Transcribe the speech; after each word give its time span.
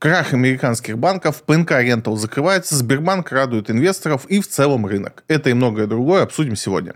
Крах 0.00 0.32
американских 0.32 0.96
банков, 0.96 1.42
ПНК 1.42 1.72
Рентал 1.72 2.16
закрывается, 2.16 2.76
Сбербанк 2.76 3.32
радует 3.32 3.68
инвесторов 3.68 4.26
и 4.26 4.40
в 4.40 4.46
целом 4.46 4.86
рынок. 4.86 5.24
Это 5.26 5.50
и 5.50 5.54
многое 5.54 5.88
другое 5.88 6.22
обсудим 6.22 6.54
сегодня. 6.54 6.94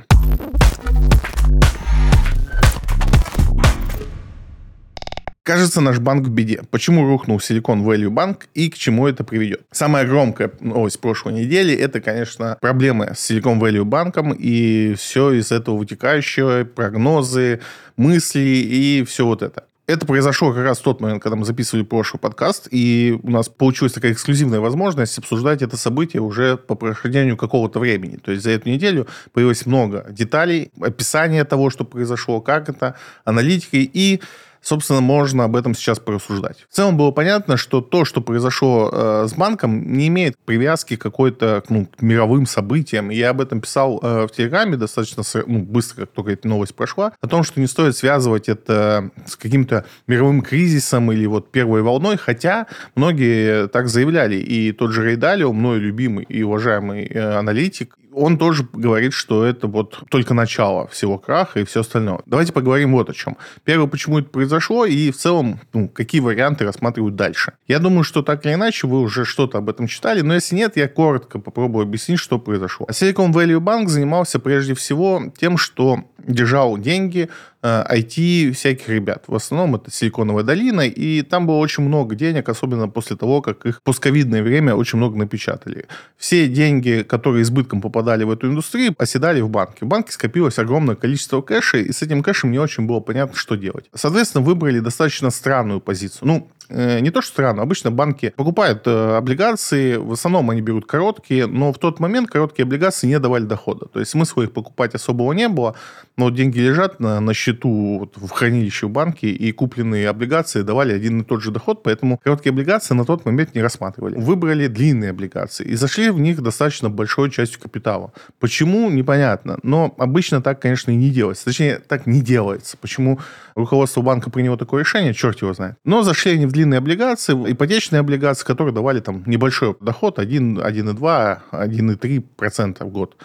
Кажется, 5.43 5.81
наш 5.81 5.99
банк 5.99 6.29
в 6.29 6.31
беде. 6.31 6.63
Почему 6.71 7.05
рухнул 7.05 7.39
Silicon 7.39 7.83
Valley 7.83 8.09
Bank 8.09 8.43
и 8.55 8.71
к 8.71 8.79
чему 8.79 9.09
это 9.09 9.25
приведет? 9.25 9.63
Самая 9.73 10.07
громкая 10.07 10.53
новость 10.61 11.01
прошлой 11.01 11.33
недели– 11.33 11.75
это, 11.77 12.01
конечно, 12.01 12.57
проблемы 12.61 13.15
с 13.17 13.29
Silicon 13.29 13.59
Valley 13.59 13.83
банком 13.83 14.33
и 14.33 14.95
все 14.95 15.33
из 15.33 15.51
этого 15.51 15.77
вытекающее, 15.77 16.65
прогнозы, 16.65 17.61
мысли 17.97 18.41
и 18.41 19.05
все 19.05 19.27
вот 19.27 19.43
это. 19.43 19.65
Это 19.89 20.07
произошло 20.07 20.53
как 20.53 20.63
раз 20.63 20.79
в 20.79 20.83
тот 20.83 21.01
момент, 21.01 21.23
когда 21.23 21.35
мы 21.35 21.45
записывали 21.45 21.83
прошлый 21.83 22.21
подкаст, 22.21 22.69
и 22.71 23.19
у 23.21 23.31
нас 23.31 23.49
получилась 23.49 23.93
такая 23.93 24.13
эксклюзивная 24.13 24.61
возможность 24.61 25.19
обсуждать 25.19 25.61
это 25.61 25.77
событие 25.77 26.23
уже 26.23 26.57
по 26.57 26.77
прохождению 26.77 27.37
какого-то 27.37 27.81
времени. 27.81 28.17
То 28.17 28.31
есть 28.31 28.45
за 28.45 28.51
эту 28.51 28.69
неделю 28.69 29.09
появилось 29.33 29.67
много 29.67 30.07
деталей, 30.09 30.71
описания 30.81 31.45
того, 31.45 31.69
что 31.69 31.85
произошло, 31.85 32.41
как 32.41 32.69
это, 32.69 32.95
аналитики 33.25 33.91
и 33.93 34.21
собственно, 34.63 35.01
можно 35.01 35.45
об 35.45 35.57
этом 35.57 35.75
сейчас 35.75 35.99
порассуждать. 35.99 36.67
В 36.71 36.75
целом 36.75 36.97
было 36.97 37.11
понятно, 37.11 37.57
что 37.57 37.81
то, 37.81 38.05
что 38.05 38.21
произошло 38.21 38.89
э, 38.93 39.27
с 39.29 39.35
банком, 39.35 39.93
не 39.93 40.09
имеет 40.09 40.39
привязки 40.45 40.97
какой-то 40.97 41.63
ну, 41.69 41.87
к 41.87 42.01
мировым 42.01 42.47
событиям. 42.47 43.11
Я 43.11 43.31
об 43.31 43.41
этом 43.41 43.61
писал 43.61 44.01
э, 44.03 44.27
в 44.27 44.31
Телеграме 44.31 44.77
достаточно 44.77 45.23
ну, 45.47 45.59
быстро, 45.59 46.03
как 46.03 46.11
только 46.11 46.33
эта 46.33 46.49
новость 46.49 46.75
прошла, 46.75 47.13
о 47.21 47.29
том, 47.29 47.43
что 47.43 47.61
не 47.61 47.67
стоит 47.67 47.97
связывать 47.97 48.49
это 48.49 49.11
с 49.27 49.37
каким-то 49.37 49.85
мировым 50.07 50.43
кризисом 50.43 51.11
или 51.13 51.27
вот 51.27 51.51
первой 51.51 51.83
волной, 51.83 52.17
хотя 52.17 52.67
многие 52.95 53.69
так 53.69 53.89
заявляли. 53.89 54.37
И 54.37 54.73
тот 54.73 54.93
же 54.93 55.05
Рейдалио, 55.05 55.53
мной 55.53 55.79
любимый 55.79 56.25
и 56.29 56.43
уважаемый 56.43 57.07
э, 57.07 57.39
аналитик, 57.39 57.97
он 58.15 58.39
тоже 58.39 58.67
говорит, 58.73 59.13
что 59.13 59.45
это 59.45 59.67
вот 59.67 60.05
только 60.11 60.35
начало 60.35 60.87
всего 60.89 61.19
краха 61.19 61.61
и 61.61 61.65
все 61.65 61.81
остальное. 61.81 62.21
Давайте 62.27 62.53
поговорим 62.53 62.93
вот 62.93 63.11
о 63.11 63.15
чем. 63.15 63.37
Первое, 63.65 63.87
почему 63.87 64.19
это 64.19 64.29
произошло, 64.29 64.85
и 64.85 65.11
в 65.11 65.17
целом, 65.17 65.61
ну, 65.73 65.89
какие 65.89 66.21
варианты 66.21 66.65
рассматривают 66.65 67.17
дальше. 67.17 67.53
Я 67.67 67.79
думаю, 67.79 68.05
что 68.05 68.23
так 68.23 68.45
или 68.47 68.55
иначе 68.55 68.87
вы 68.87 69.01
уже 69.01 69.25
что-то 69.25 69.59
об 69.59 69.69
этом 69.69 69.87
читали, 69.87 70.21
но 70.21 70.35
если 70.35 70.57
нет, 70.57 70.77
я 70.77 70.89
коротко 70.89 71.39
попробую 71.39 71.85
объяснить, 71.85 72.19
что 72.19 72.39
произошло. 72.39 72.87
Silicon 72.91 73.33
Valley 73.33 73.59
Bank 73.59 73.89
занимался 73.89 74.39
прежде 74.39 74.75
всего 74.75 75.33
тем, 75.39 75.57
что 75.57 76.05
держал 76.19 76.79
деньги 76.79 77.29
IT 77.63 78.51
э, 78.51 78.53
всяких 78.53 78.89
ребят. 78.89 79.25
В 79.27 79.35
основном 79.35 79.77
это 79.77 79.91
Силиконовая 79.91 80.45
долина, 80.45 80.81
и 80.83 81.23
там 81.23 81.47
было 81.47 81.57
очень 81.57 81.85
много 81.85 82.15
денег, 82.15 82.49
особенно 82.49 82.89
после 82.89 83.17
того, 83.17 83.41
как 83.41 83.65
их 83.67 83.83
пусковидное 83.83 84.43
время 84.43 84.75
очень 84.75 84.99
много 84.99 85.17
напечатали. 85.17 85.87
Все 86.17 86.49
деньги, 86.49 87.05
которые 87.09 87.43
избытком 87.43 87.81
попадали 87.81 88.25
в 88.25 88.31
эту 88.31 88.49
индустрию, 88.49 88.95
оседали 88.99 89.41
в 89.41 89.49
банке. 89.49 89.85
В 89.85 89.89
банке 89.89 90.13
скопилось 90.13 90.59
огромное 90.59 90.97
количество 90.97 91.41
кэша, 91.41 91.79
и 91.79 91.93
с 91.93 92.03
этим 92.03 92.23
кэшем 92.23 92.51
не 92.51 92.59
очень 92.59 92.87
было 92.87 93.01
понятно, 93.01 93.37
что 93.37 93.55
делать. 93.55 93.87
Соответственно, 93.95 94.45
выбрали 94.45 94.81
достаточно 94.81 95.31
странную 95.31 95.81
позицию. 95.81 96.29
Ну, 96.29 96.49
не 96.71 97.11
то, 97.11 97.23
что 97.23 97.33
странно, 97.33 97.63
обычно 97.63 97.91
банки 97.91 98.33
покупают 98.37 98.83
э, 98.87 99.17
облигации, 99.17 99.97
в 99.97 100.13
основном 100.13 100.51
они 100.51 100.61
берут 100.61 100.87
короткие, 100.87 101.47
но 101.47 101.73
в 101.73 101.79
тот 101.79 102.01
момент 102.01 102.31
короткие 102.31 102.65
облигации 102.65 103.07
не 103.07 103.19
давали 103.19 103.45
дохода. 103.45 103.87
То 103.87 104.01
есть 104.01 104.13
смысла 104.13 104.43
их 104.43 104.53
покупать 104.53 104.95
особого 104.95 105.33
не 105.33 105.49
было, 105.49 105.75
но 106.17 106.31
деньги 106.31 106.59
лежат 106.59 107.01
на, 107.01 107.21
на 107.21 107.35
счету 107.35 107.99
вот, 108.01 108.17
в 108.17 108.31
хранилище 108.31 108.87
в 108.87 108.91
банке, 108.91 109.29
и 109.29 109.53
купленные 109.53 110.09
облигации 110.09 110.63
давали 110.63 110.93
один 110.93 111.21
и 111.21 111.25
тот 111.25 111.43
же 111.43 111.51
доход, 111.51 111.83
поэтому 111.83 112.19
короткие 112.23 112.51
облигации 112.53 112.95
на 112.95 113.05
тот 113.05 113.25
момент 113.25 113.55
не 113.55 113.63
рассматривали. 113.63 114.17
Выбрали 114.17 114.67
длинные 114.67 115.11
облигации 115.11 115.65
и 115.65 115.75
зашли 115.75 116.11
в 116.11 116.21
них 116.21 116.43
достаточно 116.43 116.91
большой 116.91 117.31
частью 117.31 117.61
капитала. 117.61 118.13
Почему, 118.39 118.91
непонятно, 118.91 119.59
но 119.63 119.95
обычно 119.99 120.43
так, 120.43 120.61
конечно, 120.61 120.91
и 120.91 120.97
не 120.97 121.11
делается. 121.11 121.45
Точнее, 121.45 121.79
так 121.79 122.07
не 122.07 122.21
делается. 122.21 122.77
Почему 122.77 123.21
руководство 123.55 124.03
банка 124.03 124.31
приняло 124.31 124.57
такое 124.57 124.83
решение, 124.83 125.15
черт 125.15 125.41
его 125.43 125.53
знает. 125.55 125.77
Но 125.85 126.03
зашли 126.03 126.33
они 126.33 126.47
в 126.47 126.52
длинные 126.53 126.79
облигации, 126.79 127.35
ипотечные 127.53 128.01
облигации, 128.01 128.47
которые 128.47 128.73
давали 128.73 129.01
там 129.01 129.25
небольшой 129.27 129.75
доход, 129.81 130.19
1, 130.19 130.59
1,2, 130.59 131.41
1,3% 131.51 132.85
в 132.85 132.89
год. 132.89 133.17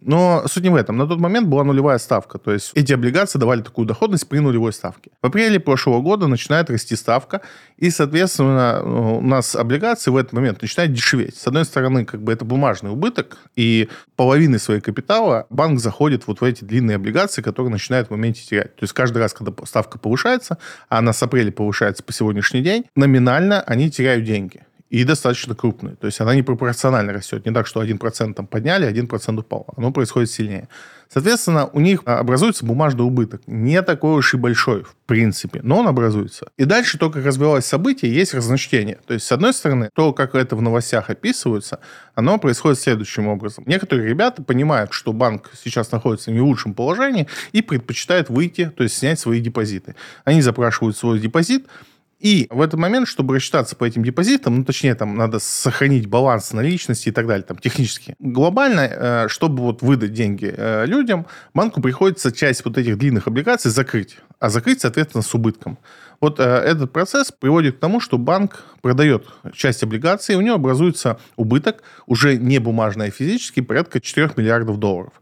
Но 0.00 0.44
суть 0.46 0.62
не 0.62 0.70
в 0.70 0.74
этом. 0.74 0.96
На 0.96 1.06
тот 1.06 1.18
момент 1.18 1.48
была 1.48 1.64
нулевая 1.64 1.98
ставка. 1.98 2.38
То 2.38 2.52
есть 2.52 2.72
эти 2.74 2.92
облигации 2.92 3.38
давали 3.38 3.62
такую 3.62 3.86
доходность 3.86 4.28
при 4.28 4.38
нулевой 4.38 4.72
ставке. 4.72 5.10
В 5.22 5.26
апреле 5.26 5.60
прошлого 5.60 6.00
года 6.00 6.26
начинает 6.26 6.70
расти 6.70 6.96
ставка, 6.96 7.40
и, 7.76 7.90
соответственно, 7.90 8.82
у 8.82 9.20
нас 9.20 9.54
облигации 9.54 10.10
в 10.10 10.16
этот 10.16 10.32
момент 10.32 10.62
начинают 10.62 10.92
дешеветь. 10.92 11.36
С 11.36 11.46
одной 11.46 11.64
стороны, 11.64 12.04
как 12.04 12.22
бы 12.22 12.32
это 12.32 12.44
бумажный 12.44 12.90
убыток, 12.90 13.38
и 13.56 13.88
половины 14.16 14.58
своего 14.58 14.82
капитала 14.82 15.46
банк 15.50 15.80
заходит 15.80 16.26
вот 16.26 16.40
в 16.40 16.44
эти 16.44 16.64
длинные 16.64 16.96
облигации, 16.96 17.42
которые 17.42 17.70
начинают 17.70 18.08
в 18.08 18.10
моменте 18.10 18.42
терять. 18.42 18.76
То 18.76 18.84
есть 18.84 18.92
каждый 18.92 19.18
раз, 19.18 19.32
когда 19.32 19.52
ставка 19.64 19.98
повышается, 19.98 20.58
а 20.88 20.98
она 20.98 21.12
с 21.12 21.22
апреля 21.22 21.52
повышается 21.52 22.02
по 22.02 22.12
сегодняшний 22.12 22.62
день, 22.62 22.84
номинально 22.94 23.60
они 23.62 23.90
теряют 23.90 24.24
деньги 24.24 24.62
и 24.90 25.04
достаточно 25.04 25.54
крупные. 25.54 25.96
То 25.96 26.06
есть 26.06 26.20
она 26.20 26.34
не 26.34 26.42
пропорционально 26.42 27.12
растет. 27.12 27.44
Не 27.44 27.52
так, 27.52 27.66
что 27.66 27.82
1% 27.82 28.34
там 28.34 28.46
подняли, 28.46 28.90
1% 28.90 29.38
упал. 29.38 29.66
Оно 29.76 29.92
происходит 29.92 30.30
сильнее. 30.30 30.68
Соответственно, 31.10 31.66
у 31.66 31.80
них 31.80 32.00
образуется 32.04 32.66
бумажный 32.66 33.04
убыток. 33.04 33.40
Не 33.46 33.80
такой 33.82 34.18
уж 34.18 34.34
и 34.34 34.36
большой, 34.36 34.84
в 34.84 34.94
принципе, 35.06 35.60
но 35.62 35.78
он 35.78 35.88
образуется. 35.88 36.48
И 36.58 36.64
дальше 36.64 36.98
то, 36.98 37.10
как 37.10 37.24
развивалось 37.24 37.64
событие, 37.64 38.12
есть 38.12 38.34
разночтение. 38.34 38.98
То 39.06 39.14
есть, 39.14 39.26
с 39.26 39.32
одной 39.32 39.54
стороны, 39.54 39.90
то, 39.94 40.12
как 40.12 40.34
это 40.34 40.54
в 40.54 40.62
новостях 40.62 41.08
описывается, 41.08 41.80
оно 42.14 42.38
происходит 42.38 42.78
следующим 42.78 43.28
образом. 43.28 43.64
Некоторые 43.66 44.08
ребята 44.08 44.42
понимают, 44.42 44.92
что 44.92 45.14
банк 45.14 45.50
сейчас 45.62 45.92
находится 45.92 46.30
в 46.30 46.34
не 46.34 46.40
лучшем 46.40 46.74
положении 46.74 47.26
и 47.52 47.62
предпочитают 47.62 48.28
выйти, 48.28 48.70
то 48.76 48.82
есть 48.82 48.96
снять 48.96 49.18
свои 49.18 49.40
депозиты. 49.40 49.96
Они 50.24 50.42
запрашивают 50.42 50.96
свой 50.96 51.18
депозит, 51.20 51.66
и 52.18 52.48
в 52.50 52.60
этот 52.60 52.80
момент, 52.80 53.06
чтобы 53.06 53.36
рассчитаться 53.36 53.76
по 53.76 53.84
этим 53.84 54.02
депозитам, 54.02 54.56
ну, 54.56 54.64
точнее, 54.64 54.94
там 54.96 55.16
надо 55.16 55.38
сохранить 55.38 56.06
баланс 56.06 56.52
наличности 56.52 57.10
и 57.10 57.12
так 57.12 57.28
далее, 57.28 57.44
там, 57.44 57.58
технически. 57.58 58.16
Глобально, 58.18 58.80
э, 58.80 59.28
чтобы 59.28 59.62
вот 59.62 59.82
выдать 59.82 60.12
деньги 60.12 60.52
э, 60.54 60.84
людям, 60.86 61.26
банку 61.54 61.80
приходится 61.80 62.32
часть 62.32 62.64
вот 62.64 62.76
этих 62.76 62.98
длинных 62.98 63.28
облигаций 63.28 63.70
закрыть. 63.70 64.18
А 64.40 64.50
закрыть, 64.50 64.80
соответственно, 64.80 65.22
с 65.22 65.32
убытком. 65.32 65.78
Вот 66.20 66.40
э, 66.40 66.42
этот 66.42 66.92
процесс 66.92 67.30
приводит 67.30 67.76
к 67.76 67.78
тому, 67.78 68.00
что 68.00 68.18
банк 68.18 68.64
продает 68.82 69.26
часть 69.52 69.84
облигаций, 69.84 70.34
и 70.34 70.38
у 70.38 70.40
него 70.40 70.56
образуется 70.56 71.20
убыток, 71.36 71.84
уже 72.06 72.36
не 72.36 72.58
бумажный, 72.58 73.06
а 73.06 73.10
физический, 73.10 73.60
порядка 73.60 74.00
4 74.00 74.32
миллиардов 74.36 74.78
долларов. 74.78 75.12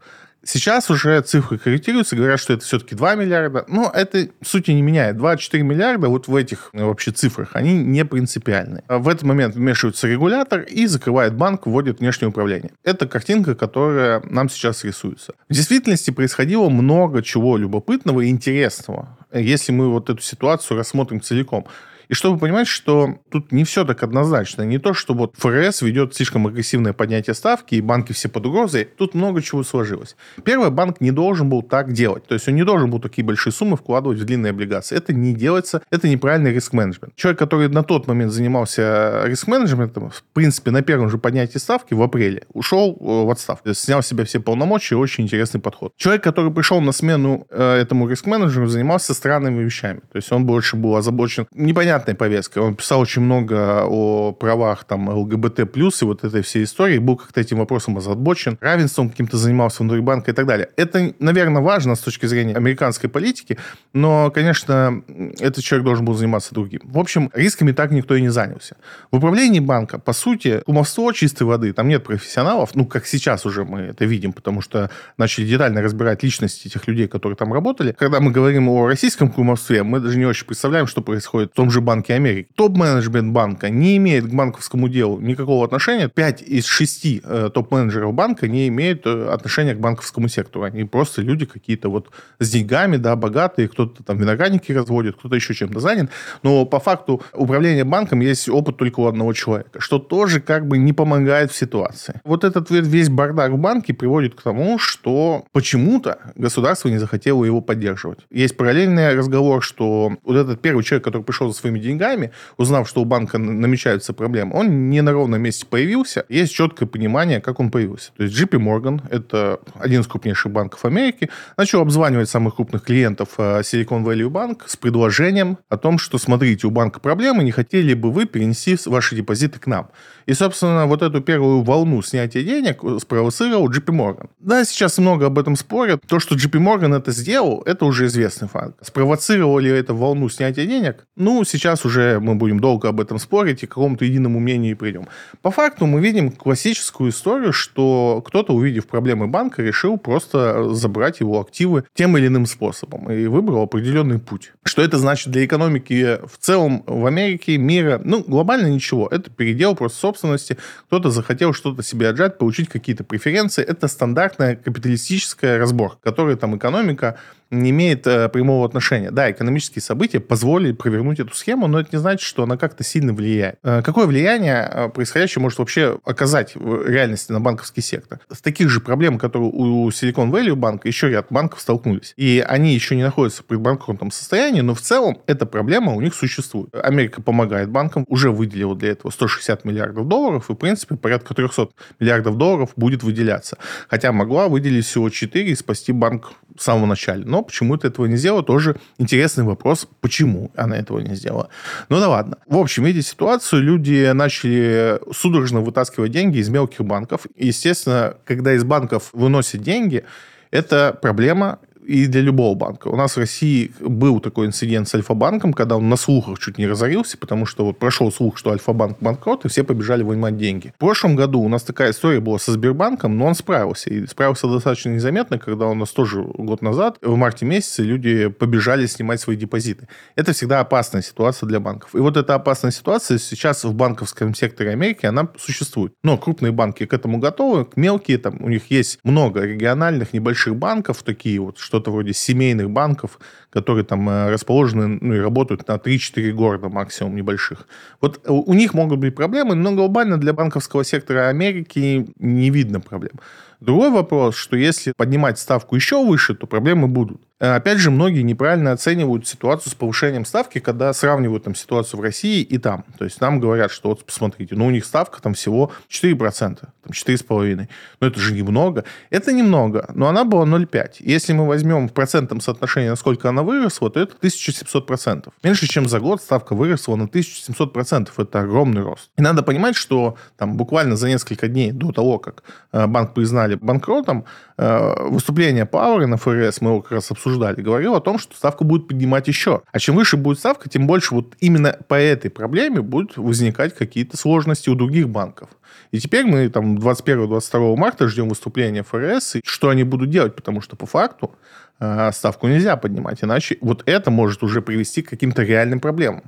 Сейчас 0.47 0.89
уже 0.89 1.19
цифры 1.21 1.57
корректируются, 1.57 2.15
говорят, 2.15 2.39
что 2.39 2.53
это 2.53 2.63
все-таки 2.63 2.95
2 2.95 3.15
миллиарда. 3.15 3.65
Но 3.67 3.91
это 3.93 4.29
сути 4.41 4.71
не 4.71 4.81
меняет. 4.81 5.17
2-4 5.17 5.59
миллиарда 5.61 6.07
вот 6.07 6.29
в 6.29 6.35
этих 6.35 6.69
э, 6.71 6.85
вообще 6.85 7.11
цифрах, 7.11 7.49
они 7.51 7.73
не 7.73 8.05
принципиальны. 8.05 8.81
В 8.87 9.09
этот 9.09 9.23
момент 9.23 9.55
вмешивается 9.55 10.07
регулятор 10.07 10.61
и 10.61 10.85
закрывает 10.85 11.35
банк, 11.35 11.67
вводит 11.67 11.99
внешнее 11.99 12.29
управление. 12.29 12.71
Это 12.85 13.07
картинка, 13.07 13.55
которая 13.55 14.21
нам 14.23 14.47
сейчас 14.47 14.85
рисуется. 14.85 15.33
В 15.49 15.53
действительности 15.53 16.11
происходило 16.11 16.69
много 16.69 17.21
чего 17.21 17.57
любопытного 17.57 18.21
и 18.21 18.29
интересного, 18.29 19.17
если 19.33 19.73
мы 19.73 19.89
вот 19.89 20.09
эту 20.09 20.21
ситуацию 20.21 20.77
рассмотрим 20.77 21.19
целиком. 21.19 21.67
И 22.09 22.13
чтобы 22.13 22.39
понимать, 22.39 22.67
что 22.67 23.19
тут 23.29 23.51
не 23.51 23.63
все 23.63 23.83
так 23.83 24.01
однозначно. 24.03 24.61
Не 24.63 24.77
то, 24.77 24.93
что 24.93 25.13
вот 25.13 25.35
ФРС 25.37 25.81
ведет 25.81 26.15
слишком 26.15 26.47
агрессивное 26.47 26.93
поднятие 26.93 27.33
ставки, 27.33 27.75
и 27.75 27.81
банки 27.81 28.13
все 28.13 28.29
под 28.29 28.45
угрозой. 28.45 28.85
Тут 28.85 29.13
много 29.13 29.41
чего 29.41 29.63
сложилось. 29.63 30.15
Первый 30.43 30.69
банк 30.71 31.01
не 31.01 31.11
должен 31.11 31.49
был 31.49 31.61
так 31.61 31.91
делать. 31.91 32.25
То 32.25 32.33
есть 32.33 32.47
он 32.47 32.55
не 32.55 32.63
должен 32.63 32.89
был 32.89 32.99
такие 32.99 33.25
большие 33.25 33.51
суммы 33.51 33.75
вкладывать 33.75 34.19
в 34.19 34.25
длинные 34.25 34.51
облигации. 34.51 34.95
Это 34.95 35.13
не 35.13 35.33
делается, 35.33 35.81
это 35.89 36.07
неправильный 36.07 36.53
риск-менеджмент. 36.53 37.15
Человек, 37.15 37.39
который 37.39 37.67
на 37.67 37.83
тот 37.83 38.07
момент 38.07 38.31
занимался 38.31 39.23
риск-менеджментом, 39.25 40.09
в 40.09 40.23
принципе, 40.33 40.71
на 40.71 40.81
первом 40.81 41.09
же 41.09 41.17
поднятии 41.17 41.57
ставки 41.57 41.93
в 41.93 42.01
апреле 42.01 42.43
ушел 42.53 42.97
э, 42.99 43.25
в 43.25 43.29
отставку. 43.29 43.73
Снял 43.73 44.01
с 44.01 44.07
себя 44.07 44.23
все 44.23 44.39
полномочия, 44.39 44.95
очень 44.95 45.25
интересный 45.25 45.59
подход. 45.59 45.93
Человек, 45.97 46.23
который 46.23 46.53
пришел 46.53 46.79
на 46.79 46.93
смену 46.93 47.47
э, 47.49 47.81
этому 47.81 48.07
риск-менеджеру, 48.07 48.67
занимался 48.67 49.13
странными 49.13 49.63
вещами. 49.63 49.99
То 50.11 50.15
есть 50.15 50.31
он 50.31 50.45
больше 50.45 50.77
был 50.77 50.95
озабочен 50.95 51.47
непонятно 51.51 51.96
понятной 51.97 52.15
повесткой. 52.15 52.59
Он 52.59 52.75
писал 52.75 52.99
очень 52.99 53.21
много 53.21 53.85
о 53.85 54.31
правах 54.31 54.83
там 54.83 55.09
ЛГБТ+, 55.09 55.59
и 55.59 56.05
вот 56.05 56.23
этой 56.23 56.41
всей 56.41 56.63
истории, 56.63 56.99
был 56.99 57.17
как-то 57.17 57.41
этим 57.41 57.57
вопросом 57.57 57.97
озабочен, 57.97 58.57
равенством 58.61 59.09
каким-то 59.09 59.37
занимался 59.37 59.83
внутри 59.83 60.01
банка 60.01 60.31
и 60.31 60.33
так 60.33 60.45
далее. 60.45 60.69
Это, 60.77 61.13
наверное, 61.19 61.61
важно 61.61 61.95
с 61.95 61.99
точки 61.99 62.25
зрения 62.27 62.55
американской 62.55 63.09
политики, 63.09 63.57
но, 63.93 64.31
конечно, 64.31 65.01
этот 65.39 65.63
человек 65.63 65.85
должен 65.85 66.05
был 66.05 66.13
заниматься 66.13 66.53
другим. 66.53 66.81
В 66.83 66.99
общем, 66.99 67.31
рисками 67.33 67.71
так 67.71 67.91
никто 67.91 68.15
и 68.15 68.21
не 68.21 68.29
занялся. 68.29 68.75
В 69.11 69.17
управлении 69.17 69.59
банка, 69.59 69.97
по 69.99 70.13
сути, 70.13 70.61
кумовство 70.65 71.11
чистой 71.11 71.43
воды, 71.43 71.73
там 71.73 71.87
нет 71.87 72.03
профессионалов, 72.03 72.75
ну, 72.75 72.85
как 72.85 73.07
сейчас 73.07 73.45
уже 73.45 73.63
мы 73.63 73.79
это 73.79 74.05
видим, 74.05 74.33
потому 74.33 74.61
что 74.61 74.89
начали 75.17 75.45
детально 75.45 75.81
разбирать 75.81 76.23
личности 76.23 76.67
тех 76.67 76.87
людей, 76.87 77.07
которые 77.07 77.35
там 77.35 77.53
работали. 77.53 77.95
Когда 77.97 78.19
мы 78.19 78.31
говорим 78.31 78.69
о 78.69 78.87
российском 78.87 79.31
кумовстве, 79.31 79.83
мы 79.83 79.99
даже 79.99 80.17
не 80.17 80.25
очень 80.25 80.45
представляем, 80.45 80.87
что 80.87 81.01
происходит 81.01 81.51
в 81.51 81.55
том 81.55 81.71
же 81.71 81.81
банки 81.87 82.11
Америки. 82.11 82.49
Топ-менеджмент 82.55 83.31
банка 83.31 83.69
не 83.69 83.95
имеет 83.95 84.25
к 84.25 84.33
банковскому 84.33 84.89
делу 84.89 85.21
никакого 85.21 85.63
отношения. 85.63 86.09
Пять 86.09 86.41
из 86.41 86.65
шести 86.65 87.21
э, 87.23 87.49
топ-менеджеров 87.53 88.13
банка 88.13 88.49
не 88.49 88.67
имеют 88.67 89.05
э, 89.05 89.29
отношения 89.29 89.73
к 89.73 89.79
банковскому 89.79 90.27
сектору. 90.27 90.65
Они 90.65 90.83
просто 90.83 91.21
люди 91.21 91.45
какие-то 91.45 91.87
вот 91.89 92.09
с 92.39 92.49
деньгами, 92.51 92.97
да, 92.97 93.15
богатые, 93.15 93.69
кто-то 93.69 94.03
там 94.03 94.17
виноградники 94.17 94.73
разводит, 94.73 95.15
кто-то 95.15 95.35
еще 95.35 95.53
чем-то 95.53 95.79
занят. 95.79 96.09
Но 96.43 96.65
по 96.65 96.81
факту 96.81 97.21
управления 97.33 97.85
банком 97.85 98.19
есть 98.19 98.49
опыт 98.49 98.75
только 98.75 98.99
у 98.99 99.07
одного 99.07 99.31
человека, 99.31 99.79
что 99.79 99.97
тоже 99.97 100.41
как 100.41 100.67
бы 100.67 100.77
не 100.77 100.91
помогает 100.91 101.51
в 101.51 101.55
ситуации. 101.55 102.19
Вот 102.25 102.43
этот 102.43 102.69
весь 102.69 103.07
бардак 103.07 103.51
в 103.53 103.57
банке 103.57 103.93
приводит 103.93 104.35
к 104.35 104.41
тому, 104.41 104.77
что 104.77 105.45
почему-то 105.53 106.17
государство 106.35 106.89
не 106.89 106.97
захотело 106.97 107.45
его 107.45 107.61
поддерживать. 107.61 108.19
Есть 108.29 108.57
параллельный 108.57 109.15
разговор, 109.15 109.63
что 109.63 110.11
вот 110.25 110.35
этот 110.35 110.61
первый 110.61 110.83
человек, 110.83 111.05
который 111.05 111.23
пришел 111.23 111.47
за 111.47 111.57
своими 111.57 111.76
деньгами, 111.79 112.31
узнав, 112.57 112.87
что 112.87 113.01
у 113.01 113.05
банка 113.05 113.37
намечаются 113.37 114.13
проблемы, 114.13 114.55
он 114.55 114.89
не 114.89 115.01
на 115.01 115.11
ровном 115.11 115.41
месте 115.41 115.65
появился. 115.65 116.25
Есть 116.29 116.53
четкое 116.53 116.87
понимание, 116.87 117.41
как 117.41 117.59
он 117.59 117.71
появился. 117.71 118.11
То 118.17 118.23
есть 118.23 118.39
JP 118.39 118.59
Morgan, 118.59 119.01
это 119.09 119.59
один 119.79 120.01
из 120.01 120.07
крупнейших 120.07 120.51
банков 120.51 120.85
Америки, 120.85 121.29
начал 121.57 121.81
обзванивать 121.81 122.29
самых 122.29 122.55
крупных 122.55 122.83
клиентов 122.83 123.29
э, 123.37 123.61
Silicon 123.61 124.03
Valley 124.03 124.29
Bank 124.29 124.61
с 124.65 124.75
предложением 124.75 125.57
о 125.69 125.77
том, 125.77 125.97
что 125.97 126.17
смотрите, 126.17 126.67
у 126.67 126.71
банка 126.71 126.99
проблемы, 126.99 127.43
не 127.43 127.51
хотели 127.51 127.93
бы 127.93 128.11
вы 128.11 128.25
перенести 128.25 128.77
ваши 128.85 129.15
депозиты 129.15 129.59
к 129.59 129.67
нам. 129.67 129.89
И, 130.25 130.33
собственно, 130.33 130.85
вот 130.87 131.01
эту 131.01 131.21
первую 131.21 131.63
волну 131.63 132.01
снятия 132.01 132.43
денег 132.43 132.81
спровоцировал 132.99 133.69
JP 133.69 133.85
Morgan. 133.85 134.29
Да, 134.39 134.65
сейчас 134.65 134.97
много 134.97 135.27
об 135.27 135.39
этом 135.39 135.55
спорят. 135.55 136.01
То, 136.07 136.19
что 136.19 136.35
JP 136.35 136.59
Morgan 136.59 136.95
это 136.95 137.11
сделал, 137.11 137.63
это 137.65 137.85
уже 137.85 138.07
известный 138.07 138.47
факт. 138.47 138.75
Спровоцировал 138.81 139.59
ли 139.59 139.69
это 139.69 139.93
волну 139.93 140.27
снятия 140.29 140.65
денег? 140.65 141.05
Ну, 141.15 141.43
сейчас 141.45 141.66
уже 141.85 142.19
мы 142.19 142.35
будем 142.35 142.59
долго 142.59 142.89
об 142.89 143.01
этом 143.01 143.19
спорить 143.19 143.63
и 143.63 143.67
к 143.67 143.69
какому-то 143.69 144.05
единому 144.05 144.39
мнению 144.39 144.77
придем. 144.77 145.07
По 145.41 145.51
факту 145.51 145.85
мы 145.85 145.99
видим 145.99 146.31
классическую 146.31 147.11
историю, 147.11 147.53
что 147.53 148.23
кто-то, 148.25 148.53
увидев 148.53 148.87
проблемы 148.87 149.27
банка, 149.27 149.61
решил 149.61 149.97
просто 149.97 150.73
забрать 150.73 151.19
его 151.19 151.39
активы 151.41 151.83
тем 151.93 152.17
или 152.17 152.27
иным 152.27 152.45
способом 152.45 153.11
и 153.11 153.27
выбрал 153.27 153.63
определенный 153.63 154.19
путь. 154.19 154.53
Что 154.63 154.81
это 154.81 154.97
значит 154.97 155.31
для 155.31 155.45
экономики 155.45 156.19
в 156.25 156.37
целом 156.37 156.83
в 156.85 157.05
Америке, 157.05 157.57
мира? 157.57 158.01
Ну, 158.03 158.23
глобально 158.25 158.67
ничего. 158.67 159.07
Это 159.07 159.29
передел 159.29 159.75
просто 159.75 159.99
собственности. 159.99 160.57
Кто-то 160.87 161.09
захотел 161.09 161.53
что-то 161.53 161.83
себе 161.83 162.09
отжать, 162.09 162.37
получить 162.37 162.69
какие-то 162.69 163.03
преференции. 163.03 163.63
Это 163.63 163.87
стандартная 163.87 164.55
капиталистическая 164.55 165.57
разборка, 165.57 165.97
которая 166.03 166.35
там 166.35 166.57
экономика 166.57 167.17
не 167.51 167.69
имеет 167.69 168.05
э, 168.07 168.29
прямого 168.29 168.65
отношения. 168.65 169.11
Да, 169.11 169.31
экономические 169.31 169.81
события 169.81 170.19
позволили 170.19 170.73
провернуть 170.73 171.19
эту 171.19 171.33
схему, 171.35 171.67
но 171.67 171.79
это 171.79 171.89
не 171.91 171.99
значит, 171.99 172.21
что 172.21 172.43
она 172.43 172.57
как-то 172.57 172.83
сильно 172.83 173.13
влияет. 173.13 173.59
Э, 173.63 173.81
какое 173.81 174.05
влияние 174.05 174.69
э, 174.71 174.89
происходящее 174.89 175.41
может 175.41 175.59
вообще 175.59 175.99
оказать 176.03 176.55
в 176.55 176.87
реальности 176.87 177.31
на 177.31 177.39
банковский 177.39 177.81
сектор? 177.81 178.19
С 178.31 178.41
таких 178.41 178.69
же 178.69 178.81
проблем, 178.81 179.17
которые 179.17 179.49
у 179.51 179.89
Silicon 179.89 180.29
Valley 180.29 180.55
банка, 180.55 180.87
еще 180.87 181.09
ряд 181.09 181.27
банков 181.29 181.61
столкнулись. 181.61 182.13
И 182.17 182.43
они 182.45 182.73
еще 182.73 182.95
не 182.95 183.03
находятся 183.03 183.43
в 183.43 183.45
предбанкротном 183.45 184.11
состоянии, 184.11 184.61
но 184.61 184.73
в 184.73 184.81
целом 184.81 185.19
эта 185.27 185.45
проблема 185.45 185.93
у 185.93 186.01
них 186.01 186.13
существует. 186.13 186.73
Америка 186.75 187.21
помогает 187.21 187.69
банкам, 187.69 188.05
уже 188.07 188.31
выделила 188.31 188.75
для 188.75 188.91
этого 188.91 189.11
160 189.11 189.65
миллиардов 189.65 190.07
долларов, 190.07 190.49
и, 190.49 190.53
в 190.53 190.57
принципе, 190.57 190.95
порядка 190.95 191.33
300 191.33 191.69
миллиардов 191.99 192.37
долларов 192.37 192.71
будет 192.75 193.03
выделяться. 193.03 193.57
Хотя 193.89 194.11
могла 194.11 194.47
выделить 194.47 194.85
всего 194.85 195.09
4 195.09 195.49
и 195.49 195.55
спасти 195.55 195.91
банк 195.91 196.33
в 196.55 196.61
самом 196.61 196.89
начале. 196.89 197.23
Но 197.25 197.36
почему-то 197.41 197.87
этого 197.87 198.05
не 198.05 198.17
сделала. 198.17 198.43
Тоже 198.43 198.77
интересный 198.97 199.43
вопрос, 199.43 199.87
почему 200.01 200.51
она 200.55 200.77
этого 200.77 200.99
не 200.99 201.15
сделала. 201.15 201.49
Ну 201.89 201.99
да 201.99 202.09
ладно. 202.09 202.37
В 202.47 202.57
общем, 202.57 202.83
видя 202.83 203.01
ситуацию, 203.01 203.63
люди 203.63 204.11
начали 204.13 204.99
судорожно 205.13 205.61
вытаскивать 205.61 206.11
деньги 206.11 206.37
из 206.37 206.49
мелких 206.49 206.85
банков. 206.85 207.21
Естественно, 207.35 208.15
когда 208.25 208.53
из 208.53 208.63
банков 208.63 209.09
выносят 209.13 209.61
деньги, 209.61 210.05
это 210.51 210.97
проблема, 211.01 211.59
и 211.87 212.05
для 212.07 212.21
любого 212.21 212.53
банка. 212.53 212.89
У 212.89 212.97
нас 212.97 213.15
в 213.15 213.17
России 213.17 213.71
был 213.79 214.19
такой 214.19 214.47
инцидент 214.47 214.89
с 214.89 214.95
Альфа-банком, 214.95 215.53
когда 215.53 215.77
он 215.77 215.87
на 215.87 215.95
слухах 215.95 216.37
чуть 216.37 216.57
не 216.57 216.67
разорился, 216.67 217.17
потому 217.17 217.45
что 217.45 217.65
вот 217.65 217.79
прошел 217.79 218.11
слух, 218.11 218.37
что 218.37 218.51
Альфа-банк 218.51 218.97
банкрот, 218.99 219.45
и 219.45 219.47
все 219.47 219.63
побежали 219.63 220.03
вынимать 220.03 220.37
деньги. 220.37 220.73
В 220.75 220.79
прошлом 220.79 221.15
году 221.15 221.39
у 221.39 221.47
нас 221.47 221.63
такая 221.63 221.91
история 221.91 222.19
была 222.19 222.39
со 222.39 222.51
Сбербанком, 222.51 223.17
но 223.17 223.25
он 223.25 223.35
справился. 223.35 223.89
И 223.89 224.05
справился 224.05 224.47
достаточно 224.47 224.89
незаметно, 224.89 225.39
когда 225.39 225.67
у 225.67 225.73
нас 225.73 225.91
тоже 225.91 226.21
год 226.21 226.61
назад, 226.61 226.97
в 227.01 227.15
марте 227.15 227.45
месяце, 227.45 227.83
люди 227.83 228.27
побежали 228.27 228.85
снимать 228.85 229.21
свои 229.21 229.37
депозиты. 229.37 229.87
Это 230.17 230.33
всегда 230.33 230.59
опасная 230.59 231.01
ситуация 231.01 231.47
для 231.47 231.61
банков. 231.61 231.95
И 231.95 231.99
вот 231.99 232.17
эта 232.17 232.35
опасная 232.35 232.71
ситуация 232.71 233.17
сейчас 233.17 233.63
в 233.63 233.73
банковском 233.73 234.35
секторе 234.35 234.71
Америки, 234.71 235.05
она 235.05 235.29
существует. 235.37 235.93
Но 236.03 236.17
крупные 236.17 236.51
банки 236.51 236.85
к 236.85 236.93
этому 236.93 237.19
готовы, 237.19 237.65
мелкие, 237.77 238.17
там 238.17 238.41
у 238.41 238.49
них 238.49 238.69
есть 238.71 238.99
много 239.05 239.43
региональных 239.43 240.11
небольших 240.11 240.57
банков, 240.57 241.01
такие 241.03 241.39
вот, 241.39 241.59
что 241.59 241.76
что-то 241.77 241.91
вроде 241.91 242.13
семейных 242.13 242.69
банков, 242.69 243.19
которые 243.51 243.83
там 243.83 244.09
э, 244.09 244.31
расположены 244.31 244.97
ну, 245.01 245.15
и 245.15 245.19
работают 245.19 245.67
на 245.67 245.75
3-4 245.75 246.31
города 246.31 246.69
максимум 246.69 247.15
небольших. 247.15 247.67
Вот 248.01 248.19
у 248.27 248.53
них 248.53 248.73
могут 248.73 248.99
быть 248.99 249.15
проблемы, 249.15 249.55
но 249.55 249.71
глобально 249.71 250.17
для 250.17 250.33
банковского 250.33 250.83
сектора 250.83 251.29
Америки 251.29 252.07
не 252.19 252.49
видно 252.49 252.79
проблем. 252.79 253.13
Другой 253.59 253.91
вопрос, 253.91 254.35
что 254.35 254.55
если 254.55 254.93
поднимать 254.97 255.37
ставку 255.39 255.75
еще 255.75 256.03
выше, 256.03 256.33
то 256.33 256.47
проблемы 256.47 256.87
будут. 256.87 257.21
Э, 257.39 257.55
опять 257.55 257.77
же, 257.77 257.91
многие 257.91 258.21
неправильно 258.21 258.71
оценивают 258.71 259.27
ситуацию 259.27 259.71
с 259.71 259.75
повышением 259.75 260.25
ставки, 260.25 260.59
когда 260.59 260.91
сравнивают 260.93 261.43
там 261.43 261.53
ситуацию 261.53 261.99
в 261.99 262.03
России 262.03 262.41
и 262.41 262.57
там. 262.57 262.83
То 262.97 263.05
есть 263.05 263.21
нам 263.21 263.39
говорят, 263.39 263.71
что 263.71 263.89
вот 263.89 264.03
посмотрите, 264.03 264.55
ну 264.55 264.65
у 264.65 264.71
них 264.71 264.85
ставка 264.85 265.21
там 265.21 265.35
всего 265.35 265.71
4%, 265.89 266.57
там 266.59 266.71
4,5%. 266.91 267.67
Но 267.99 268.07
это 268.07 268.19
же 268.19 268.33
немного. 268.33 268.85
Это 269.11 269.31
немного, 269.31 269.89
но 269.93 270.07
она 270.07 270.23
была 270.23 270.45
0,5. 270.45 270.95
Если 270.99 271.33
мы 271.33 271.45
возьмем 271.47 271.87
в 271.87 271.93
процентном 271.93 272.41
соотношении, 272.41 272.89
насколько 272.89 273.29
она 273.29 273.43
выросла, 273.43 273.91
то 273.91 273.99
это 273.99 274.15
1700%. 274.15 275.29
Меньше, 275.43 275.67
чем 275.67 275.87
за 275.87 275.99
год 275.99 276.21
ставка 276.21 276.55
выросла 276.55 276.95
на 276.95 277.03
1700%. 277.03 278.09
Это 278.17 278.39
огромный 278.39 278.81
рост. 278.81 279.11
И 279.15 279.21
надо 279.21 279.43
понимать, 279.43 279.75
что 279.75 280.17
там 280.37 280.57
буквально 280.57 280.95
за 280.95 281.07
несколько 281.07 281.47
дней 281.47 281.71
до 281.71 281.91
того, 281.91 282.17
как 282.17 282.43
э, 282.71 282.87
банк 282.87 283.13
признали 283.13 283.55
банкротом, 283.55 284.25
э, 284.57 285.07
выступление 285.09 285.65
Пауэра 285.65 286.07
на 286.07 286.17
ФРС, 286.17 286.61
мы 286.61 286.71
его 286.71 286.81
как 286.81 286.93
раз 286.93 287.11
обсуждали, 287.11 287.26
обсуждали, 287.27 287.61
говорил 287.61 287.95
о 287.95 288.01
том, 288.01 288.17
что 288.19 288.35
ставку 288.35 288.63
будет 288.63 288.87
поднимать 288.87 289.27
еще. 289.27 289.61
А 289.71 289.79
чем 289.79 289.95
выше 289.95 290.17
будет 290.17 290.39
ставка, 290.39 290.69
тем 290.69 290.87
больше 290.87 291.13
вот 291.13 291.35
именно 291.39 291.77
по 291.87 291.95
этой 291.95 292.31
проблеме 292.31 292.81
будут 292.81 293.17
возникать 293.17 293.75
какие-то 293.75 294.17
сложности 294.17 294.69
у 294.69 294.75
других 294.75 295.09
банков. 295.09 295.49
И 295.91 295.99
теперь 295.99 296.25
мы 296.25 296.49
там 296.49 296.77
21-22 296.77 297.75
марта 297.75 298.07
ждем 298.07 298.29
выступления 298.29 298.83
ФРС, 298.83 299.37
и 299.37 299.41
что 299.45 299.69
они 299.69 299.83
будут 299.83 300.09
делать, 300.09 300.35
потому 300.35 300.61
что 300.61 300.75
по 300.75 300.85
факту 300.85 301.35
э, 301.79 302.11
ставку 302.13 302.47
нельзя 302.47 302.75
поднимать, 302.77 303.23
иначе 303.23 303.57
вот 303.61 303.83
это 303.85 304.11
может 304.11 304.43
уже 304.43 304.61
привести 304.61 305.01
к 305.01 305.09
каким-то 305.09 305.43
реальным 305.43 305.79
проблемам. 305.79 306.23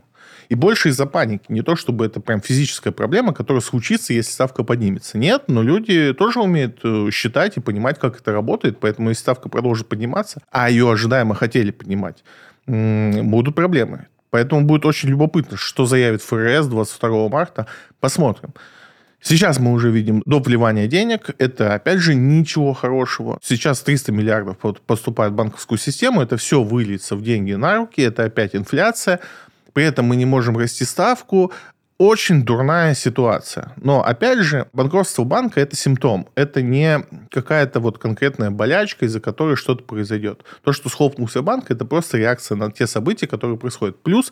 И 0.49 0.55
больше 0.55 0.89
из-за 0.89 1.05
паники. 1.05 1.45
Не 1.49 1.61
то, 1.61 1.75
чтобы 1.75 2.05
это 2.05 2.19
прям 2.19 2.41
физическая 2.41 2.91
проблема, 2.91 3.33
которая 3.33 3.61
случится, 3.61 4.13
если 4.13 4.31
ставка 4.31 4.63
поднимется. 4.63 5.17
Нет, 5.17 5.43
но 5.47 5.61
люди 5.61 6.13
тоже 6.13 6.39
умеют 6.39 6.79
э, 6.83 7.09
считать 7.11 7.57
и 7.57 7.59
понимать, 7.59 7.99
как 7.99 8.19
это 8.19 8.31
работает. 8.31 8.79
Поэтому 8.79 9.09
если 9.09 9.21
ставка 9.21 9.49
продолжит 9.49 9.87
подниматься, 9.87 10.41
а 10.51 10.69
ее 10.69 10.91
ожидаемо 10.91 11.35
хотели 11.35 11.71
поднимать, 11.71 12.23
будут 12.65 13.55
проблемы. 13.55 14.07
Поэтому 14.29 14.63
будет 14.65 14.85
очень 14.85 15.09
любопытно, 15.09 15.57
что 15.57 15.85
заявит 15.85 16.21
ФРС 16.21 16.67
22 16.67 17.29
марта. 17.29 17.67
Посмотрим. 17.99 18.53
Сейчас 19.21 19.59
мы 19.59 19.73
уже 19.73 19.91
видим 19.91 20.23
до 20.25 20.39
вливания 20.39 20.87
денег. 20.87 21.31
Это, 21.39 21.73
опять 21.73 21.99
же, 21.99 22.15
ничего 22.15 22.73
хорошего. 22.73 23.37
Сейчас 23.43 23.81
300 23.81 24.11
миллиардов 24.13 24.57
поступает 24.85 25.33
в 25.33 25.35
банковскую 25.35 25.77
систему. 25.77 26.21
Это 26.21 26.37
все 26.37 26.63
выльется 26.63 27.15
в 27.15 27.21
деньги 27.21 27.53
на 27.53 27.77
руки. 27.77 28.01
Это 28.01 28.23
опять 28.23 28.55
инфляция 28.55 29.19
при 29.73 29.85
этом 29.85 30.05
мы 30.05 30.15
не 30.15 30.25
можем 30.25 30.57
расти 30.57 30.85
ставку, 30.85 31.51
очень 31.99 32.43
дурная 32.43 32.95
ситуация. 32.95 33.73
Но, 33.75 34.01
опять 34.01 34.39
же, 34.39 34.67
банкротство 34.71 35.25
банка– 35.25 35.59
это 35.61 35.75
симптом. 35.75 36.29
Это 36.33 36.61
не 36.61 37.03
какая-то 37.29 37.81
вот 37.81 37.97
конкретная 37.97 38.51
болячка, 38.51 39.05
из-за 39.05 39.19
которой 39.19 39.57
что-то 39.57 39.83
произойдет. 39.83 40.45
То, 40.63 40.71
что 40.71 40.87
схлопнулся 40.87 41.41
банк– 41.41 41.65
это 41.69 41.83
просто 41.83 42.17
реакция 42.17 42.55
на 42.55 42.71
те 42.71 42.87
события, 42.87 43.27
которые 43.27 43.57
происходят. 43.57 44.01
Плюс 44.01 44.31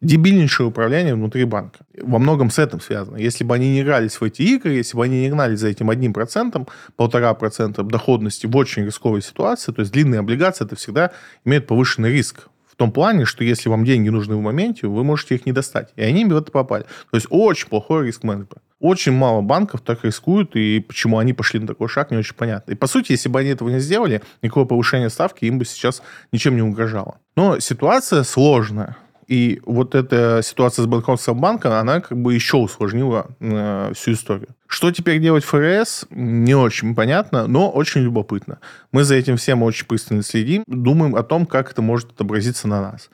дебильнейшее 0.00 0.66
управление 0.66 1.14
внутри 1.14 1.44
банка. 1.44 1.78
Во 2.02 2.18
многом 2.18 2.50
с 2.50 2.58
этим 2.58 2.80
связано. 2.80 3.16
Если 3.16 3.44
бы 3.44 3.54
они 3.54 3.70
не 3.70 3.82
игрались 3.82 4.20
в 4.20 4.24
эти 4.24 4.42
игры, 4.42 4.72
если 4.72 4.96
бы 4.96 5.04
они 5.04 5.20
не 5.20 5.30
гнались 5.30 5.60
за 5.60 5.68
этим 5.68 5.90
одним 5.90 6.12
процентом, 6.12 6.66
полтора 6.96 7.32
процента 7.34 7.84
доходности 7.84 8.46
в 8.46 8.56
очень 8.56 8.84
рисковой 8.84 9.22
ситуации, 9.22 9.70
то 9.70 9.80
есть 9.80 9.92
длинные 9.92 10.18
облигации, 10.18 10.64
это 10.64 10.74
всегда 10.74 11.12
имеет 11.44 11.68
повышенный 11.68 12.12
риск 12.12 12.48
в 12.76 12.78
том 12.78 12.92
плане, 12.92 13.24
что 13.24 13.42
если 13.42 13.70
вам 13.70 13.86
деньги 13.86 14.10
нужны 14.10 14.36
в 14.36 14.40
моменте, 14.42 14.86
вы 14.86 15.02
можете 15.02 15.34
их 15.34 15.46
не 15.46 15.52
достать. 15.52 15.94
И 15.96 16.02
они 16.02 16.26
в 16.26 16.36
это 16.36 16.52
попали. 16.52 16.84
То 17.10 17.16
есть 17.16 17.26
очень 17.30 17.68
плохой 17.68 18.04
риск 18.04 18.22
менеджмент. 18.22 18.52
Очень 18.80 19.12
мало 19.12 19.40
банков 19.40 19.80
так 19.80 20.04
рискуют, 20.04 20.54
и 20.56 20.80
почему 20.80 21.16
они 21.16 21.32
пошли 21.32 21.58
на 21.58 21.66
такой 21.66 21.88
шаг, 21.88 22.10
не 22.10 22.18
очень 22.18 22.34
понятно. 22.34 22.72
И 22.72 22.74
по 22.74 22.86
сути, 22.86 23.12
если 23.12 23.30
бы 23.30 23.40
они 23.40 23.48
этого 23.48 23.70
не 23.70 23.80
сделали, 23.80 24.20
никакого 24.42 24.66
повышения 24.66 25.08
ставки 25.08 25.46
им 25.46 25.58
бы 25.58 25.64
сейчас 25.64 26.02
ничем 26.32 26.54
не 26.54 26.60
угрожало. 26.60 27.16
Но 27.34 27.60
ситуация 27.60 28.22
сложная 28.24 28.98
И 29.26 29.60
вот 29.66 29.94
эта 29.94 30.40
ситуация 30.42 30.84
с 30.84 30.86
банкротством 30.86 31.40
банка, 31.40 31.80
она 31.80 32.00
как 32.00 32.16
бы 32.16 32.34
еще 32.34 32.58
усложнила 32.58 33.26
э, 33.40 33.92
всю 33.94 34.12
историю. 34.12 34.48
Что 34.68 34.92
теперь 34.92 35.20
делать 35.20 35.44
ФРС, 35.44 36.06
не 36.10 36.54
очень 36.54 36.94
понятно, 36.94 37.46
но 37.46 37.70
очень 37.70 38.02
любопытно. 38.02 38.58
Мы 38.92 39.04
за 39.04 39.16
этим 39.16 39.36
всем 39.36 39.62
очень 39.62 39.86
пристально 39.86 40.22
следим, 40.22 40.62
думаем 40.66 41.16
о 41.16 41.22
том, 41.22 41.46
как 41.46 41.72
это 41.72 41.82
может 41.82 42.12
отобразиться 42.12 42.68
на 42.68 42.80
нас. 42.80 43.10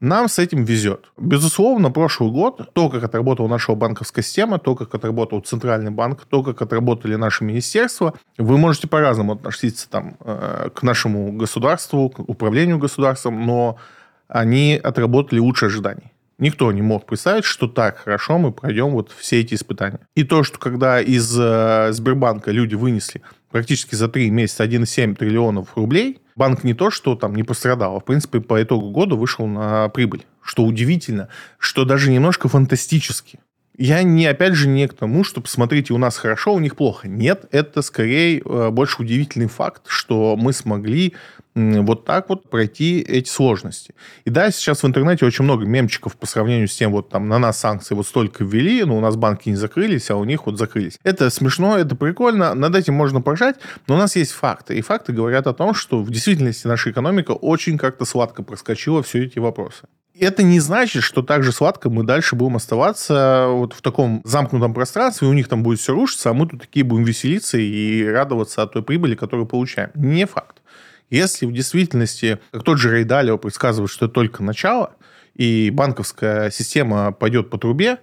Нам 0.00 0.28
с 0.28 0.38
этим 0.38 0.64
везет. 0.64 1.10
Безусловно, 1.16 1.90
прошлый 1.90 2.30
год, 2.30 2.70
то, 2.74 2.90
как 2.90 3.02
отработала 3.02 3.48
наша 3.48 3.74
банковская 3.74 4.22
система, 4.22 4.58
то, 4.58 4.74
как 4.74 4.94
отработал 4.94 5.40
Центральный 5.40 5.90
банк, 5.90 6.26
то, 6.28 6.42
как 6.42 6.60
отработали 6.60 7.14
наши 7.14 7.44
министерства, 7.44 8.12
вы 8.36 8.58
можете 8.58 8.88
по-разному 8.88 9.32
относиться 9.32 9.88
там, 9.88 10.16
э, 10.20 10.68
к 10.74 10.82
нашему 10.82 11.32
государству, 11.32 12.10
к 12.10 12.18
управлению 12.18 12.78
государством, 12.78 13.46
но 13.46 13.78
они 14.28 14.80
отработали 14.82 15.38
лучше 15.38 15.66
ожиданий. 15.66 16.12
Никто 16.38 16.70
не 16.70 16.82
мог 16.82 17.06
представить, 17.06 17.44
что 17.44 17.66
так 17.66 17.98
хорошо 17.98 18.36
мы 18.36 18.52
пройдем 18.52 18.90
вот 18.90 19.10
все 19.16 19.40
эти 19.40 19.54
испытания. 19.54 20.00
И 20.14 20.22
то, 20.22 20.42
что 20.42 20.58
когда 20.58 21.00
из 21.00 21.34
э, 21.38 21.92
Сбербанка 21.92 22.50
люди 22.50 22.74
вынесли 22.74 23.22
практически 23.50 23.94
за 23.94 24.08
три 24.08 24.28
месяца 24.28 24.64
1,7 24.64 25.14
триллионов 25.14 25.74
рублей, 25.76 26.18
банк 26.34 26.62
не 26.62 26.74
то, 26.74 26.90
что 26.90 27.16
там 27.16 27.34
не 27.34 27.42
пострадал, 27.42 27.96
а 27.96 28.00
в 28.00 28.04
принципе 28.04 28.40
по 28.40 28.62
итогу 28.62 28.90
года 28.90 29.14
вышел 29.14 29.46
на 29.46 29.88
прибыль. 29.88 30.26
Что 30.42 30.64
удивительно, 30.64 31.28
что 31.58 31.86
даже 31.86 32.10
немножко 32.10 32.48
фантастически. 32.48 33.40
Я 33.78 34.02
не, 34.02 34.26
опять 34.26 34.54
же, 34.54 34.68
не 34.68 34.88
к 34.88 34.94
тому, 34.94 35.24
что, 35.24 35.40
посмотрите, 35.40 35.92
у 35.92 35.98
нас 35.98 36.16
хорошо, 36.16 36.54
у 36.54 36.58
них 36.60 36.76
плохо. 36.76 37.08
Нет, 37.08 37.46
это 37.50 37.82
скорее 37.82 38.40
э, 38.40 38.70
больше 38.70 39.02
удивительный 39.02 39.48
факт, 39.48 39.82
что 39.86 40.36
мы 40.36 40.52
смогли 40.52 41.14
вот 41.56 42.04
так 42.04 42.28
вот 42.28 42.50
пройти 42.50 43.00
эти 43.00 43.28
сложности. 43.28 43.94
И 44.24 44.30
да, 44.30 44.50
сейчас 44.50 44.82
в 44.82 44.86
интернете 44.86 45.24
очень 45.24 45.44
много 45.44 45.64
мемчиков 45.64 46.16
по 46.16 46.26
сравнению 46.26 46.68
с 46.68 46.76
тем, 46.76 46.92
вот 46.92 47.08
там 47.08 47.28
на 47.28 47.38
нас 47.38 47.58
санкции 47.58 47.94
вот 47.94 48.06
столько 48.06 48.44
ввели, 48.44 48.84
но 48.84 48.96
у 48.96 49.00
нас 49.00 49.16
банки 49.16 49.48
не 49.48 49.56
закрылись, 49.56 50.10
а 50.10 50.16
у 50.16 50.24
них 50.24 50.46
вот 50.46 50.58
закрылись. 50.58 50.98
Это 51.02 51.30
смешно, 51.30 51.78
это 51.78 51.96
прикольно, 51.96 52.54
над 52.54 52.76
этим 52.76 52.94
можно 52.94 53.22
поржать, 53.22 53.56
но 53.88 53.94
у 53.94 53.98
нас 53.98 54.16
есть 54.16 54.32
факты. 54.32 54.76
И 54.76 54.82
факты 54.82 55.12
говорят 55.12 55.46
о 55.46 55.54
том, 55.54 55.74
что 55.74 56.02
в 56.02 56.10
действительности 56.10 56.66
наша 56.66 56.90
экономика 56.90 57.30
очень 57.30 57.78
как-то 57.78 58.04
сладко 58.04 58.42
проскочила 58.42 59.02
все 59.02 59.24
эти 59.24 59.38
вопросы 59.38 59.86
это 60.18 60.42
не 60.42 60.60
значит, 60.60 61.02
что 61.02 61.22
так 61.22 61.42
же 61.42 61.52
сладко 61.52 61.90
мы 61.90 62.02
дальше 62.02 62.36
будем 62.36 62.56
оставаться 62.56 63.48
вот 63.50 63.74
в 63.74 63.82
таком 63.82 64.22
замкнутом 64.24 64.72
пространстве, 64.72 65.28
и 65.28 65.30
у 65.30 65.34
них 65.34 65.48
там 65.48 65.62
будет 65.62 65.78
все 65.78 65.92
рушиться, 65.92 66.30
а 66.30 66.32
мы 66.32 66.48
тут 66.48 66.62
такие 66.62 66.84
будем 66.84 67.04
веселиться 67.04 67.58
и 67.58 68.02
радоваться 68.06 68.62
от 68.62 68.72
той 68.72 68.82
прибыли, 68.82 69.14
которую 69.14 69.46
получаем. 69.46 69.90
Не 69.94 70.26
факт. 70.26 70.62
Если 71.10 71.46
в 71.46 71.52
действительности, 71.52 72.40
как 72.50 72.64
тот 72.64 72.78
же 72.78 72.90
Рейдалио 72.90 73.38
предсказывает, 73.38 73.90
что 73.90 74.06
это 74.06 74.14
только 74.14 74.42
начало, 74.42 74.94
и 75.34 75.70
банковская 75.70 76.50
система 76.50 77.12
пойдет 77.12 77.50
по 77.50 77.58
трубе, 77.58 77.98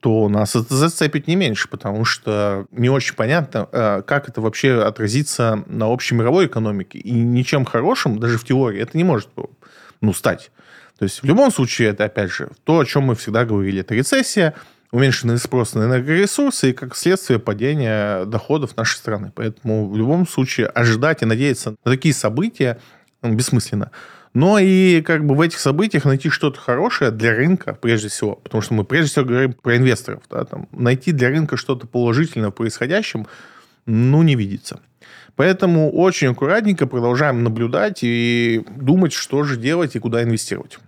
то 0.00 0.28
нас 0.28 0.54
это 0.54 0.74
зацепит 0.74 1.26
не 1.26 1.36
меньше, 1.36 1.68
потому 1.68 2.04
что 2.04 2.66
не 2.70 2.88
очень 2.88 3.14
понятно, 3.14 3.68
э, 3.72 4.02
как 4.06 4.28
это 4.28 4.40
вообще 4.40 4.82
отразится 4.82 5.64
на 5.66 5.88
общей 5.88 6.14
мировой 6.14 6.46
экономике. 6.46 6.98
И 6.98 7.10
ничем 7.10 7.64
хорошим, 7.64 8.18
даже 8.18 8.38
в 8.38 8.44
теории, 8.44 8.80
это 8.80 8.96
не 8.96 9.04
может 9.04 9.28
ну, 10.00 10.12
стать. 10.12 10.50
То 10.98 11.04
есть 11.04 11.22
в 11.22 11.26
любом 11.26 11.50
случае 11.50 11.88
это, 11.88 12.04
опять 12.04 12.30
же, 12.30 12.50
то, 12.64 12.78
о 12.78 12.84
чем 12.84 13.04
мы 13.04 13.14
всегда 13.14 13.44
говорили, 13.44 13.80
это 13.80 13.94
рецессия, 13.94 14.54
уменьшенный 14.92 15.38
спрос 15.38 15.74
на 15.74 15.84
энергоресурсы 15.84 16.70
и, 16.70 16.72
как 16.72 16.96
следствие, 16.96 17.38
падение 17.38 18.24
доходов 18.24 18.76
нашей 18.76 18.96
страны. 18.96 19.32
Поэтому 19.34 19.88
в 19.88 19.96
любом 19.96 20.26
случае 20.26 20.66
ожидать 20.66 21.22
и 21.22 21.26
надеяться 21.26 21.76
на 21.84 21.90
такие 21.90 22.14
события 22.14 22.78
бессмысленно. 23.22 23.90
Но 24.34 24.58
и 24.58 25.00
как 25.00 25.24
бы 25.24 25.34
в 25.34 25.40
этих 25.40 25.58
событиях 25.58 26.04
найти 26.04 26.28
что-то 26.28 26.60
хорошее 26.60 27.10
для 27.10 27.34
рынка, 27.34 27.72
прежде 27.80 28.08
всего, 28.08 28.34
потому 28.36 28.60
что 28.60 28.74
мы 28.74 28.84
прежде 28.84 29.10
всего 29.10 29.24
говорим 29.24 29.54
про 29.54 29.78
инвесторов, 29.78 30.24
да, 30.30 30.44
там, 30.44 30.68
найти 30.72 31.12
для 31.12 31.28
рынка 31.28 31.56
что-то 31.56 31.86
положительное 31.86 32.50
в 32.50 32.52
происходящем, 32.52 33.26
ну, 33.86 34.22
не 34.22 34.34
видится. 34.34 34.80
Поэтому 35.36 35.90
очень 35.90 36.28
аккуратненько 36.28 36.86
продолжаем 36.86 37.44
наблюдать 37.44 38.00
и 38.02 38.62
думать, 38.76 39.12
что 39.12 39.42
же 39.42 39.56
делать 39.56 39.96
и 39.96 39.98
куда 40.00 40.22
инвестировать. 40.22 40.78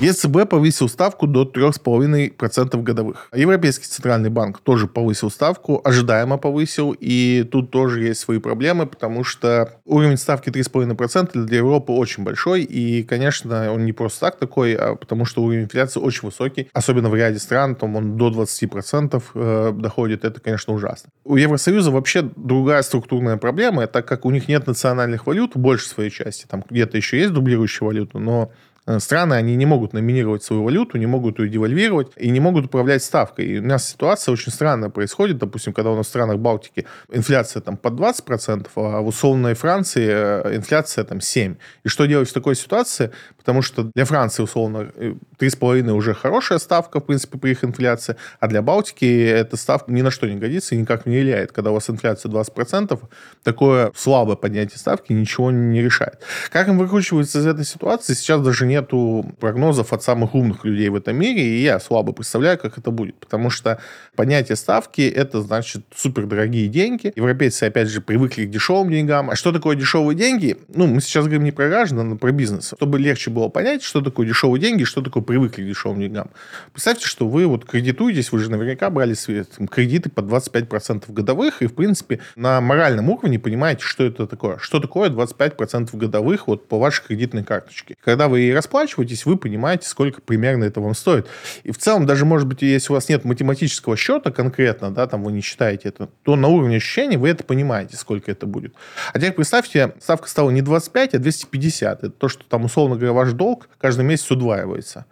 ЕЦБ 0.00 0.48
повысил 0.48 0.88
ставку 0.88 1.26
до 1.26 1.44
3,5% 1.44 2.82
годовых. 2.82 3.28
Европейский 3.34 3.84
центральный 3.84 4.30
банк 4.30 4.60
тоже 4.60 4.86
повысил 4.86 5.30
ставку, 5.30 5.82
ожидаемо 5.84 6.38
повысил, 6.38 6.96
и 6.98 7.46
тут 7.50 7.70
тоже 7.70 8.04
есть 8.04 8.20
свои 8.20 8.38
проблемы, 8.38 8.86
потому 8.86 9.24
что 9.24 9.78
уровень 9.84 10.16
ставки 10.16 10.48
3,5% 10.48 11.44
для 11.44 11.58
Европы 11.58 11.92
очень 11.92 12.24
большой, 12.24 12.62
и, 12.62 13.02
конечно, 13.02 13.70
он 13.70 13.84
не 13.84 13.92
просто 13.92 14.20
так 14.20 14.38
такой, 14.38 14.74
а 14.74 14.94
потому 14.94 15.26
что 15.26 15.42
уровень 15.42 15.64
инфляции 15.64 16.00
очень 16.00 16.22
высокий, 16.22 16.70
особенно 16.72 17.10
в 17.10 17.14
ряде 17.14 17.38
стран, 17.38 17.76
там 17.76 17.94
он 17.96 18.16
до 18.16 18.30
20% 18.30 19.22
э, 19.34 19.72
доходит, 19.74 20.24
это, 20.24 20.40
конечно, 20.40 20.72
ужасно. 20.72 21.10
У 21.24 21.36
Евросоюза 21.36 21.90
вообще 21.90 22.22
другая 22.36 22.80
структурная 22.82 23.36
проблема, 23.36 23.86
так 23.86 24.08
как 24.08 24.24
у 24.24 24.30
них 24.30 24.48
нет 24.48 24.66
национальных 24.66 25.26
валют, 25.26 25.56
больше 25.56 25.86
своей 25.86 26.10
части, 26.10 26.46
там 26.48 26.64
где-то 26.70 26.96
еще 26.96 27.18
есть 27.18 27.34
дублирующая 27.34 27.86
валюта, 27.86 28.18
но 28.18 28.50
страны, 28.98 29.34
они 29.34 29.56
не 29.56 29.66
могут 29.66 29.92
номинировать 29.92 30.42
свою 30.42 30.64
валюту, 30.64 30.98
не 30.98 31.06
могут 31.06 31.38
ее 31.38 31.48
девальвировать 31.48 32.12
и 32.16 32.30
не 32.30 32.40
могут 32.40 32.66
управлять 32.66 33.02
ставкой. 33.02 33.46
И 33.46 33.58
у 33.58 33.62
нас 33.62 33.88
ситуация 33.88 34.32
очень 34.32 34.52
странная 34.52 34.90
происходит. 34.90 35.38
Допустим, 35.38 35.72
когда 35.72 35.90
у 35.90 35.96
нас 35.96 36.06
в 36.06 36.08
странах 36.08 36.38
Балтики 36.38 36.86
инфляция 37.12 37.60
там 37.60 37.76
под 37.76 37.94
20%, 37.94 38.68
а 38.74 39.00
в 39.00 39.06
условной 39.06 39.54
Франции 39.54 40.08
э, 40.10 40.56
инфляция 40.56 41.04
там 41.04 41.18
7%. 41.18 41.56
И 41.84 41.88
что 41.88 42.06
делать 42.06 42.28
в 42.28 42.32
такой 42.32 42.56
ситуации? 42.56 43.12
Потому 43.40 43.62
что 43.62 43.90
для 43.94 44.04
Франции, 44.04 44.42
условно, 44.42 44.90
3,5 45.38 45.88
э, 45.88 45.92
уже 45.92 46.14
хорошая 46.14 46.58
ставка, 46.58 47.00
в 47.00 47.04
принципе, 47.04 47.38
при 47.38 47.52
их 47.52 47.64
инфляции, 47.64 48.16
а 48.38 48.48
для 48.48 48.62
Балтики 48.62 49.26
эта 49.26 49.56
ставка 49.56 49.90
ни 49.92 50.02
на 50.02 50.10
что 50.10 50.28
не 50.28 50.36
годится 50.36 50.74
и 50.74 50.78
никак 50.78 51.06
не 51.06 51.18
влияет. 51.18 51.52
Когда 51.52 51.70
у 51.70 51.74
вас 51.74 51.88
инфляция 51.88 52.30
20%, 52.30 53.00
такое 53.42 53.92
слабое 53.96 54.36
поднятие 54.36 54.78
ставки 54.78 55.12
ничего 55.12 55.50
не 55.50 55.82
решает. 55.82 56.20
Как 56.50 56.68
им 56.68 56.78
выкручиваться 56.78 57.38
из 57.38 57.46
этой 57.46 57.64
ситуации, 57.64 58.12
сейчас 58.14 58.42
даже 58.42 58.66
нету 58.66 59.32
прогнозов 59.40 59.92
от 59.92 60.02
самых 60.02 60.34
умных 60.34 60.64
людей 60.64 60.88
в 60.90 60.94
этом 60.94 61.16
мире, 61.16 61.42
и 61.42 61.62
я 61.62 61.80
слабо 61.80 62.12
представляю, 62.12 62.58
как 62.58 62.78
это 62.78 62.90
будет. 62.90 63.16
Потому 63.16 63.50
что 63.50 63.80
поднятие 64.14 64.56
ставки– 64.56 65.00
это, 65.16 65.40
значит, 65.40 65.84
супердорогие 65.94 66.68
деньги. 66.68 67.12
Европейцы, 67.16 67.64
опять 67.64 67.88
же, 67.88 68.00
привыкли 68.00 68.44
к 68.44 68.50
дешевым 68.50 68.90
деньгам. 68.90 69.30
А 69.30 69.36
что 69.36 69.52
такое 69.52 69.76
дешевые 69.76 70.16
деньги? 70.16 70.58
Ну, 70.68 70.86
мы 70.86 71.00
сейчас 71.00 71.24
говорим 71.24 71.44
не 71.44 71.52
про 71.52 71.68
граждан, 71.68 72.12
а 72.12 72.16
про 72.16 72.32
бизнес. 72.32 72.74
Чтобы 72.76 72.98
легче 72.98 73.29
было 73.30 73.48
понять, 73.48 73.82
что 73.82 74.00
такое 74.00 74.26
дешевые 74.26 74.60
деньги, 74.60 74.84
что 74.84 75.02
такое 75.02 75.22
привыкли 75.22 75.62
к 75.62 75.66
дешевым 75.66 76.00
деньгам. 76.00 76.30
Представьте, 76.72 77.06
что 77.06 77.28
вы 77.28 77.46
вот 77.46 77.64
кредитуетесь, 77.64 78.32
вы 78.32 78.38
же 78.38 78.50
наверняка 78.50 78.90
брали 78.90 79.14
свои 79.14 79.44
там, 79.44 79.68
кредиты 79.68 80.10
по 80.10 80.20
25% 80.20 81.12
годовых, 81.12 81.62
и, 81.62 81.66
в 81.66 81.74
принципе, 81.74 82.20
на 82.36 82.60
моральном 82.60 83.08
уровне 83.08 83.38
понимаете, 83.38 83.82
что 83.84 84.04
это 84.04 84.26
такое. 84.26 84.58
Что 84.58 84.80
такое 84.80 85.10
25% 85.10 85.96
годовых 85.96 86.46
вот 86.48 86.68
по 86.68 86.78
вашей 86.78 87.04
кредитной 87.06 87.44
карточке. 87.44 87.96
Когда 88.02 88.28
вы 88.28 88.40
ей 88.40 88.54
расплачиваетесь, 88.54 89.24
вы 89.26 89.36
понимаете, 89.36 89.88
сколько 89.88 90.20
примерно 90.20 90.64
это 90.64 90.80
вам 90.80 90.94
стоит. 90.94 91.26
И 91.62 91.70
в 91.70 91.78
целом, 91.78 92.06
даже, 92.06 92.24
может 92.24 92.46
быть, 92.46 92.62
если 92.62 92.92
у 92.92 92.94
вас 92.94 93.08
нет 93.08 93.24
математического 93.24 93.96
счета 93.96 94.30
конкретно, 94.30 94.90
да, 94.90 95.06
там 95.06 95.22
вы 95.24 95.32
не 95.32 95.40
считаете 95.40 95.88
это, 95.88 96.08
то 96.22 96.36
на 96.36 96.48
уровне 96.48 96.76
ощущений 96.76 97.16
вы 97.16 97.28
это 97.28 97.44
понимаете, 97.44 97.96
сколько 97.96 98.30
это 98.30 98.46
будет. 98.46 98.74
А 99.12 99.18
теперь 99.18 99.32
представьте, 99.32 99.94
ставка 100.00 100.28
стала 100.28 100.50
не 100.50 100.62
25, 100.62 101.14
а 101.14 101.18
250. 101.18 102.04
Это 102.04 102.10
то, 102.10 102.28
что 102.28 102.44
там, 102.44 102.64
условно 102.64 102.96
говоря, 102.96 103.12
ваш 103.20 103.32
долг 103.32 103.68
каждый 103.78 104.04
месяц 104.04 104.30
удваивается. 104.30 105.04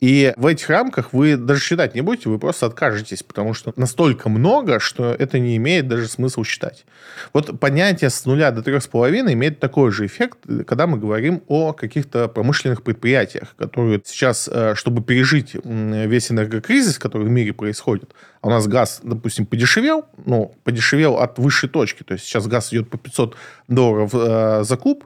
И 0.00 0.32
в 0.38 0.46
этих 0.46 0.70
рамках 0.70 1.12
вы 1.12 1.36
даже 1.36 1.60
считать 1.60 1.94
не 1.94 2.00
будете, 2.00 2.30
вы 2.30 2.38
просто 2.38 2.64
откажетесь, 2.64 3.22
потому 3.22 3.52
что 3.52 3.74
настолько 3.76 4.30
много, 4.30 4.80
что 4.80 5.12
это 5.12 5.38
не 5.38 5.58
имеет 5.58 5.88
даже 5.88 6.08
смысла 6.08 6.42
считать. 6.42 6.86
Вот 7.34 7.60
поднятие 7.60 8.08
с 8.08 8.24
нуля 8.24 8.50
до 8.50 8.62
трех 8.62 8.82
с 8.82 8.86
половиной 8.86 9.34
имеет 9.34 9.60
такой 9.60 9.90
же 9.90 10.06
эффект, 10.06 10.38
когда 10.66 10.86
мы 10.86 10.96
говорим 10.96 11.42
о 11.48 11.74
каких-то 11.74 12.28
промышленных 12.28 12.82
предприятиях, 12.82 13.54
которые 13.58 14.00
сейчас, 14.06 14.48
э, 14.50 14.74
чтобы 14.74 15.02
пережить 15.02 15.54
весь 15.62 16.30
энергокризис, 16.30 16.98
который 16.98 17.26
в 17.26 17.30
мире 17.30 17.52
происходит, 17.52 18.14
а 18.40 18.46
у 18.46 18.50
нас 18.50 18.66
газ, 18.66 19.00
допустим, 19.02 19.44
подешевел, 19.44 20.06
ну, 20.24 20.54
подешевел 20.64 21.18
от 21.18 21.38
высшей 21.38 21.68
точки, 21.68 22.04
то 22.04 22.14
есть 22.14 22.24
сейчас 22.24 22.46
газ 22.46 22.72
идет 22.72 22.88
по 22.88 22.96
500 22.96 23.36
долларов 23.68 24.14
э, 24.14 24.64
за 24.64 24.76
куб, 24.78 25.04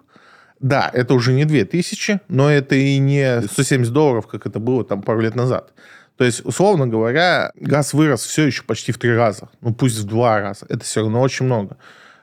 да, 0.64 0.90
это 0.90 1.12
уже 1.12 1.34
не 1.34 1.44
2000, 1.44 2.20
но 2.28 2.50
это 2.50 2.74
и 2.74 2.96
не 2.96 3.42
170 3.42 3.92
долларов, 3.92 4.26
как 4.26 4.46
это 4.46 4.58
было 4.58 4.82
там 4.82 5.02
пару 5.02 5.20
лет 5.20 5.34
назад. 5.34 5.74
То 6.16 6.24
есть, 6.24 6.42
условно 6.42 6.86
говоря, 6.86 7.52
газ 7.54 7.92
вырос 7.92 8.24
все 8.24 8.46
еще 8.46 8.62
почти 8.62 8.90
в 8.90 8.98
три 8.98 9.14
раза. 9.14 9.50
Ну, 9.60 9.74
пусть 9.74 9.98
в 9.98 10.04
два 10.04 10.40
раза. 10.40 10.64
Это 10.70 10.82
все 10.82 11.00
равно 11.00 11.20
очень 11.20 11.44
много. 11.44 11.76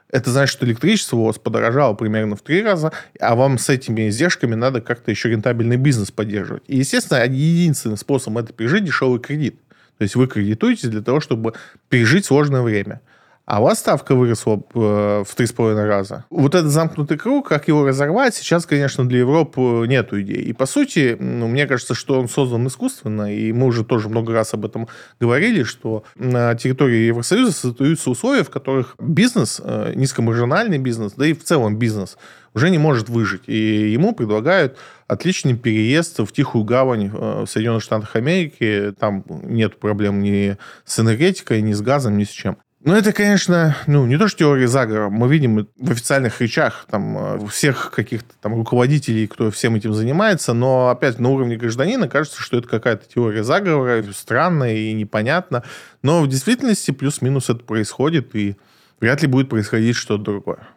Это 0.09 0.31
значит, 0.31 0.53
что 0.53 0.65
электричество 0.65 1.17
у 1.17 1.25
вас 1.25 1.37
подорожало 1.37 1.93
примерно 1.93 2.35
в 2.35 2.41
три 2.41 2.63
раза, 2.63 2.91
а 3.19 3.35
вам 3.35 3.59
с 3.59 3.69
этими 3.69 4.09
издержками 4.09 4.55
надо 4.55 4.81
как-то 4.81 5.11
еще 5.11 5.29
рентабельный 5.29 5.77
бизнес 5.77 6.09
поддерживать. 6.09 6.63
И, 6.65 6.77
естественно, 6.77 7.23
единственный 7.23 7.97
способ 7.97 8.35
это 8.37 8.53
пережить– 8.53 8.83
дешевый 8.85 9.19
кредит. 9.19 9.59
То 9.99 10.03
есть 10.03 10.15
вы 10.15 10.25
кредитуетесь 10.25 10.89
для 10.89 11.01
того, 11.01 11.19
чтобы 11.19 11.53
пережить 11.89 12.25
сложное 12.25 12.63
время. 12.63 13.01
А 13.45 13.59
у 13.59 13.63
вас 13.63 13.79
ставка 13.79 14.15
выросла 14.15 14.61
э, 14.73 15.23
в 15.27 15.35
три 15.35 15.45
с 15.45 15.51
половиной 15.51 15.85
раза. 15.85 16.25
Вот 16.29 16.55
этот 16.55 16.71
замкнутый 16.71 17.17
круг, 17.17 17.47
как 17.47 17.67
его 17.67 17.85
разорвать, 17.85 18.35
сейчас, 18.35 18.65
конечно, 18.65 19.07
для 19.07 19.19
Европы 19.19 19.85
нету 19.87 20.21
идей. 20.21 20.41
И, 20.43 20.53
по 20.53 20.65
сути, 20.65 21.17
ну, 21.19 21.47
мне 21.47 21.67
кажется, 21.67 21.93
что 21.93 22.19
он 22.19 22.29
создан 22.29 22.67
искусственно, 22.67 23.33
и 23.33 23.51
мы 23.51 23.67
уже 23.67 23.83
тоже 23.83 24.09
много 24.09 24.33
раз 24.33 24.53
об 24.53 24.65
этом 24.65 24.87
говорили, 25.19 25.63
что 25.63 26.03
на 26.15 26.55
территории 26.55 27.07
Евросоюза 27.07 27.51
создаются 27.51 28.09
условия, 28.09 28.43
в 28.43 28.49
которых 28.49 28.95
бизнес, 28.99 29.59
э, 29.63 29.93
низкомаржинальный 29.95 30.77
бизнес, 30.77 31.13
да 31.13 31.25
и 31.25 31.33
в 31.33 31.43
целом 31.43 31.77
бизнес, 31.77 32.17
уже 32.53 32.69
не 32.69 32.77
может 32.77 33.09
выжить. 33.09 33.43
И 33.47 33.91
ему 33.91 34.13
предлагают 34.13 34.77
отличный 35.07 35.57
переезд 35.57 36.19
в 36.19 36.31
Тихую 36.31 36.63
гавань 36.63 37.11
э, 37.13 37.43
в 37.43 37.47
Соединенных 37.47 37.83
Штатах 37.83 38.15
Америки. 38.15 38.93
Там 38.99 39.25
нет 39.27 39.79
проблем 39.79 40.21
ни 40.21 40.57
с 40.85 40.99
энергетикой, 40.99 41.61
ни 41.61 41.73
с 41.73 41.81
газом, 41.81 42.17
ни 42.17 42.23
с 42.23 42.29
чем. 42.29 42.57
Ну, 42.83 42.95
это, 42.95 43.13
конечно, 43.13 43.77
ну, 43.85 44.07
не 44.07 44.17
то, 44.17 44.27
что 44.27 44.39
теория 44.39 44.67
заговора. 44.67 45.09
Мы 45.09 45.27
видим 45.29 45.67
в 45.77 45.91
официальных 45.91 46.41
речах 46.41 46.87
там, 46.89 47.15
э, 47.15 47.47
всех 47.47 47.91
каких-то 47.91 48.33
там 48.41 48.55
руководителей, 48.55 49.27
кто 49.27 49.51
всем 49.51 49.75
этим 49.75 49.93
занимается, 49.93 50.53
но, 50.53 50.89
опять, 50.89 51.19
на 51.19 51.29
уровне 51.29 51.57
гражданина 51.57 52.07
кажется, 52.07 52.41
что 52.41 52.57
это 52.57 52.67
какая-то 52.67 53.07
теория 53.07 53.43
заговора, 53.43 54.03
странная 54.15 54.73
и 54.73 54.93
непонятна. 54.93 55.63
Но 56.01 56.21
в 56.21 56.27
действительности 56.27 56.89
плюс-минус 56.89 57.51
это 57.51 57.59
происходит, 57.59 58.35
и 58.35 58.55
вряд 58.99 59.21
ли 59.21 59.27
будет 59.27 59.49
происходить 59.49 59.95
что-то 59.95 60.23
другое. 60.23 60.67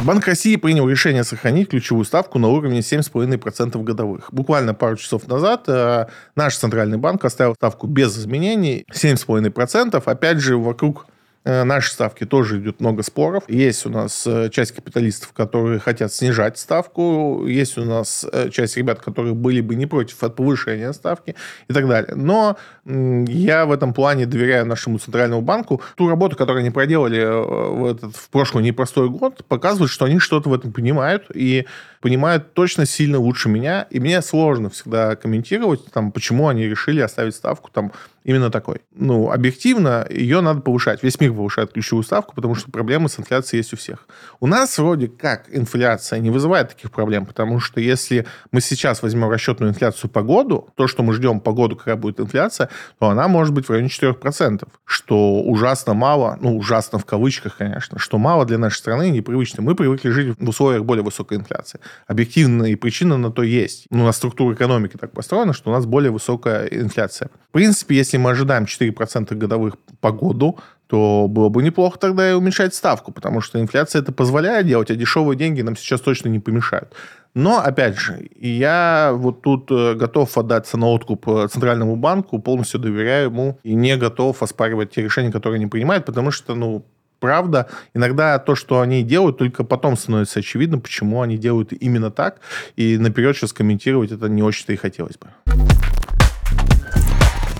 Банк 0.00 0.26
России 0.26 0.56
принял 0.56 0.88
решение 0.88 1.24
сохранить 1.24 1.70
ключевую 1.70 2.04
ставку 2.04 2.38
на 2.38 2.48
уровне 2.48 2.80
7,5% 2.80 3.82
годовых. 3.82 4.28
Буквально 4.32 4.74
пару 4.74 4.96
часов 4.96 5.28
назад 5.28 5.64
э, 5.68 6.06
наш 6.34 6.56
центральный 6.56 6.98
банк 6.98 7.24
оставил 7.24 7.54
ставку 7.54 7.86
без 7.86 8.18
изменений 8.18 8.84
7,5%. 8.92 10.02
Опять 10.04 10.38
же, 10.38 10.56
вокруг 10.56 11.06
наши 11.44 11.92
ставки 11.92 12.24
тоже 12.24 12.58
идет 12.58 12.80
много 12.80 13.02
споров. 13.02 13.44
Есть 13.48 13.84
у 13.84 13.90
нас 13.90 14.26
э, 14.26 14.48
часть 14.50 14.72
капиталистов, 14.72 15.32
которые 15.32 15.78
хотят 15.78 16.12
снижать 16.12 16.58
ставку. 16.58 17.46
Есть 17.46 17.76
у 17.76 17.84
нас 17.84 18.24
э, 18.32 18.48
часть 18.50 18.76
ребят, 18.76 19.00
которые 19.00 19.34
были 19.34 19.60
бы 19.60 19.74
не 19.74 19.86
против 19.86 20.22
от 20.22 20.36
повышения 20.36 20.92
ставки 20.92 21.34
и 21.68 21.72
так 21.72 21.86
далее. 21.86 22.14
Но 22.14 22.56
я 22.86 23.66
в 23.66 23.72
этом 23.72 23.92
плане 23.92 24.26
доверяю 24.26 24.66
нашему 24.66 24.98
центральному 24.98 25.42
банку. 25.42 25.82
Ту 25.96 26.08
работу, 26.08 26.36
которую 26.36 26.60
они 26.60 26.70
проделали 26.70 27.24
в, 27.24 27.86
этот, 27.86 28.16
в 28.16 28.30
прошлый 28.30 28.64
непростой 28.64 29.10
год, 29.10 29.44
показывает, 29.44 29.90
что 29.90 30.06
они 30.06 30.18
что-то 30.18 30.48
в 30.48 30.54
этом 30.54 30.72
понимают 30.72 31.26
и 31.34 31.66
понимают 32.00 32.54
точно 32.54 32.86
сильно 32.86 33.18
лучше 33.18 33.48
меня. 33.48 33.86
И 33.90 34.00
мне 34.00 34.22
сложно 34.22 34.70
всегда 34.70 35.16
комментировать, 35.16 35.86
там, 35.92 36.12
почему 36.12 36.48
они 36.48 36.66
решили 36.66 37.00
оставить 37.00 37.34
ставку 37.34 37.70
там 37.70 37.92
именно 38.24 38.50
такой. 38.50 38.80
Ну, 38.92 39.30
объективно, 39.30 40.06
ее 40.10 40.40
надо 40.40 40.60
повышать. 40.60 41.02
Весь 41.02 41.20
мир 41.20 41.32
повышает 41.32 41.72
ключевую 41.72 42.02
ставку, 42.02 42.34
потому 42.34 42.54
что 42.54 42.70
проблемы 42.70 43.08
с 43.08 43.18
инфляцией 43.18 43.58
есть 43.60 43.72
у 43.72 43.76
всех. 43.76 44.08
У 44.40 44.46
нас 44.46 44.76
вроде 44.78 45.08
как 45.08 45.44
инфляция 45.52 46.18
не 46.18 46.30
вызывает 46.30 46.70
таких 46.70 46.90
проблем, 46.90 47.26
потому 47.26 47.60
что 47.60 47.80
если 47.80 48.26
мы 48.50 48.60
сейчас 48.60 49.02
возьмем 49.02 49.28
расчетную 49.28 49.70
инфляцию 49.70 50.10
по 50.10 50.22
году, 50.22 50.68
то, 50.74 50.88
что 50.88 51.02
мы 51.02 51.12
ждем 51.12 51.40
по 51.40 51.52
году, 51.52 51.76
какая 51.76 51.96
будет 51.96 52.18
инфляция, 52.18 52.70
то 52.98 53.08
она 53.08 53.28
может 53.28 53.52
быть 53.54 53.66
в 53.66 53.70
районе 53.70 53.88
4%, 53.88 54.66
что 54.84 55.40
ужасно 55.42 55.94
мало, 55.94 56.38
ну, 56.40 56.56
ужасно 56.56 56.98
в 56.98 57.04
кавычках, 57.04 57.58
конечно, 57.58 57.98
что 57.98 58.18
мало 58.18 58.46
для 58.46 58.58
нашей 58.58 58.78
страны, 58.78 59.10
непривычно. 59.10 59.62
Мы 59.62 59.74
привыкли 59.74 60.10
жить 60.10 60.36
в 60.38 60.48
условиях 60.48 60.84
более 60.84 61.04
высокой 61.04 61.38
инфляции. 61.38 61.80
Объективные 62.06 62.76
причины 62.76 63.16
на 63.16 63.30
то 63.30 63.42
есть. 63.42 63.86
Ну, 63.90 64.02
у 64.02 64.06
нас 64.06 64.16
структура 64.16 64.54
экономики 64.54 64.96
так 64.96 65.12
построена, 65.12 65.52
что 65.52 65.70
у 65.70 65.72
нас 65.74 65.84
более 65.84 66.10
высокая 66.10 66.66
инфляция. 66.66 67.28
В 67.50 67.52
принципе, 67.52 67.96
если 67.96 68.13
мы 68.18 68.30
ожидаем 68.30 68.64
4% 68.64 69.34
годовых 69.34 69.76
по 70.00 70.12
году, 70.12 70.58
то 70.86 71.26
было 71.28 71.48
бы 71.48 71.62
неплохо 71.62 71.98
тогда 71.98 72.30
и 72.30 72.34
уменьшать 72.34 72.74
ставку, 72.74 73.12
потому 73.12 73.40
что 73.40 73.60
инфляция 73.60 74.02
это 74.02 74.12
позволяет 74.12 74.66
делать, 74.66 74.90
а 74.90 74.94
дешевые 74.94 75.36
деньги 75.36 75.62
нам 75.62 75.76
сейчас 75.76 76.00
точно 76.00 76.28
не 76.28 76.40
помешают. 76.40 76.94
Но, 77.34 77.58
опять 77.58 77.98
же, 77.98 78.28
я 78.36 79.10
вот 79.12 79.42
тут 79.42 79.68
э, 79.70 79.94
готов 79.94 80.38
отдаться 80.38 80.76
на 80.76 80.86
откуп 80.86 81.28
э, 81.28 81.48
Центральному 81.50 81.96
банку, 81.96 82.38
полностью 82.38 82.78
доверяю 82.78 83.30
ему 83.30 83.58
и 83.64 83.74
не 83.74 83.96
готов 83.96 84.40
оспаривать 84.40 84.92
те 84.92 85.02
решения, 85.02 85.32
которые 85.32 85.56
они 85.56 85.66
принимают, 85.66 86.04
потому 86.04 86.30
что, 86.30 86.54
ну, 86.54 86.86
правда, 87.18 87.68
иногда 87.92 88.38
то, 88.38 88.54
что 88.54 88.80
они 88.80 89.02
делают, 89.02 89.38
только 89.38 89.64
потом 89.64 89.96
становится 89.96 90.40
очевидно, 90.40 90.78
почему 90.78 91.22
они 91.22 91.36
делают 91.36 91.72
именно 91.72 92.12
так, 92.12 92.40
и 92.76 92.98
наперед 92.98 93.36
сейчас 93.36 93.52
комментировать 93.52 94.12
это 94.12 94.28
не 94.28 94.42
очень-то 94.42 94.72
и 94.72 94.76
хотелось 94.76 95.16
бы. 95.16 95.26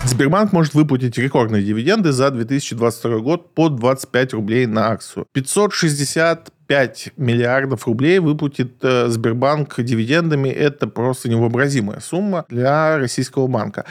Сбербанк 0.07 0.53
может 0.53 0.75
выплатить 0.75 1.17
рекордные 1.17 1.63
дивиденды 1.63 2.13
за 2.13 2.31
2022 2.31 3.19
год 3.21 3.55
по 3.55 3.71
25 3.71 4.35
рублей 4.35 4.67
на 4.67 4.89
акцию. 4.89 5.27
560 5.33 6.53
5 6.67 7.13
миллиардов 7.17 7.87
рублей 7.87 8.19
выплатит 8.19 8.73
э, 8.83 9.09
Сбербанк 9.09 9.75
дивидендами. 9.79 10.49
Это 10.49 10.87
просто 10.87 11.29
невообразимая 11.29 12.01
сумма 12.01 12.45
для 12.49 12.99
российского 12.99 13.47
банка. 13.47 13.85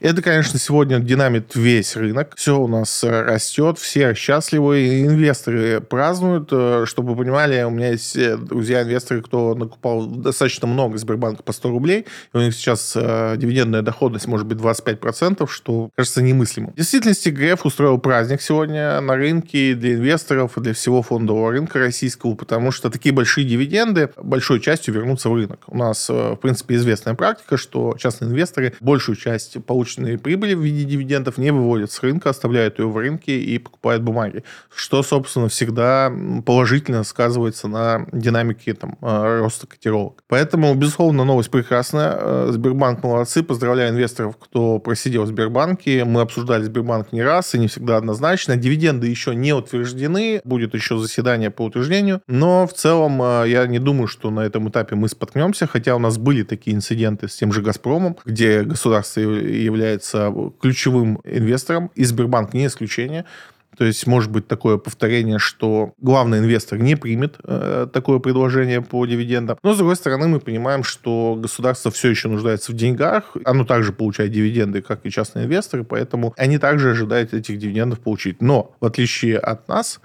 Это, 0.00 0.22
конечно, 0.22 0.58
сегодня 0.58 0.98
динамит 0.98 1.54
весь 1.54 1.96
рынок. 1.96 2.34
Все 2.36 2.58
у 2.58 2.66
нас 2.66 3.04
растет, 3.04 3.78
все 3.78 4.14
счастливы. 4.14 5.02
Инвесторы 5.02 5.80
празднуют. 5.80 6.48
Э, 6.52 6.84
чтобы 6.86 7.14
вы 7.14 7.24
понимали, 7.24 7.62
у 7.62 7.70
меня 7.70 7.90
есть 7.90 8.16
э, 8.16 8.36
друзья-инвесторы, 8.36 9.22
кто 9.22 9.54
накупал 9.54 10.06
достаточно 10.06 10.66
много 10.66 10.98
Сбербанка 10.98 11.42
по 11.42 11.52
100 11.52 11.68
рублей. 11.68 12.06
У 12.32 12.38
них 12.38 12.54
сейчас 12.54 12.94
дивидендная 12.94 13.82
доходность 13.82 14.26
может 14.26 14.46
быть 14.46 14.58
25%, 14.58 15.46
что 15.48 15.90
кажется 15.94 16.22
немыслимым. 16.22 16.72
В 16.72 16.76
действительности 16.76 17.28
ГРФ 17.28 17.66
устроил 17.66 17.98
праздник 17.98 18.40
сегодня 18.40 19.00
на 19.00 19.16
рынке 19.16 19.74
для 19.74 19.94
инвесторов 19.94 20.56
и 20.56 20.60
для 20.60 20.74
всего 20.74 21.02
фондового 21.02 21.50
рынка 21.50 21.78
российского 21.78 22.13
российского, 22.14 22.34
потому 22.34 22.70
что 22.70 22.90
такие 22.90 23.14
большие 23.14 23.46
дивиденды 23.46 24.10
большой 24.16 24.60
частью 24.60 24.94
вернутся 24.94 25.28
в 25.28 25.34
рынок. 25.34 25.60
У 25.66 25.76
нас, 25.76 26.08
э, 26.10 26.32
в 26.32 26.36
принципе, 26.36 26.76
известная 26.76 27.14
практика, 27.14 27.56
что 27.56 27.96
частные 27.98 28.30
инвесторы 28.30 28.72
большую 28.80 29.16
часть 29.16 29.64
полученной 29.64 30.18
прибыли 30.18 30.54
в 30.54 30.60
виде 30.60 30.84
дивидендов 30.84 31.38
не 31.38 31.50
выводят 31.50 31.90
с 31.90 32.02
рынка, 32.02 32.30
оставляют 32.30 32.78
ее 32.78 32.88
в 32.88 32.96
рынке 32.96 33.38
и 33.38 33.58
покупают 33.58 34.02
бумаги, 34.02 34.44
что, 34.74 35.02
собственно, 35.02 35.48
всегда 35.48 36.12
положительно 36.46 37.04
сказывается 37.04 37.68
на 37.68 38.06
динамике 38.12 38.74
там, 38.74 38.96
э, 39.02 39.40
роста 39.40 39.66
котировок. 39.66 40.22
Поэтому, 40.28 40.74
безусловно, 40.74 41.24
новость 41.24 41.50
прекрасная. 41.50 42.16
Э, 42.16 42.48
Сбербанк 42.50 43.02
молодцы. 43.02 43.42
Поздравляю 43.42 43.90
инвесторов, 43.90 44.36
кто 44.36 44.78
просидел 44.78 45.24
в 45.24 45.26
Сбербанке. 45.26 46.04
Мы 46.04 46.20
обсуждали 46.20 46.64
Сбербанк 46.64 47.12
не 47.12 47.22
раз 47.22 47.54
и 47.54 47.58
не 47.58 47.66
всегда 47.66 47.96
однозначно. 47.96 48.56
Дивиденды 48.56 49.06
еще 49.06 49.34
не 49.34 49.52
утверждены. 49.52 50.40
Будет 50.44 50.74
еще 50.74 50.98
заседание 50.98 51.50
по 51.50 51.64
утверждению 51.64 52.03
сожалению. 52.04 52.22
Но 52.26 52.66
в 52.66 52.72
целом 52.72 53.20
э, 53.22 53.48
я 53.48 53.66
не 53.66 53.78
думаю, 53.78 54.06
что 54.06 54.30
на 54.30 54.40
этом 54.40 54.68
этапе 54.68 54.96
мы 54.96 55.08
споткнемся, 55.08 55.66
хотя 55.66 55.96
у 55.96 55.98
нас 55.98 56.18
были 56.18 56.42
такие 56.42 56.76
инциденты 56.76 57.28
с 57.28 57.36
тем 57.36 57.52
же 57.52 57.62
«Газпромом», 57.62 58.16
где 58.24 58.62
государство 58.62 59.20
является 59.20 60.32
ключевым 60.60 61.20
инвестором, 61.24 61.90
и 61.94 62.04
Сбербанк 62.04 62.54
не 62.54 62.66
исключение. 62.66 63.24
То 63.76 63.84
есть 63.84 64.06
может 64.06 64.30
быть 64.30 64.46
такое 64.46 64.76
повторение, 64.76 65.40
что 65.40 65.94
главный 65.98 66.38
инвестор 66.38 66.78
не 66.78 66.94
примет 66.94 67.36
э, 67.42 67.88
такое 67.92 68.20
предложение 68.20 68.80
по 68.82 69.04
дивидендам. 69.04 69.58
Но, 69.64 69.74
с 69.74 69.78
другой 69.78 69.96
стороны, 69.96 70.28
мы 70.28 70.38
понимаем, 70.38 70.84
что 70.84 71.36
государство 71.36 71.90
все 71.90 72.10
еще 72.10 72.28
нуждается 72.28 72.70
в 72.70 72.76
деньгах. 72.76 73.36
Оно 73.44 73.64
также 73.64 73.92
получает 73.92 74.30
дивиденды, 74.30 74.80
как 74.80 75.00
и 75.04 75.10
частные 75.10 75.46
инвесторы, 75.46 75.82
поэтому 75.82 76.34
они 76.36 76.58
также 76.58 76.92
ожидают 76.92 77.34
этих 77.34 77.58
дивидендов 77.58 77.98
получить. 77.98 78.40
Но, 78.40 78.76
в 78.80 78.86
отличие 78.86 79.38
от 79.38 79.66
нас, 79.66 80.00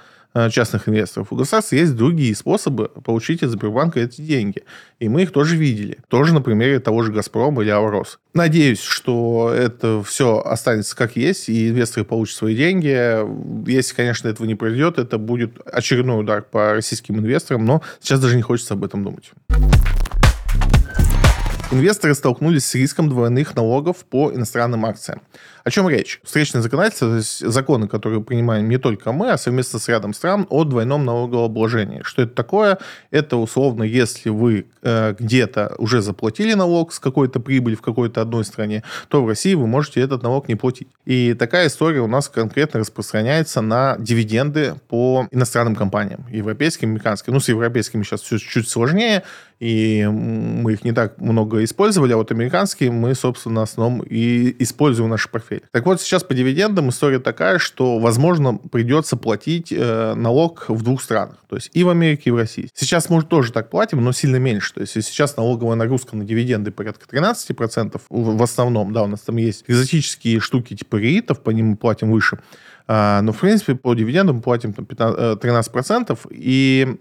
частных 0.52 0.88
инвесторов. 0.88 1.32
У 1.32 1.36
государства 1.36 1.76
есть 1.76 1.96
другие 1.96 2.36
способы 2.36 2.90
получить 3.04 3.44
от 3.44 3.50
Сбербанка 3.50 4.00
эти 4.00 4.22
деньги. 4.22 4.64
И 5.00 5.10
мы 5.10 5.24
их 5.24 5.32
тоже 5.32 5.56
видели. 5.56 5.98
Тоже 6.08 6.34
на 6.34 6.42
примере 6.42 6.80
того 6.80 7.04
же 7.04 7.12
«Газпрома» 7.12 7.64
или 7.64 7.70
«Аврос». 7.70 8.20
Надеюсь, 8.34 8.82
что 8.82 9.52
это 9.56 10.04
все 10.04 10.40
останется 10.40 10.96
как 10.96 11.16
есть, 11.16 11.50
и 11.50 11.70
инвесторы 11.70 12.06
получат 12.06 12.38
свои 12.38 12.56
деньги. 12.56 13.20
Если, 13.70 13.96
конечно, 13.96 14.28
этого 14.28 14.46
не 14.46 14.56
произойдет, 14.56 15.00
это 15.00 15.18
будет 15.18 15.60
очередной 15.66 16.20
удар 16.20 16.44
по 16.44 16.74
российским 16.74 17.18
инвесторам, 17.18 17.66
но 17.66 17.82
сейчас 18.00 18.20
даже 18.20 18.36
не 18.36 18.42
хочется 18.44 18.76
об 18.76 18.84
этом 18.84 19.04
думать. 19.04 19.32
Инвесторы 21.72 22.16
столкнулись 22.16 22.66
с 22.66 22.74
риском 22.74 23.10
двойных 23.10 23.56
налогов 23.56 23.98
по 23.98 24.34
иностранным 24.34 24.88
акциям. 24.88 25.22
О 25.64 25.70
чем 25.70 25.88
речь? 25.88 26.20
Встречное 26.24 26.64
законодательство, 26.64 27.10
то 27.10 27.18
есть 27.18 27.46
законы, 27.46 27.88
которые 27.88 28.24
принимаем 28.24 28.68
не 28.68 28.80
только 28.80 29.12
мы, 29.12 29.30
а 29.30 29.38
совместно 29.38 29.78
с 29.78 29.88
рядом 29.88 30.16
стран 30.16 30.48
о 30.50 30.64
двойном 30.64 31.06
налогообложении. 31.06 32.02
Что 32.04 32.24
это 32.24 32.34
такое? 32.34 32.80
Это 33.12 33.38
условно, 33.38 33.84
если 33.84 34.30
вы 34.30 34.66
э, 34.82 35.14
где-то 35.20 35.76
уже 35.78 36.02
заплатили 36.02 36.56
налог 36.56 36.92
с 36.92 37.00
какой-то 37.00 37.40
прибыли 37.40 37.76
в 37.76 37.82
какой-то 37.82 38.22
одной 38.22 38.46
стране, 38.46 38.84
то 39.08 39.24
в 39.24 39.28
России 39.28 39.54
вы 39.54 39.68
можете 39.68 40.02
этот 40.02 40.24
налог 40.24 40.48
не 40.48 40.56
платить. 40.56 40.88
И 41.06 41.36
такая 41.36 41.68
история 41.68 42.02
у 42.02 42.08
нас 42.08 42.30
конкретно 42.30 42.80
распространяется 42.80 43.62
на 43.62 43.96
дивиденды 44.00 44.74
по 44.88 45.28
иностранным 45.30 45.76
компаниям, 45.76 46.26
европейским, 46.32 46.90
американским. 46.90 47.34
Ну, 47.34 47.40
с 47.40 47.48
европейскими 47.48 48.02
сейчас 48.02 48.22
все 48.22 48.40
чуть 48.40 48.68
сложнее. 48.68 49.24
И 49.60 50.08
мы 50.08 50.74
их 50.74 50.86
не 50.86 50.94
так 50.94 51.20
много 51.20 51.64
использовали, 51.64 52.14
а 52.14 52.18
вот 52.18 52.32
американские 52.32 52.92
мы, 52.92 53.14
собственно, 53.14 53.62
в 53.62 53.64
основном 53.64 54.02
и 54.02 54.56
используем 54.64 55.10
в 55.10 55.12
наших 55.12 55.32
портфелях. 55.32 55.64
Так 55.72 55.86
вот, 55.86 56.02
сейчас 56.02 56.24
по 56.24 56.34
дивидендам 56.34 56.90
история 56.90 57.20
такая, 57.20 57.60
что, 57.60 58.00
возможно, 58.00 58.58
придется 58.58 59.18
платить 59.18 59.74
э, 59.76 60.14
налог 60.16 60.66
в 60.70 60.82
двух 60.82 61.02
странах, 61.02 61.38
то 61.50 61.58
есть 61.58 61.70
и 61.74 61.84
в 61.84 61.90
Америке, 61.90 62.24
и 62.26 62.32
в 62.32 62.38
России. 62.38 62.70
Сейчас, 62.74 63.10
может, 63.10 63.28
тоже 63.28 63.52
так 63.52 63.70
платим, 63.70 64.04
но 64.04 64.14
сильно 64.14 64.38
меньше. 64.38 64.74
То 64.74 64.82
есть 64.82 64.94
сейчас 64.94 65.36
налоговая 65.36 65.76
нагрузка 65.76 66.16
на 66.16 66.24
дивиденды 66.24 66.72
порядка 66.72 67.06
13%, 67.06 68.02
в 68.10 68.44
основном, 68.44 68.94
да, 68.94 69.04
у 69.04 69.08
нас 69.08 69.22
там 69.22 69.36
есть 69.38 69.66
экзотические 69.68 70.40
штуки 70.40 70.76
типа 70.76 70.96
реитов, 70.96 71.42
по 71.42 71.50
ним 71.50 71.72
мы 71.72 71.76
платим 71.76 72.12
выше, 72.12 72.40
а, 72.88 73.22
но, 73.22 73.34
в 73.34 73.40
принципе, 73.40 73.76
по 73.76 73.94
дивидендам 73.94 74.38
мы 74.38 74.42
платим 74.42 74.74
там, 74.74 74.86
15, 74.86 75.40
13%, 75.40 76.12
э, 76.12 76.28
и 76.32 76.98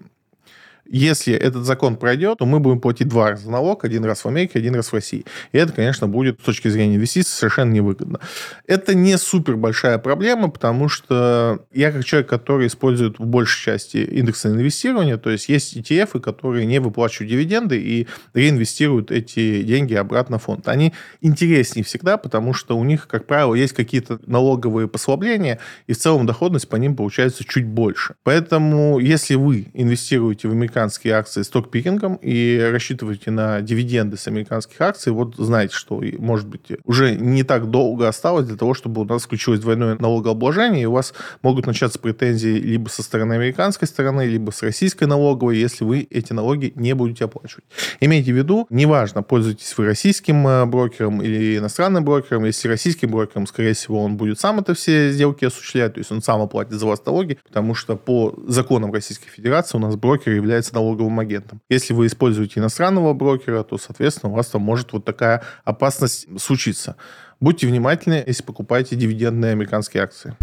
если 0.88 1.34
этот 1.34 1.64
закон 1.64 1.96
пройдет, 1.96 2.38
то 2.38 2.46
мы 2.46 2.60
будем 2.60 2.80
платить 2.80 3.08
два 3.08 3.30
раза 3.30 3.50
налог, 3.50 3.84
один 3.84 4.04
раз 4.04 4.24
в 4.24 4.26
Америке, 4.26 4.58
один 4.58 4.74
раз 4.74 4.88
в 4.88 4.94
России. 4.94 5.24
И 5.52 5.58
это, 5.58 5.72
конечно, 5.72 6.08
будет 6.08 6.40
с 6.40 6.44
точки 6.44 6.68
зрения 6.68 6.96
инвестиций 6.96 7.30
совершенно 7.30 7.72
невыгодно. 7.72 8.20
Это 8.66 8.94
не 8.94 9.18
супер 9.18 9.56
большая 9.56 9.98
проблема, 9.98 10.48
потому 10.48 10.88
что 10.88 11.60
я 11.72 11.92
как 11.92 12.04
человек, 12.04 12.28
который 12.28 12.68
использует 12.68 13.18
в 13.18 13.26
большей 13.26 13.64
части 13.64 13.98
индексное 13.98 14.52
инвестирование, 14.52 15.18
то 15.18 15.30
есть 15.30 15.48
есть 15.48 15.76
ETF, 15.76 16.20
которые 16.20 16.64
не 16.64 16.80
выплачивают 16.80 17.30
дивиденды 17.30 17.78
и 17.78 18.06
реинвестируют 18.32 19.10
эти 19.10 19.62
деньги 19.62 19.94
обратно 19.94 20.38
в 20.38 20.44
фонд. 20.44 20.68
Они 20.68 20.94
интереснее 21.20 21.84
всегда, 21.84 22.16
потому 22.16 22.54
что 22.54 22.78
у 22.78 22.84
них, 22.84 23.06
как 23.08 23.26
правило, 23.26 23.54
есть 23.54 23.74
какие-то 23.74 24.18
налоговые 24.26 24.88
послабления, 24.88 25.58
и 25.86 25.92
в 25.92 25.98
целом 25.98 26.24
доходность 26.24 26.68
по 26.68 26.76
ним 26.76 26.96
получается 26.96 27.44
чуть 27.44 27.66
больше. 27.66 28.14
Поэтому, 28.22 28.98
если 28.98 29.34
вы 29.34 29.68
инвестируете 29.74 30.48
в 30.48 30.52
американские 30.52 30.77
американские 30.78 31.14
акции 31.14 31.42
стокпикингом 31.42 32.18
и 32.22 32.58
рассчитываете 32.72 33.30
на 33.30 33.60
дивиденды 33.60 34.16
с 34.16 34.28
американских 34.28 34.80
акций, 34.80 35.12
вот 35.12 35.34
знаете, 35.36 35.74
что, 35.74 36.02
может 36.18 36.46
быть, 36.46 36.66
уже 36.84 37.16
не 37.16 37.42
так 37.42 37.70
долго 37.70 38.06
осталось 38.06 38.46
для 38.46 38.56
того, 38.56 38.74
чтобы 38.74 39.02
у 39.02 39.04
нас 39.04 39.24
включилось 39.24 39.60
двойное 39.60 39.96
налогообложение, 39.98 40.84
и 40.84 40.86
у 40.86 40.92
вас 40.92 41.14
могут 41.42 41.66
начаться 41.66 41.98
претензии 41.98 42.48
либо 42.48 42.88
со 42.88 43.02
стороны 43.02 43.34
американской 43.34 43.88
стороны, 43.88 44.22
либо 44.22 44.52
с 44.52 44.62
российской 44.62 45.04
налоговой, 45.04 45.58
если 45.58 45.84
вы 45.84 46.06
эти 46.10 46.32
налоги 46.32 46.72
не 46.76 46.94
будете 46.94 47.24
оплачивать. 47.24 47.64
Имейте 48.00 48.32
в 48.32 48.36
виду, 48.36 48.66
неважно, 48.70 49.22
пользуетесь 49.22 49.76
вы 49.76 49.86
российским 49.86 50.46
э, 50.46 50.64
брокером 50.66 51.22
или 51.22 51.58
иностранным 51.58 52.04
брокером, 52.04 52.44
если 52.44 52.68
российским 52.68 53.10
брокером, 53.10 53.46
скорее 53.46 53.74
всего, 53.74 54.04
он 54.04 54.16
будет 54.16 54.38
сам 54.38 54.60
это 54.60 54.74
все 54.74 55.10
сделки 55.10 55.44
осуществлять, 55.44 55.94
то 55.94 55.98
есть 55.98 56.12
он 56.12 56.22
сам 56.22 56.40
оплатит 56.40 56.74
за 56.74 56.86
вас 56.86 57.04
налоги, 57.04 57.38
потому 57.46 57.74
что 57.74 57.96
по 57.96 58.34
законам 58.46 58.92
Российской 58.92 59.28
Федерации 59.28 59.76
у 59.76 59.80
нас 59.80 59.96
брокер 59.96 60.32
является 60.32 60.67
является 60.68 60.74
налоговым 60.74 61.18
агентом. 61.20 61.60
Если 61.68 61.94
вы 61.94 62.06
используете 62.06 62.60
иностранного 62.60 63.12
брокера, 63.14 63.62
то, 63.62 63.78
соответственно, 63.78 64.32
у 64.32 64.36
вас 64.36 64.48
там 64.48 64.62
может 64.62 64.92
вот 64.92 65.04
такая 65.04 65.42
опасность 65.64 66.26
случиться. 66.40 66.96
Будьте 67.40 67.66
внимательны, 67.66 68.22
если 68.26 68.42
покупаете 68.42 68.96
дивидендные 68.96 69.52
американские 69.52 70.02
акции. 70.02 70.34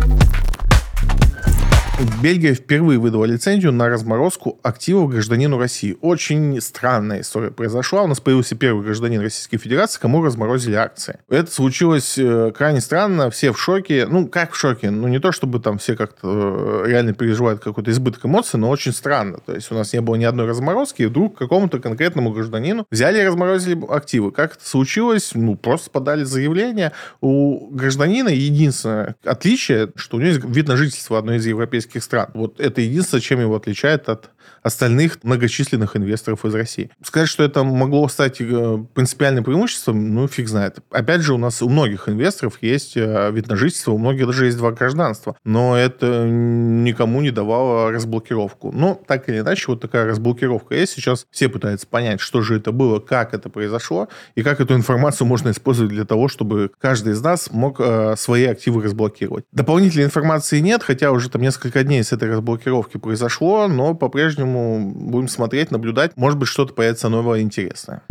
Бельгия 2.22 2.54
впервые 2.54 3.00
выдала 3.00 3.24
лицензию 3.24 3.72
на 3.72 3.88
разморозку 3.88 4.60
активов 4.64 5.12
гражданину 5.12 5.58
России. 5.58 5.98
Очень 6.02 6.60
странная 6.60 7.22
история 7.22 7.52
произошла. 7.52 8.04
У 8.04 8.08
нас 8.08 8.20
появился 8.20 8.56
первый 8.56 8.84
гражданин 8.84 9.22
Российской 9.22 9.58
Федерации, 9.58 10.02
кому 10.02 10.22
разморозили 10.22 10.76
акции. 10.76 11.20
Это 11.30 11.50
случилось 11.50 12.18
э, 12.18 12.52
крайне 12.52 12.82
странно, 12.82 13.30
все 13.30 13.54
в 13.54 13.60
шоке. 13.62 14.08
Ну, 14.08 14.28
как 14.28 14.52
в 14.52 14.58
шоке? 14.58 14.90
Ну, 14.90 15.08
не 15.08 15.20
то, 15.20 15.32
чтобы 15.32 15.62
там 15.62 15.78
все 15.78 15.96
как-то 15.96 16.84
э, 16.84 16.90
реально 16.90 17.14
переживают 17.14 17.62
какой-то 17.62 17.92
избыток 17.92 18.26
эмоций, 18.26 18.60
но 18.60 18.70
очень 18.70 18.92
странно. 18.92 19.40
То 19.46 19.56
есть 19.56 19.72
у 19.72 19.76
нас 19.76 19.94
не 19.94 20.02
было 20.02 20.16
ни 20.16 20.26
одной 20.26 20.48
разморозки, 20.48 21.04
и 21.04 21.06
вдруг 21.06 21.38
какому-то 21.38 21.80
конкретному 21.80 22.32
гражданину 22.32 22.86
взяли 22.92 23.22
и 23.22 23.24
разморозили 23.24 23.80
активы. 23.88 24.34
Как 24.34 24.56
это 24.56 24.68
случилось? 24.68 25.32
Ну, 25.34 25.56
просто 25.56 25.90
подали 25.92 26.26
заявление. 26.26 26.92
У 27.22 27.70
гражданина 27.70 28.30
единственное 28.30 29.16
отличие, 29.24 29.92
что 29.96 30.18
у 30.18 30.20
него 30.20 30.32
есть 30.32 30.44
вид 30.44 30.68
на 30.68 30.76
жительство 30.76 31.18
одной 31.18 31.38
из 31.38 31.46
европейских 31.46 31.85
европейских 31.86 32.04
стран. 32.04 32.30
Вот 32.34 32.60
это 32.60 32.82
единственное, 32.82 33.22
чем 33.22 33.40
его 33.40 33.56
отличает 33.56 34.10
от 34.10 34.30
остальных 34.64 35.24
многочисленных 35.24 35.96
инвесторов 35.96 36.46
из 36.46 36.54
России. 36.54 36.90
Сказать, 37.04 37.30
что 37.30 37.44
это 37.44 37.64
могло 37.64 38.08
стать 38.08 38.38
э, 38.40 38.78
принципиальным 38.94 39.44
преимуществом, 39.44 40.14
ну, 40.14 40.28
фиг 40.28 40.48
знает. 40.48 40.80
Опять 40.92 41.22
же, 41.22 41.34
у 41.34 41.38
нас 41.38 41.62
у 41.62 41.70
многих 41.70 42.10
инвесторов 42.10 42.58
есть 42.62 42.98
э, 42.98 43.32
вид 43.32 43.48
на 43.48 43.56
жительство, 43.56 43.92
у 43.92 43.98
многих 43.98 44.26
даже 44.26 44.46
есть 44.46 44.58
два 44.58 44.72
гражданства. 44.72 45.36
Но 45.44 45.78
это 45.78 46.26
никому 46.26 47.22
не 47.22 47.32
давало 47.32 47.92
разблокировку. 47.92 48.72
Но, 48.72 49.00
так 49.08 49.30
или 49.30 49.40
иначе, 49.40 49.66
вот 49.68 49.82
такая 49.82 50.06
разблокировка 50.06 50.76
есть. 50.76 50.94
Сейчас 50.94 51.26
все 51.32 51.50
пытаются 51.50 51.88
понять, 51.88 52.22
что 52.22 52.42
же 52.42 52.58
это 52.58 52.72
было, 52.72 53.00
как 53.00 53.34
это 53.34 53.50
произошло, 53.50 54.08
и 54.36 54.44
как 54.44 54.60
эту 54.62 54.76
информацию 54.76 55.28
можно 55.28 55.52
использовать 55.52 55.92
для 55.92 56.06
того, 56.06 56.28
чтобы 56.28 56.72
каждый 56.80 57.14
из 57.14 57.22
нас 57.22 57.52
мог 57.52 57.80
э, 57.80 58.16
свои 58.18 58.46
активы 58.46 58.84
разблокировать. 58.84 59.46
Дополнительной 59.52 60.06
информации 60.06 60.60
нет, 60.60 60.84
хотя 60.84 61.12
уже 61.12 61.30
там 61.30 61.42
несколько 61.42 61.84
дней 61.84 62.04
с 62.04 62.12
этой 62.12 62.30
разблокировки 62.30 62.98
произошло, 62.98 63.68
но 63.68 63.94
по-прежнему 63.94 64.35
Поэтому 64.36 64.92
будем 64.94 65.30
смотреть, 65.30 65.72
наблюдать. 65.72 66.12
Может 66.18 66.38
быть, 66.38 66.50
что-то 66.50 66.74
появится 66.74 67.08
новое 67.08 67.40
интересное. 67.40 68.02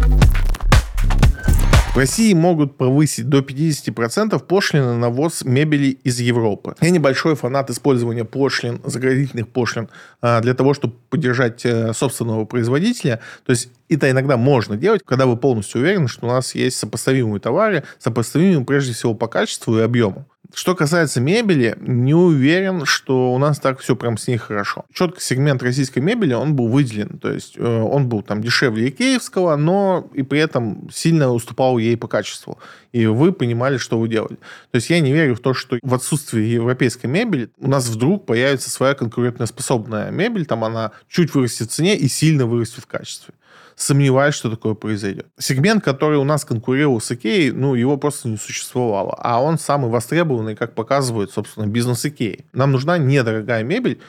В 1.94 1.96
России 1.96 2.32
могут 2.32 2.76
повысить 2.76 3.28
до 3.28 3.38
50% 3.38 4.42
пошлины 4.44 4.94
на 4.94 5.10
ввоз 5.10 5.44
мебели 5.44 5.90
из 6.02 6.18
Европы. 6.18 6.74
Я 6.80 6.90
небольшой 6.90 7.36
фанат 7.36 7.70
использования 7.70 8.24
пошлин, 8.24 8.80
заградительных 8.84 9.48
пошлин 9.48 9.88
а, 10.20 10.40
для 10.40 10.54
того, 10.54 10.74
чтобы 10.74 10.94
поддержать 11.08 11.64
э, 11.64 11.92
собственного 11.92 12.46
производителя. 12.46 13.20
То 13.46 13.50
есть 13.50 13.68
это 13.88 14.10
иногда 14.10 14.36
можно 14.36 14.76
делать, 14.76 15.02
когда 15.04 15.26
вы 15.26 15.36
полностью 15.36 15.82
уверены, 15.82 16.08
что 16.08 16.26
у 16.26 16.30
нас 16.30 16.56
есть 16.56 16.78
сопоставимые 16.78 17.38
товары, 17.38 17.84
сопоставимые 18.00 18.64
прежде 18.64 18.92
всего 18.92 19.14
по 19.14 19.28
качеству 19.28 19.78
и 19.78 19.82
объему. 19.82 20.26
Что 20.54 20.76
касается 20.76 21.20
мебели, 21.20 21.76
не 21.80 22.14
уверен, 22.14 22.84
что 22.84 23.34
у 23.34 23.38
нас 23.38 23.58
так 23.58 23.80
все 23.80 23.96
прям 23.96 24.16
с 24.16 24.28
ней 24.28 24.36
хорошо. 24.36 24.84
Четко 24.92 25.20
сегмент 25.20 25.62
российской 25.64 25.98
мебели, 25.98 26.32
он 26.32 26.54
был 26.54 26.68
выделен. 26.68 27.18
То 27.18 27.32
есть 27.32 27.54
э, 27.56 27.62
он 27.62 28.08
был 28.08 28.22
там 28.22 28.40
дешевле 28.40 28.88
икеевского, 28.88 29.56
но 29.56 30.08
и 30.14 30.22
при 30.22 30.38
этом 30.38 30.88
сильно 30.92 31.32
уступал 31.32 31.78
ей 31.78 31.96
по 31.96 32.06
качеству. 32.06 32.58
И 32.92 33.06
вы 33.06 33.32
понимали, 33.32 33.78
что 33.78 33.98
вы 33.98 34.08
делали. 34.08 34.36
То 34.70 34.76
есть 34.76 34.90
я 34.90 35.00
не 35.00 35.12
верю 35.12 35.34
в 35.34 35.40
то, 35.40 35.54
что 35.54 35.76
в 35.82 35.92
отсутствии 35.92 36.44
европейской 36.44 37.06
мебели 37.06 37.50
у 37.58 37.68
нас 37.68 37.88
вдруг 37.88 38.24
появится 38.24 38.70
своя 38.70 38.94
конкурентоспособная 38.94 40.12
мебель, 40.12 40.46
там 40.46 40.62
она 40.62 40.92
чуть 41.08 41.34
вырастет 41.34 41.70
в 41.70 41.72
цене 41.72 41.96
и 41.96 42.06
сильно 42.06 42.46
вырастет 42.46 42.84
в 42.84 42.86
качестве 42.86 43.34
сомневаюсь, 43.76 44.34
что 44.34 44.50
такое 44.50 44.74
произойдет. 44.74 45.26
Сегмент, 45.38 45.84
который 45.84 46.18
у 46.18 46.24
нас 46.24 46.44
конкурировал 46.44 47.00
с 47.00 47.10
Икеей, 47.10 47.50
ну, 47.50 47.74
его 47.74 47.96
просто 47.96 48.28
не 48.28 48.36
существовало. 48.36 49.16
А 49.18 49.42
он 49.42 49.58
самый 49.58 49.90
востребованный, 49.90 50.54
как 50.54 50.74
показывает, 50.74 51.30
собственно, 51.30 51.66
бизнес 51.66 52.04
Икеи. 52.04 52.46
Нам 52.52 52.72
нужна 52.72 52.98
недорогая 52.98 53.62
мебель, 53.62 54.00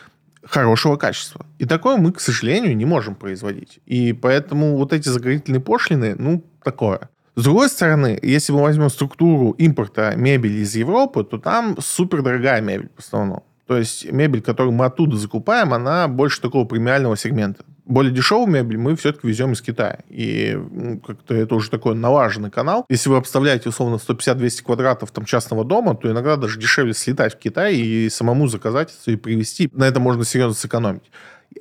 хорошего 0.43 0.95
качества. 0.95 1.45
И 1.57 1.65
такое 1.65 1.97
мы, 1.97 2.11
к 2.11 2.19
сожалению, 2.19 2.77
не 2.77 2.85
можем 2.85 3.15
производить. 3.15 3.79
И 3.85 4.13
поэтому 4.13 4.77
вот 4.77 4.93
эти 4.93 5.09
заградительные 5.09 5.61
пошлины, 5.61 6.15
ну, 6.17 6.43
такое. 6.63 7.09
С 7.35 7.43
другой 7.43 7.67
стороны, 7.69 8.17
если 8.21 8.53
мы 8.53 8.61
возьмем 8.61 8.89
структуру 8.89 9.51
импорта 9.51 10.13
мебели 10.15 10.59
из 10.59 10.75
Европы, 10.75 11.23
то 11.23 11.37
там 11.37 11.75
супер 11.81 12.21
дорогая 12.21 12.61
мебель 12.61 12.89
в 12.95 12.99
основном. 12.99 13.43
То 13.67 13.77
есть 13.77 14.09
мебель, 14.11 14.41
которую 14.41 14.73
мы 14.73 14.85
оттуда 14.85 15.17
закупаем, 15.17 15.73
она 15.73 16.07
больше 16.07 16.39
такого 16.39 16.65
премиального 16.65 17.17
сегмента 17.17 17.65
более 17.85 18.11
дешевую 18.11 18.47
мебель 18.47 18.77
мы 18.77 18.95
все-таки 18.95 19.27
везем 19.27 19.53
из 19.53 19.61
Китая. 19.61 19.99
И 20.09 20.57
ну, 20.71 20.99
как-то 20.99 21.35
это 21.35 21.55
уже 21.55 21.69
такой 21.69 21.95
налаженный 21.95 22.51
канал. 22.51 22.85
Если 22.89 23.09
вы 23.09 23.17
обставляете, 23.17 23.69
условно, 23.69 23.95
150-200 23.95 24.63
квадратов 24.63 25.11
там 25.11 25.25
частного 25.25 25.63
дома, 25.63 25.95
то 25.95 26.09
иногда 26.09 26.35
даже 26.35 26.59
дешевле 26.59 26.93
слетать 26.93 27.35
в 27.35 27.37
Китай 27.37 27.75
и 27.75 28.09
самому 28.09 28.47
заказать 28.47 28.93
и 29.05 29.15
привезти. 29.15 29.69
На 29.73 29.87
это 29.87 29.99
можно 29.99 30.25
серьезно 30.25 30.55
сэкономить. 30.55 31.03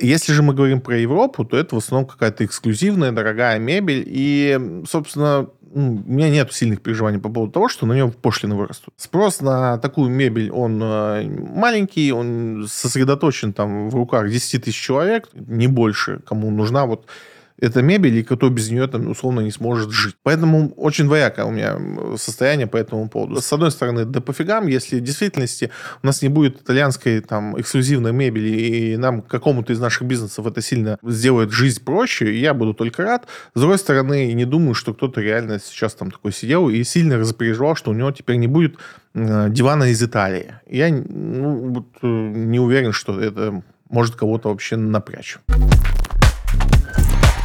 Если 0.01 0.33
же 0.33 0.43
мы 0.43 0.55
говорим 0.55 0.81
про 0.81 0.99
Европу, 0.99 1.45
то 1.45 1.57
это 1.57 1.77
в 1.77 1.79
основном 1.79 2.09
какая-то 2.09 2.45
эксклюзивная, 2.45 3.13
дорогая 3.13 3.59
мебель. 3.59 4.03
И, 4.07 4.83
собственно, 4.89 5.49
у 5.75 5.81
меня 5.81 6.31
нет 6.31 6.53
сильных 6.53 6.81
переживаний 6.81 7.19
по 7.19 7.29
поводу 7.29 7.53
того, 7.53 7.69
что 7.69 7.87
на 7.87 7.95
нем 7.95 8.13
пошлины 8.13 8.55
вырастут. 8.55 8.95
Спрос 8.97 9.41
на 9.41 9.79
такую 9.79 10.09
мебель, 10.09 10.51
он 10.51 10.81
э, 10.83 11.29
маленький, 11.29 12.13
он 12.13 12.67
сосредоточен 12.69 13.53
там 13.53 13.91
в 13.91 13.95
руках 13.95 14.31
10 14.31 14.65
тысяч 14.65 14.81
человек, 14.81 15.29
не 15.35 15.67
больше, 15.67 16.21
кому 16.27 16.51
нужна 16.51 16.87
вот 16.87 17.07
эта 17.61 17.83
мебель, 17.83 18.19
и 18.19 18.23
кто 18.23 18.49
без 18.49 18.71
нее 18.71 18.87
там 18.87 19.09
условно 19.09 19.41
не 19.41 19.51
сможет 19.51 19.91
жить. 19.91 20.17
Поэтому 20.23 20.73
очень 20.77 21.05
двоякое 21.05 21.45
у 21.45 21.51
меня 21.51 21.79
состояние 22.17 22.67
по 22.67 22.77
этому 22.77 23.09
поводу. 23.09 23.41
С 23.41 23.53
одной 23.53 23.71
стороны, 23.71 24.05
да 24.05 24.21
пофигам, 24.21 24.67
если 24.67 24.99
в 24.99 25.03
действительности 25.03 25.71
у 26.03 26.07
нас 26.07 26.23
не 26.23 26.29
будет 26.29 26.63
итальянской 26.63 27.21
там 27.21 27.59
эксклюзивной 27.61 28.13
мебели, 28.13 28.49
и 28.49 28.97
нам 28.97 29.23
какому-то 29.23 29.73
из 29.73 29.81
наших 29.81 30.03
бизнесов 30.03 30.47
это 30.47 30.61
сильно 30.61 30.99
сделает 31.03 31.53
жизнь 31.53 31.83
проще, 31.85 32.39
я 32.39 32.55
буду 32.55 32.75
только 32.75 33.03
рад. 33.03 33.27
С 33.55 33.61
другой 33.61 33.79
стороны, 33.79 34.33
не 34.33 34.45
думаю, 34.45 34.75
что 34.75 34.93
кто-то 34.93 35.21
реально 35.21 35.61
сейчас 35.61 35.95
там 35.95 36.11
такой 36.11 36.33
сидел 36.33 36.69
и 36.69 36.83
сильно 36.85 37.19
разпереживал, 37.19 37.77
что 37.77 37.91
у 37.91 37.95
него 37.95 38.11
теперь 38.11 38.37
не 38.37 38.49
будет 38.49 38.77
дивана 39.15 39.85
из 39.85 40.03
Италии. 40.03 40.55
Я 40.69 40.89
ну, 40.91 41.87
э, 42.03 42.07
не 42.07 42.59
уверен, 42.59 42.93
что 42.93 43.21
это 43.21 43.63
может 43.89 44.17
кого-то 44.17 44.49
вообще 44.49 44.77
напрячь. 44.77 45.39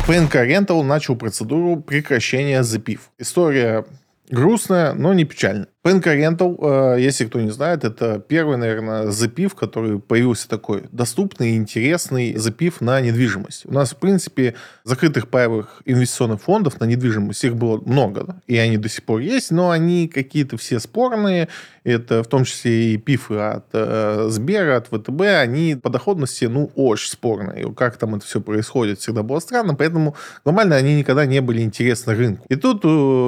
ПНК 0.09 0.37
Rental 0.37 0.81
начал 0.81 1.15
процедуру 1.15 1.79
прекращения 1.79 2.63
запив. 2.63 3.11
История 3.19 3.85
грустная, 4.31 4.93
но 4.93 5.13
не 5.13 5.23
печальная. 5.23 5.67
PNK 5.81 6.03
Rental, 6.03 6.95
э, 6.97 6.99
если 6.99 7.23
кто 7.23 7.39
не 7.39 7.51
знает, 7.51 7.85
это 7.85 8.19
первый, 8.19 8.57
наверное, 8.57 9.11
запив, 9.11 9.55
который 9.55 9.97
появился 9.97 10.49
такой 10.49 10.83
доступный, 10.91 11.55
интересный 11.55 12.35
запив 12.35 12.81
на 12.81 12.99
недвижимость. 12.99 13.65
У 13.65 13.71
нас, 13.71 13.91
в 13.91 13.95
принципе, 13.95 14.55
закрытых 14.83 15.29
паевых 15.29 15.81
инвестиционных 15.85 16.41
фондов 16.41 16.81
на 16.81 16.85
недвижимость 16.85 17.45
их 17.45 17.55
было 17.55 17.77
много, 17.77 18.41
и 18.45 18.57
они 18.57 18.75
до 18.75 18.89
сих 18.89 19.05
пор 19.05 19.21
есть, 19.21 19.51
но 19.51 19.69
они 19.69 20.09
какие-то 20.09 20.57
все 20.57 20.81
спорные, 20.81 21.47
это 21.85 22.23
в 22.23 22.27
том 22.27 22.43
числе 22.43 22.93
и 22.93 22.97
пифы 22.97 23.35
от 23.35 23.67
э, 23.71 24.27
Сбера, 24.29 24.77
от 24.77 24.87
ВТБ, 24.87 25.21
они 25.21 25.75
по 25.75 25.89
доходности, 25.89 26.45
ну, 26.45 26.71
очень 26.75 27.09
спорные. 27.09 27.73
Как 27.73 27.97
там 27.97 28.15
это 28.15 28.25
все 28.25 28.41
происходит, 28.41 28.99
всегда 28.99 29.23
было 29.23 29.39
странно, 29.39 29.75
поэтому 29.75 30.15
глобально 30.43 30.75
они 30.75 30.97
никогда 30.97 31.25
не 31.25 31.41
были 31.41 31.61
интересны 31.61 32.15
рынку. 32.15 32.45
И 32.49 32.55
тут 32.55 32.81
э, 32.83 32.87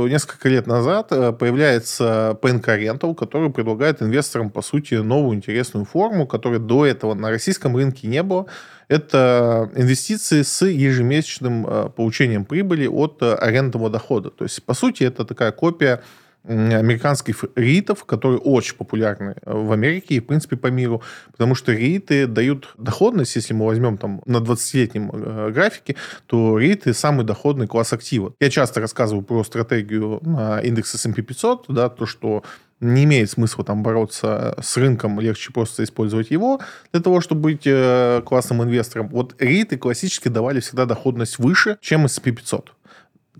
несколько 0.10 0.50
лет 0.50 0.68
назад 0.68 1.08
э, 1.12 1.32
появляется 1.32 2.38
PNK 2.42 2.66
Rental, 2.80 3.16
который 3.16 3.50
предлагает 3.50 4.02
инвесторам, 4.02 4.50
по 4.50 4.62
сути, 4.62 4.96
новую 4.96 5.36
интересную 5.36 5.86
форму, 5.86 6.28
которой 6.28 6.60
до 6.60 6.86
этого 6.86 7.14
на 7.14 7.30
российском 7.30 7.76
рынке 7.76 8.08
не 8.08 8.24
было. 8.24 8.48
Это 8.88 9.70
инвестиции 9.76 10.42
с 10.42 10.66
ежемесячным 10.66 11.66
э, 11.66 11.90
получением 11.96 12.46
прибыли 12.46 12.88
от 12.88 13.22
э, 13.22 13.34
арендного 13.34 13.90
дохода. 13.90 14.30
То 14.30 14.44
есть, 14.44 14.64
по 14.64 14.74
сути, 14.74 15.04
это 15.04 15.24
такая 15.24 15.52
копия 15.52 16.02
американских 16.44 17.46
ритов, 17.56 18.06
которые 18.06 18.40
очень 18.40 18.76
популярны 18.76 19.36
э, 19.42 19.54
в 19.54 19.72
Америке 19.72 20.16
и, 20.16 20.20
в 20.20 20.26
принципе, 20.26 20.58
по 20.58 20.68
миру, 20.68 21.02
потому 21.32 21.56
что 21.56 21.72
риты 21.72 22.28
дают 22.28 22.74
доходность, 22.78 23.36
если 23.36 23.54
мы 23.54 23.66
возьмем 23.66 23.98
там 23.98 24.22
на 24.26 24.38
20-летнем 24.38 25.12
э, 25.14 25.52
графике, 25.52 25.96
то 26.26 26.58
риты 26.58 26.94
самый 26.94 27.26
доходный 27.26 27.68
класс 27.68 27.94
актива. 27.94 28.34
Я 28.40 28.50
часто 28.50 28.82
рассказываю 28.82 29.24
про 29.24 29.44
стратегию 29.44 30.20
на 30.22 30.60
индекс 30.62 30.96
S&P 30.96 31.22
500, 31.22 31.66
да, 31.70 31.90
то, 31.90 32.06
что 32.06 32.44
не 32.80 33.04
имеет 33.04 33.30
смысла 33.30 33.64
там 33.64 33.84
бороться 33.84 34.56
с 34.62 34.76
рынком, 34.78 35.20
легче 35.20 35.54
просто 35.54 35.84
использовать 35.84 36.32
его 36.32 36.60
для 36.92 37.02
того, 37.02 37.22
чтобы 37.22 37.42
быть 37.42 37.62
э, 37.66 38.22
классным 38.26 38.64
инвестором. 38.64 39.10
Вот 39.10 39.36
риты 39.40 39.78
классически 39.78 40.28
давали 40.28 40.60
всегда 40.60 40.86
доходность 40.86 41.38
выше, 41.38 41.78
чем 41.80 42.06
S&P 42.06 42.32
500. 42.32 42.74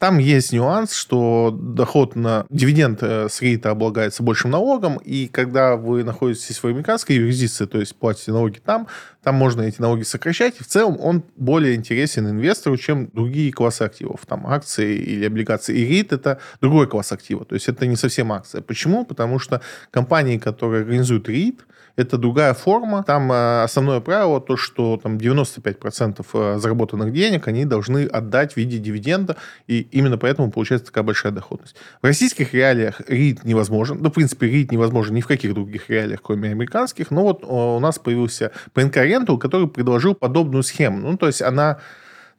Там 0.02 0.18
есть 0.18 0.52
нюанс, 0.52 0.96
что 0.96 1.56
доход 1.56 2.16
на 2.16 2.48
дивиденд 2.50 3.04
э, 3.04 3.30
с 3.30 3.40
рейта 3.40 3.70
облагается 3.70 4.24
большим 4.24 4.50
налогом, 4.50 4.98
и 4.98 5.28
когда 5.28 5.76
вы 5.76 6.04
находитесь 6.04 6.58
в 6.58 6.66
американской 6.66 7.18
юрисдикции, 7.18 7.68
то 7.68 7.78
есть 7.78 7.96
платите 7.96 8.32
налоги 8.32 8.58
там, 8.58 8.88
там 9.24 9.36
можно 9.36 9.62
эти 9.62 9.80
налоги 9.82 10.04
сокращать, 10.04 10.60
и 10.60 10.64
в 10.64 10.68
целом 10.68 10.98
он 11.00 11.24
более 11.36 11.76
интересен 11.76 12.30
инвестору, 12.30 12.78
чем 12.78 13.10
другие 13.14 13.52
классы 13.52 13.84
активов, 13.84 14.26
там 14.26 14.48
акции 14.48 14.96
или 14.96 15.26
облигации. 15.26 15.78
И 15.78 15.86
рейт 15.86 16.12
это 16.12 16.40
другой 16.60 16.88
класс 16.88 17.12
актива, 17.12 17.46
то 17.46 17.56
есть 17.56 17.68
это 17.68 17.86
не 17.86 17.96
совсем 17.96 18.32
акция. 18.32 18.62
Почему? 18.62 19.06
Потому 19.06 19.40
что 19.40 19.62
компании, 19.92 20.38
которые 20.38 20.82
организуют 20.82 21.30
рейт, 21.30 21.66
это 21.96 22.18
другая 22.18 22.54
форма. 22.54 23.04
Там 23.04 23.32
э, 23.32 23.64
основное 23.64 24.00
правило 24.00 24.40
то, 24.40 24.58
что 24.58 25.00
там 25.02 25.18
95% 25.18 26.26
э, 26.34 26.60
заработанных 26.60 27.14
денег 27.14 27.48
они 27.48 27.66
должны 27.66 28.06
отдать 28.06 28.54
в 28.54 28.58
виде 28.58 28.78
дивиденда, 28.78 29.38
и 29.68 29.82
именно 29.92 30.18
поэтому 30.18 30.52
получается 30.52 30.88
такая 30.88 31.04
большая 31.04 31.32
доходность. 31.32 31.76
В 32.02 32.06
российских 32.06 32.54
реалиях 32.54 33.02
РИТ 33.08 33.44
невозможен. 33.44 34.00
Ну, 34.02 34.10
в 34.10 34.14
принципе, 34.14 34.48
РИТ 34.48 34.72
невозможен 34.72 35.16
ни 35.16 35.22
в 35.22 35.28
каких 35.28 35.54
других 35.54 35.90
реалиях, 35.90 36.22
кроме 36.22 36.50
американских. 36.50 37.12
Но 37.12 37.24
вот 37.24 37.44
э, 37.44 37.46
у 37.48 37.80
нас 37.80 38.00
появился 38.00 38.52
ПНК 38.74 38.98
Rental, 39.12 39.38
который 39.38 39.68
предложил 39.68 40.16
подобную 40.16 40.64
схему. 40.64 41.00
Ну, 41.00 41.18
то 41.18 41.28
есть 41.28 41.42
она 41.42 41.80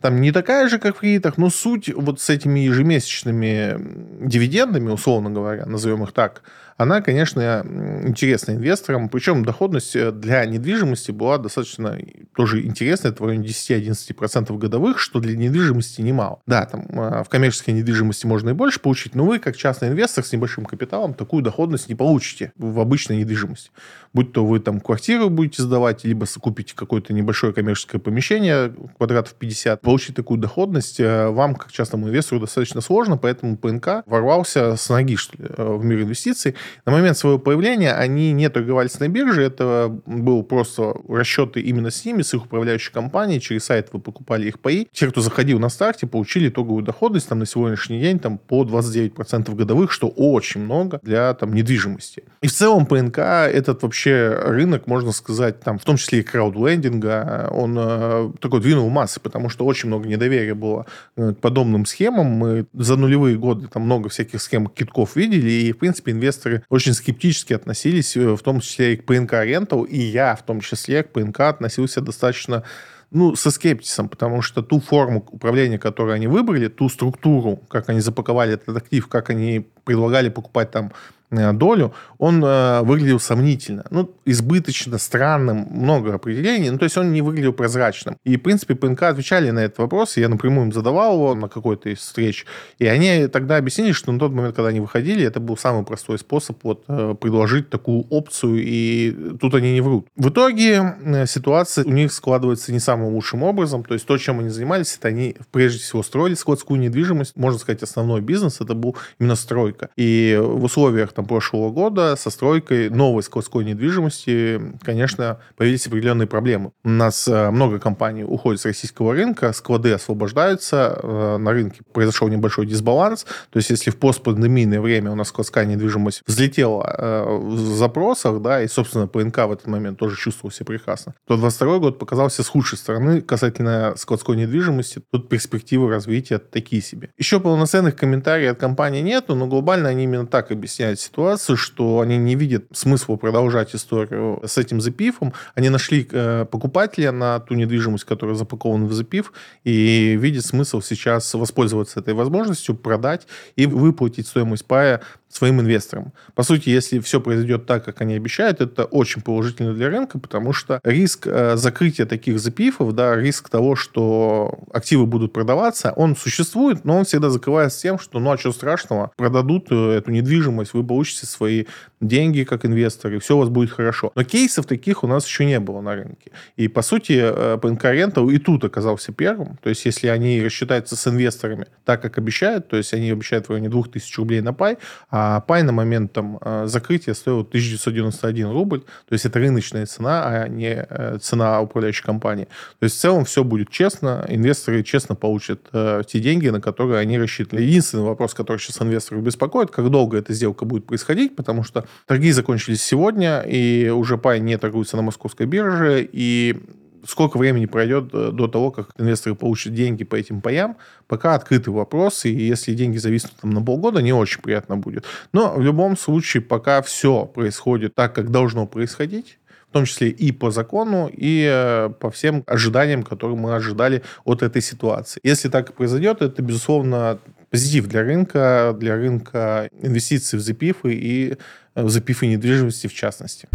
там 0.00 0.20
не 0.20 0.32
такая 0.32 0.68
же, 0.68 0.78
как 0.78 0.96
в 0.96 1.00
кредитах, 1.00 1.38
но 1.38 1.48
суть 1.48 1.88
вот 1.94 2.20
с 2.20 2.28
этими 2.28 2.60
ежемесячными 2.60 4.26
дивидендами, 4.26 4.90
условно 4.90 5.30
говоря, 5.30 5.64
назовем 5.64 6.02
их 6.02 6.12
так, 6.12 6.42
она, 6.76 7.00
конечно, 7.00 7.64
интересна 8.04 8.52
инвесторам. 8.52 9.08
Причем 9.08 9.44
доходность 9.44 9.94
э, 9.94 10.10
для 10.10 10.44
недвижимости 10.44 11.12
была 11.12 11.38
достаточно 11.38 11.96
тоже 12.34 12.62
интересная, 12.62 13.12
это 13.12 13.22
в 13.22 13.26
районе 13.26 13.46
10-11% 13.46 14.56
годовых, 14.58 14.98
что 14.98 15.20
для 15.20 15.36
недвижимости 15.36 16.00
немало. 16.00 16.40
Да, 16.46 16.66
там 16.66 16.86
э, 16.88 17.22
в 17.22 17.28
коммерческой 17.28 17.70
недвижимости 17.70 18.26
можно 18.26 18.50
и 18.50 18.54
больше 18.54 18.80
получить, 18.80 19.14
но 19.14 19.24
вы, 19.24 19.38
как 19.38 19.56
частный 19.56 19.88
инвестор 19.88 20.24
с 20.24 20.32
небольшим 20.32 20.64
капиталом, 20.64 21.14
такую 21.14 21.42
доходность 21.42 21.88
не 21.88 21.94
получите 21.94 22.52
в 22.56 22.80
обычной 22.80 23.18
недвижимости. 23.18 23.70
Будь 24.14 24.32
то 24.32 24.44
вы 24.44 24.60
там 24.60 24.80
квартиру 24.80 25.30
будете 25.30 25.62
сдавать, 25.62 26.04
либо 26.04 26.26
купите 26.40 26.74
какое-то 26.74 27.12
небольшое 27.12 27.52
коммерческое 27.52 28.00
помещение, 28.00 28.74
квадратов 28.96 29.34
50, 29.34 29.80
получить 29.80 30.16
такую 30.16 30.38
доходность 30.38 31.00
э, 31.00 31.28
вам, 31.28 31.54
как 31.54 31.72
частному 31.72 32.08
инвестору, 32.08 32.40
достаточно 32.40 32.80
сложно, 32.80 33.16
поэтому 33.16 33.56
ПНК 33.56 34.04
ворвался 34.06 34.76
с 34.76 34.88
ноги, 34.88 35.16
что 35.16 35.36
ли, 35.40 35.48
в 35.56 35.84
мир 35.84 36.02
инвестиций. 36.02 36.54
На 36.84 36.92
момент 36.92 37.16
своего 37.16 37.38
появления 37.38 37.92
они 37.92 38.32
не 38.32 38.48
торговались 38.50 38.98
на 39.00 39.08
бирже, 39.08 39.42
это 39.42 40.00
был 40.06 40.42
просто 40.42 40.94
расчеты 41.08 41.60
именно 41.60 41.90
с 41.90 42.04
ними, 42.04 42.22
с 42.22 42.34
их 42.34 42.44
управляющей 42.44 42.92
компанией, 42.92 43.40
через 43.40 43.64
сайт 43.64 43.88
вы 43.92 44.00
покупали 44.00 44.48
их 44.48 44.60
паи. 44.60 44.88
Те, 44.92 45.08
кто 45.08 45.20
заходил 45.20 45.58
на 45.58 45.68
старте, 45.68 46.06
получили 46.06 46.48
итоговую 46.48 46.82
доходность 46.82 47.28
там 47.28 47.38
на 47.38 47.46
сегодняшний 47.46 48.00
день 48.00 48.18
там 48.18 48.38
по 48.38 48.64
29% 48.64 49.54
годовых, 49.54 49.92
что 49.92 50.08
очень 50.08 50.62
много 50.62 51.00
для 51.02 51.32
там 51.34 51.54
недвижимости. 51.54 52.24
И 52.42 52.48
в 52.48 52.52
целом 52.52 52.86
ПНК 52.86 53.18
этот 53.18 53.82
вообще 53.82 54.01
рынок, 54.10 54.86
можно 54.86 55.12
сказать, 55.12 55.60
там 55.60 55.78
в 55.78 55.84
том 55.84 55.96
числе 55.96 56.20
и 56.20 56.22
краудлендинга, 56.22 57.48
он 57.52 57.76
э, 57.78 58.32
такой 58.40 58.60
двинул 58.60 58.88
массы, 58.90 59.20
потому 59.20 59.48
что 59.48 59.64
очень 59.64 59.88
много 59.88 60.08
недоверия 60.08 60.54
было 60.54 60.86
к 61.16 61.34
подобным 61.34 61.86
схемам. 61.86 62.26
Мы 62.26 62.66
за 62.72 62.96
нулевые 62.96 63.36
годы 63.36 63.68
там 63.68 63.82
много 63.82 64.08
всяких 64.08 64.40
схем 64.40 64.66
китков 64.66 65.16
видели, 65.16 65.50
и 65.50 65.72
в 65.72 65.78
принципе 65.78 66.12
инвесторы 66.12 66.64
очень 66.68 66.94
скептически 66.94 67.52
относились, 67.52 68.16
э, 68.16 68.36
в 68.36 68.40
том 68.40 68.60
числе 68.60 68.94
и 68.94 68.96
к 68.96 69.04
ПНК 69.04 69.34
Rental, 69.34 69.86
и 69.86 70.00
я 70.00 70.34
в 70.36 70.42
том 70.42 70.60
числе 70.60 71.02
к 71.02 71.12
ПНК 71.12 71.40
относился 71.40 72.00
достаточно 72.00 72.64
ну, 73.12 73.36
со 73.36 73.50
скептисом, 73.50 74.08
потому 74.08 74.40
что 74.40 74.62
ту 74.62 74.80
форму 74.80 75.24
управления, 75.30 75.78
которую 75.78 76.14
они 76.14 76.26
выбрали, 76.26 76.68
ту 76.68 76.88
структуру, 76.88 77.58
как 77.68 77.90
они 77.90 78.00
запаковали 78.00 78.54
этот 78.54 78.74
актив, 78.74 79.06
как 79.06 79.28
они 79.28 79.66
предлагали 79.84 80.28
покупать 80.28 80.70
там 80.70 80.92
Э, 81.32 81.52
долю, 81.52 81.94
он 82.18 82.44
э, 82.44 82.82
выглядел 82.82 83.18
сомнительно. 83.18 83.84
Ну, 83.90 84.10
избыточно, 84.26 84.98
странным, 84.98 85.66
много 85.70 86.14
определений, 86.14 86.70
ну, 86.70 86.78
то 86.78 86.84
есть 86.84 86.98
он 86.98 87.12
не 87.12 87.22
выглядел 87.22 87.54
прозрачным. 87.54 88.16
И, 88.24 88.36
в 88.36 88.42
принципе, 88.42 88.74
ПНК 88.74 89.04
отвечали 89.04 89.50
на 89.50 89.60
этот 89.60 89.78
вопрос, 89.78 90.18
я 90.18 90.28
напрямую 90.28 90.66
им 90.66 90.72
задавал 90.72 91.14
его 91.14 91.34
на 91.34 91.48
какой-то 91.48 91.88
из 91.88 91.98
встреч, 91.98 92.44
и 92.78 92.86
они 92.86 93.28
тогда 93.28 93.56
объяснили, 93.56 93.92
что 93.92 94.12
на 94.12 94.18
тот 94.18 94.32
момент, 94.32 94.54
когда 94.54 94.68
они 94.68 94.80
выходили, 94.80 95.24
это 95.24 95.40
был 95.40 95.56
самый 95.56 95.84
простой 95.84 96.18
способ 96.18 96.58
вот 96.62 96.84
э, 96.88 97.14
предложить 97.18 97.70
такую 97.70 98.04
опцию, 98.10 98.62
и 98.62 99.36
тут 99.40 99.54
они 99.54 99.72
не 99.72 99.80
врут. 99.80 100.08
В 100.16 100.28
итоге 100.28 100.96
э, 101.02 101.26
ситуация 101.26 101.84
у 101.84 101.90
них 101.90 102.12
складывается 102.12 102.72
не 102.72 102.78
самым 102.78 103.14
лучшим 103.14 103.42
образом, 103.42 103.84
то 103.84 103.94
есть 103.94 104.06
то, 104.06 104.18
чем 104.18 104.40
они 104.40 104.50
занимались, 104.50 104.96
это 104.98 105.08
они 105.08 105.36
прежде 105.50 105.78
всего 105.78 106.02
строили 106.02 106.34
складскую 106.34 106.78
недвижимость, 106.78 107.36
можно 107.36 107.58
сказать, 107.58 107.82
основной 107.82 108.20
бизнес, 108.20 108.60
это 108.60 108.74
был 108.74 108.96
именно 109.18 109.36
стройка. 109.72 109.90
И 109.96 110.38
в 110.40 110.64
условиях 110.64 111.12
там, 111.12 111.26
прошлого 111.26 111.70
года 111.70 112.16
со 112.16 112.30
стройкой 112.30 112.90
новой 112.90 113.22
складской 113.22 113.64
недвижимости, 113.64 114.60
конечно, 114.82 115.38
появились 115.56 115.86
определенные 115.86 116.26
проблемы. 116.26 116.72
У 116.84 116.88
нас 116.88 117.28
э, 117.28 117.50
много 117.50 117.78
компаний 117.78 118.24
уходит 118.24 118.60
с 118.60 118.64
российского 118.64 119.14
рынка, 119.14 119.52
склады 119.52 119.92
освобождаются, 119.92 120.98
э, 121.02 121.36
на 121.38 121.50
рынке 121.52 121.80
произошел 121.92 122.28
небольшой 122.28 122.66
дисбаланс. 122.66 123.24
То 123.50 123.58
есть, 123.58 123.70
если 123.70 123.90
в 123.90 123.96
постпандемийное 123.96 124.80
время 124.80 125.10
у 125.10 125.14
нас 125.14 125.28
складская 125.28 125.64
недвижимость 125.64 126.22
взлетела 126.26 126.94
э, 126.98 127.38
в 127.38 127.76
запросах, 127.76 128.40
да, 128.42 128.62
и, 128.62 128.68
собственно, 128.68 129.06
ПНК 129.06 129.38
в 129.38 129.52
этот 129.52 129.66
момент 129.66 129.98
тоже 129.98 130.16
чувствовал 130.16 130.52
себя 130.52 130.66
прекрасно, 130.66 131.14
то 131.26 131.36
22 131.36 131.78
год 131.78 131.98
показался 131.98 132.42
с 132.42 132.48
худшей 132.48 132.78
стороны 132.78 133.20
касательно 133.20 133.94
складской 133.96 134.36
недвижимости. 134.36 135.02
Тут 135.10 135.28
перспективы 135.28 135.88
развития 135.88 136.38
такие 136.38 136.82
себе. 136.82 137.10
Еще 137.18 137.40
полноценных 137.40 137.96
комментариев 137.96 138.52
от 138.52 138.58
компании 138.58 139.00
нету, 139.00 139.34
но 139.34 139.46
глобально 139.62 139.90
они 139.90 140.04
именно 140.04 140.26
так 140.26 140.50
объясняют 140.50 140.98
ситуацию, 140.98 141.56
что 141.56 142.00
они 142.00 142.18
не 142.18 142.34
видят 142.34 142.64
смысла 142.72 143.14
продолжать 143.14 143.74
историю 143.76 144.42
с 144.44 144.58
этим 144.58 144.80
запифом. 144.80 145.32
Они 145.54 145.68
нашли 145.70 146.08
э, 146.10 146.46
покупателя 146.50 147.12
на 147.12 147.38
ту 147.38 147.54
недвижимость, 147.54 148.04
которая 148.04 148.34
запакована 148.34 148.86
в 148.86 148.92
запив, 148.92 149.32
и 149.62 150.16
видят 150.18 150.44
смысл 150.44 150.80
сейчас 150.80 151.32
воспользоваться 151.34 152.00
этой 152.00 152.14
возможностью, 152.14 152.74
продать 152.74 153.28
и 153.54 153.66
выплатить 153.66 154.26
стоимость 154.26 154.66
пая 154.66 155.00
своим 155.32 155.60
инвесторам. 155.60 156.12
По 156.34 156.42
сути, 156.42 156.68
если 156.68 156.98
все 156.98 157.18
произойдет 157.20 157.64
так, 157.64 157.84
как 157.84 158.02
они 158.02 158.14
обещают, 158.14 158.60
это 158.60 158.84
очень 158.84 159.22
положительно 159.22 159.72
для 159.72 159.88
рынка, 159.88 160.18
потому 160.18 160.52
что 160.52 160.78
риск 160.84 161.26
э, 161.26 161.56
закрытия 161.56 162.04
таких 162.04 162.38
запифов, 162.38 162.94
да, 162.94 163.16
риск 163.16 163.48
того, 163.48 163.74
что 163.74 164.58
активы 164.72 165.06
будут 165.06 165.32
продаваться, 165.32 165.92
он 165.96 166.16
существует, 166.16 166.84
но 166.84 166.98
он 166.98 167.04
всегда 167.06 167.30
закрывается 167.30 167.80
тем, 167.80 167.98
что 167.98 168.20
ну 168.20 168.30
а 168.30 168.36
что 168.36 168.52
страшного, 168.52 169.10
продадут 169.16 169.68
э, 169.70 169.92
эту 169.96 170.10
недвижимость, 170.10 170.74
вы 170.74 170.84
получите 170.84 171.26
свои 171.26 171.64
деньги 172.02 172.44
как 172.44 172.66
инвесторы, 172.66 173.18
все 173.18 173.36
у 173.36 173.38
вас 173.38 173.48
будет 173.48 173.70
хорошо. 173.70 174.12
Но 174.14 174.24
кейсов 174.24 174.66
таких 174.66 175.02
у 175.02 175.06
нас 175.06 175.26
еще 175.26 175.46
не 175.46 175.60
было 175.60 175.80
на 175.80 175.94
рынке. 175.94 176.32
И, 176.56 176.68
по 176.68 176.82
сути, 176.82 177.18
э, 177.22 177.58
ПНК 177.58 177.84
Рента 177.84 178.20
и 178.20 178.38
тут 178.38 178.64
оказался 178.64 179.12
первым. 179.12 179.56
То 179.62 179.70
есть, 179.70 179.86
если 179.86 180.08
они 180.08 180.42
рассчитаются 180.42 180.96
с 180.96 181.06
инвесторами 181.06 181.66
так, 181.84 182.02
как 182.02 182.18
обещают, 182.18 182.68
то 182.68 182.76
есть 182.76 182.92
они 182.92 183.10
обещают 183.10 183.46
в 183.46 183.50
районе 183.50 183.70
2000 183.70 184.16
рублей 184.18 184.40
на 184.42 184.52
пай, 184.52 184.76
а 185.10 185.21
пай 185.46 185.62
на 185.62 185.72
момент 185.72 186.12
там, 186.12 186.38
э, 186.40 186.66
закрытия 186.66 187.14
стоил 187.14 187.40
1991 187.40 188.50
рубль, 188.50 188.80
то 188.80 189.12
есть 189.12 189.26
это 189.26 189.38
рыночная 189.38 189.86
цена, 189.86 190.26
а 190.26 190.48
не 190.48 190.86
э, 190.88 191.18
цена 191.20 191.60
управляющей 191.60 192.04
компании. 192.04 192.46
То 192.78 192.84
есть 192.84 192.96
в 192.96 193.00
целом 193.00 193.24
все 193.24 193.44
будет 193.44 193.70
честно, 193.70 194.24
инвесторы 194.28 194.82
честно 194.82 195.14
получат 195.14 195.60
э, 195.72 196.02
те 196.06 196.20
деньги, 196.20 196.48
на 196.48 196.60
которые 196.60 197.00
они 197.00 197.18
рассчитывали. 197.18 197.64
Единственный 197.64 198.04
вопрос, 198.04 198.34
который 198.34 198.58
сейчас 198.58 198.80
инвесторов 198.82 199.22
беспокоит, 199.22 199.70
как 199.70 199.90
долго 199.90 200.18
эта 200.18 200.32
сделка 200.32 200.64
будет 200.64 200.86
происходить, 200.86 201.36
потому 201.36 201.64
что 201.64 201.84
торги 202.06 202.32
закончились 202.32 202.82
сегодня, 202.82 203.40
и 203.40 203.88
уже 203.88 204.18
пай 204.18 204.40
не 204.40 204.56
торгуется 204.58 204.96
на 204.96 205.02
московской 205.02 205.46
бирже, 205.46 206.08
и 206.12 206.62
сколько 207.06 207.38
времени 207.38 207.66
пройдет 207.66 208.10
э, 208.12 208.30
до 208.32 208.48
того, 208.48 208.70
как 208.70 208.90
инвесторы 208.98 209.34
получат 209.34 209.74
деньги 209.74 210.04
по 210.04 210.16
этим 210.16 210.40
паям, 210.40 210.76
пока 211.06 211.34
открытый 211.34 211.72
вопрос, 211.72 212.24
и 212.24 212.30
если 212.30 212.74
деньги 212.74 212.98
зависнут 212.98 213.34
там 213.40 213.50
на 213.50 213.62
полгода, 213.62 214.00
не 214.02 214.12
очень 214.12 214.40
приятно 214.40 214.76
будет. 214.76 215.04
Но 215.32 215.54
в 215.54 215.62
любом 215.62 215.96
случае, 215.96 216.42
пока 216.42 216.82
все 216.82 217.26
происходит 217.26 217.94
так, 217.94 218.14
как 218.14 218.30
должно 218.30 218.66
происходить, 218.66 219.38
в 219.68 219.72
том 219.72 219.86
числе 219.86 220.10
и 220.10 220.32
по 220.32 220.50
закону, 220.50 221.10
и 221.10 221.48
э, 221.50 221.90
по 221.98 222.10
всем 222.10 222.44
ожиданиям, 222.46 223.02
которые 223.02 223.38
мы 223.38 223.54
ожидали 223.54 224.02
от 224.24 224.42
этой 224.42 224.60
ситуации. 224.60 225.18
Если 225.22 225.48
так 225.48 225.70
и 225.70 225.72
произойдет, 225.72 226.20
это, 226.20 226.42
безусловно, 226.42 227.18
позитив 227.50 227.86
для 227.86 228.02
рынка, 228.02 228.76
для 228.78 228.96
рынка 228.96 229.70
инвестиций 229.80 230.38
в 230.38 230.42
запифы 230.42 230.94
и 230.94 231.36
э, 231.74 231.82
в 231.82 231.88
запифы 231.88 232.26
недвижимости 232.26 232.86
в 232.86 232.94
частности. 232.94 233.48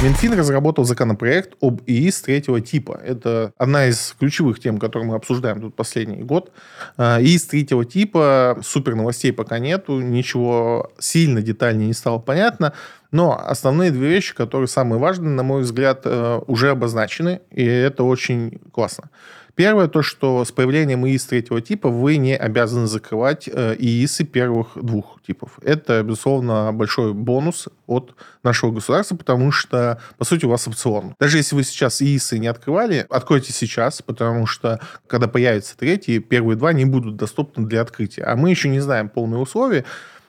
Минфин 0.00 0.34
разработал 0.34 0.84
законопроект 0.84 1.56
об 1.60 1.82
ИИС 1.84 2.22
третьего 2.22 2.60
типа. 2.60 3.00
Это 3.04 3.52
одна 3.58 3.86
из 3.86 4.14
ключевых 4.16 4.60
тем, 4.60 4.78
которые 4.78 5.08
мы 5.08 5.16
обсуждаем 5.16 5.60
тут 5.60 5.74
последний 5.74 6.22
год. 6.22 6.52
А, 6.96 7.20
ИИС 7.20 7.46
третьего 7.46 7.84
типа, 7.84 8.60
супер 8.62 8.94
новостей 8.94 9.32
пока 9.32 9.58
нету, 9.58 10.00
ничего 10.00 10.92
сильно 11.00 11.42
детальнее 11.42 11.88
не 11.88 11.94
стало 11.94 12.20
понятно. 12.20 12.74
Но 13.10 13.36
основные 13.44 13.90
две 13.90 14.08
вещи, 14.08 14.36
которые 14.36 14.68
самые 14.68 15.00
важные, 15.00 15.30
на 15.30 15.42
мой 15.42 15.62
взгляд, 15.62 16.02
э, 16.04 16.40
уже 16.46 16.70
обозначены, 16.70 17.40
и 17.50 17.64
это 17.64 18.04
очень 18.04 18.60
классно. 18.70 19.10
Первое, 19.58 19.88
то, 19.88 20.02
что 20.02 20.44
с 20.44 20.52
появлением 20.52 21.04
ИИС 21.04 21.24
третьего 21.26 21.60
типа 21.60 21.88
вы 21.88 22.16
не 22.18 22.36
обязаны 22.36 22.86
закрывать 22.86 23.48
э, 23.52 23.74
ИИСы 23.76 24.22
первых 24.22 24.68
двух 24.80 25.20
типов. 25.26 25.58
Это, 25.62 26.00
безусловно, 26.04 26.70
большой 26.72 27.12
бонус 27.12 27.66
от 27.88 28.14
нашего 28.44 28.70
государства, 28.70 29.16
потому 29.16 29.50
что, 29.50 30.00
по 30.16 30.24
сути, 30.24 30.44
у 30.44 30.48
вас 30.50 30.68
опцион. 30.68 31.16
Даже 31.18 31.38
если 31.38 31.56
вы 31.56 31.64
сейчас 31.64 32.00
ИИСы 32.00 32.38
не 32.38 32.46
открывали, 32.46 33.04
откройте 33.10 33.52
сейчас, 33.52 34.00
потому 34.00 34.46
что, 34.46 34.78
когда 35.08 35.26
появится 35.26 35.76
третий, 35.76 36.20
первые 36.20 36.56
два 36.56 36.72
не 36.72 36.84
будут 36.84 37.16
доступны 37.16 37.66
для 37.66 37.80
открытия. 37.80 38.22
А 38.22 38.36
мы 38.36 38.50
еще 38.50 38.68
не 38.68 38.78
знаем 38.78 39.08
полные 39.08 39.40
условия, 39.40 39.84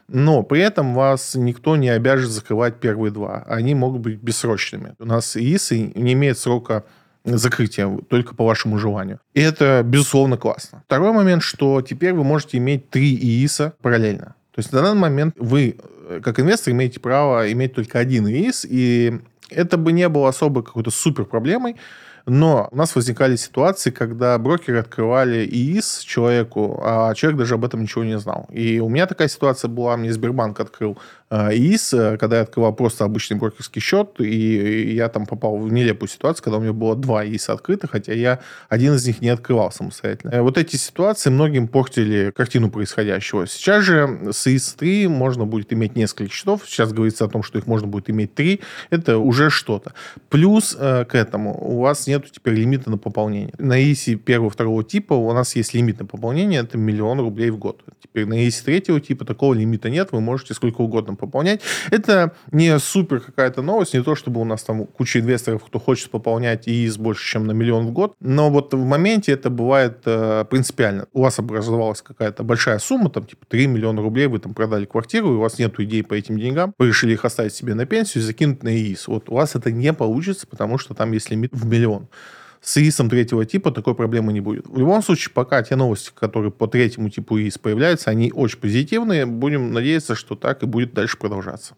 но 0.08 0.42
при 0.42 0.62
этом 0.62 0.96
вас 0.96 1.36
никто 1.36 1.76
не 1.76 1.90
обяжет 1.90 2.32
закрывать 2.32 2.80
первые 2.80 3.12
два. 3.12 3.44
Они 3.46 3.76
могут 3.76 4.02
быть 4.02 4.18
бессрочными. 4.20 4.96
У 4.98 5.06
нас 5.06 5.38
ИИСы 5.38 5.92
не 5.94 6.14
имеют 6.14 6.40
срока 6.40 6.84
закрытия, 7.26 7.90
только 8.08 8.36
по 8.36 8.46
вашему 8.46 8.78
желанию. 8.78 9.20
И 9.34 9.42
это, 9.42 9.82
безусловно, 9.86 10.38
классно. 10.38 10.84
Второй 10.86 11.12
момент, 11.12 11.44
что 11.44 11.82
теперь 11.82 12.14
вы 12.14 12.24
можете 12.24 12.58
иметь 12.58 12.90
три 12.90 13.16
ИИСа 13.16 13.74
параллельно. 13.82 14.36
То 14.54 14.60
есть 14.60 14.72
на 14.72 14.82
данный 14.82 15.00
момент 15.00 15.36
вы, 15.38 15.78
э, 16.10 16.22
как 16.24 16.40
инвестор, 16.40 16.74
имеете 16.74 17.00
право 17.00 17.52
иметь 17.52 17.74
только 17.74 18.00
один 18.00 18.28
ИИС, 18.28 18.66
и 18.70 19.20
это 19.50 19.78
бы 19.78 19.92
не 19.92 20.08
было 20.10 20.30
особо 20.30 20.64
какой-то 20.64 20.92
супер 20.92 21.26
проблемой, 21.26 21.76
но 22.30 22.70
у 22.72 22.76
нас 22.76 22.96
возникали 22.96 23.36
ситуации, 23.36 23.92
когда 23.92 24.38
брокеры 24.38 24.80
открывали 24.80 25.46
ИИС 25.46 26.00
человеку, 26.00 26.82
а 26.84 27.14
человек 27.16 27.40
даже 27.40 27.56
об 27.56 27.66
этом 27.66 27.82
ничего 27.82 28.04
не 28.04 28.18
знал. 28.20 28.48
И 28.52 28.80
у 28.80 28.90
меня 28.90 29.08
такая 29.08 29.28
ситуация 29.28 29.70
была, 29.70 29.98
мне 29.98 30.14
Сбербанк 30.14 30.60
открыл 30.60 30.98
Э, 31.32 31.54
ИИС, 31.54 31.94
э, 31.94 32.18
когда 32.18 32.38
я 32.38 32.42
открывал 32.44 32.74
просто 32.74 33.06
обычный 33.06 33.38
брокерский 33.38 33.82
счет, 33.82 34.20
и 34.20 34.94
я 34.94 35.10
там 35.10 35.26
попал 35.26 35.58
в 35.58 35.72
нелепую 35.72 36.10
ситуацию, 36.10 36.44
когда 36.44 36.58
у 36.58 36.62
меня 36.62 36.74
было 36.74 36.96
два 36.96 37.24
ИИСа 37.24 37.54
открытых, 37.54 37.92
хотя 37.92 38.14
я 38.14 38.40
один 38.68 38.96
из 38.96 39.06
них 39.06 39.22
не 39.22 39.30
открывал 39.30 39.72
самостоятельно. 39.72 40.32
Э, 40.32 40.42
вот 40.42 40.58
эти 40.58 40.76
ситуации 40.76 41.30
многим 41.30 41.68
портили 41.68 42.32
картину 42.36 42.72
происходящего. 42.72 43.46
Сейчас 43.46 43.84
же 43.84 44.32
с 44.32 44.48
ИИС-3 44.48 45.08
можно 45.08 45.46
будет 45.46 45.72
иметь 45.72 45.96
несколько 45.96 46.34
счетов. 46.34 46.64
Сейчас 46.66 46.94
говорится 46.94 47.26
о 47.26 47.30
том, 47.30 47.44
что 47.44 47.60
их 47.60 47.68
можно 47.68 47.88
будет 47.88 48.10
иметь 48.10 48.34
три. 48.34 48.62
Это 48.90 49.20
уже 49.20 49.52
что-то. 49.52 49.94
Плюс 50.30 50.76
к 50.76 51.10
этому 51.14 51.58
у 51.62 51.82
вас 51.82 52.08
нет 52.08 52.19
теперь 52.28 52.56
лимита 52.56 52.90
на 52.90 52.98
пополнение. 52.98 53.54
На 53.58 53.80
ИИСе 53.80 54.16
первого, 54.16 54.50
второго 54.50 54.84
типа 54.84 55.14
у 55.14 55.32
нас 55.34 55.56
есть 55.56 55.74
лимит 55.74 56.00
на 56.00 56.06
пополнение, 56.06 56.62
это 56.62 56.78
миллион 56.78 57.20
рублей 57.20 57.50
в 57.50 57.58
год. 57.58 57.84
Теперь 58.02 58.26
на 58.26 58.44
ИИСе 58.44 58.64
третьего 58.66 59.00
типа 59.00 59.26
такого 59.26 59.54
лимита 59.54 59.90
нет, 59.90 60.10
вы 60.12 60.22
можете 60.22 60.54
сколько 60.54 60.82
угодно 60.82 61.16
пополнять. 61.16 61.62
Это 61.92 62.34
не 62.52 62.78
супер 62.80 63.20
какая-то 63.20 63.62
новость, 63.62 63.94
не 63.94 64.04
то 64.04 64.16
чтобы 64.16 64.42
у 64.42 64.46
нас 64.46 64.64
там 64.64 64.86
куча 64.86 65.20
инвесторов, 65.20 65.64
кто 65.64 65.80
хочет 65.80 66.12
пополнять 66.12 66.68
ИИС 66.68 66.98
больше, 66.98 67.26
чем 67.26 67.48
на 67.48 67.52
миллион 67.52 67.88
в 67.88 67.92
год, 67.92 68.16
но 68.20 68.50
вот 68.50 68.74
в 68.74 68.84
моменте 68.84 69.32
это 69.32 69.50
бывает 69.50 70.02
э, 70.06 70.46
принципиально. 70.50 71.08
У 71.14 71.22
вас 71.22 71.40
образовалась 71.40 72.02
какая-то 72.02 72.44
большая 72.44 72.80
сумма, 72.80 73.10
там 73.10 73.26
типа 73.26 73.46
3 73.48 73.68
миллиона 73.68 74.02
рублей, 74.02 74.28
вы 74.28 74.40
там 74.40 74.54
продали 74.54 74.86
квартиру, 74.86 75.34
и 75.34 75.38
у 75.38 75.40
вас 75.40 75.60
нет 75.60 75.80
идей 75.80 76.04
по 76.04 76.14
этим 76.14 76.38
деньгам, 76.38 76.74
вы 76.78 76.88
решили 76.88 77.14
их 77.14 77.26
оставить 77.26 77.54
себе 77.54 77.74
на 77.74 77.86
пенсию 77.86 78.24
и 78.24 78.26
закинуть 78.26 78.64
на 78.64 78.76
ИИС. 78.76 79.08
Вот 79.08 79.30
у 79.30 79.36
вас 79.36 79.56
это 79.56 79.72
не 79.72 79.94
получится, 79.94 80.48
потому 80.48 80.78
что 80.78 80.94
там 80.94 81.12
есть 81.14 81.30
лимит 81.30 81.52
в 81.54 81.66
миллион 81.66 82.09
с 82.62 82.78
ИИСом 82.78 83.10
третьего 83.10 83.46
типа 83.46 83.72
такой 83.72 83.96
проблемы 83.96 84.34
не 84.34 84.42
будет. 84.42 84.68
В 84.68 84.78
любом 84.78 85.02
случае, 85.02 85.32
пока 85.34 85.64
те 85.64 85.76
новости, 85.76 86.12
которые 86.14 86.52
по 86.52 86.68
третьему 86.68 87.10
типу 87.10 87.38
ИИС 87.38 87.58
появляются, 87.58 88.10
они 88.10 88.32
очень 88.34 88.60
позитивные. 88.60 89.26
Будем 89.26 89.72
надеяться, 89.74 90.16
что 90.16 90.36
так 90.36 90.64
и 90.64 90.66
будет 90.66 90.94
дальше 90.94 91.18
продолжаться. 91.18 91.76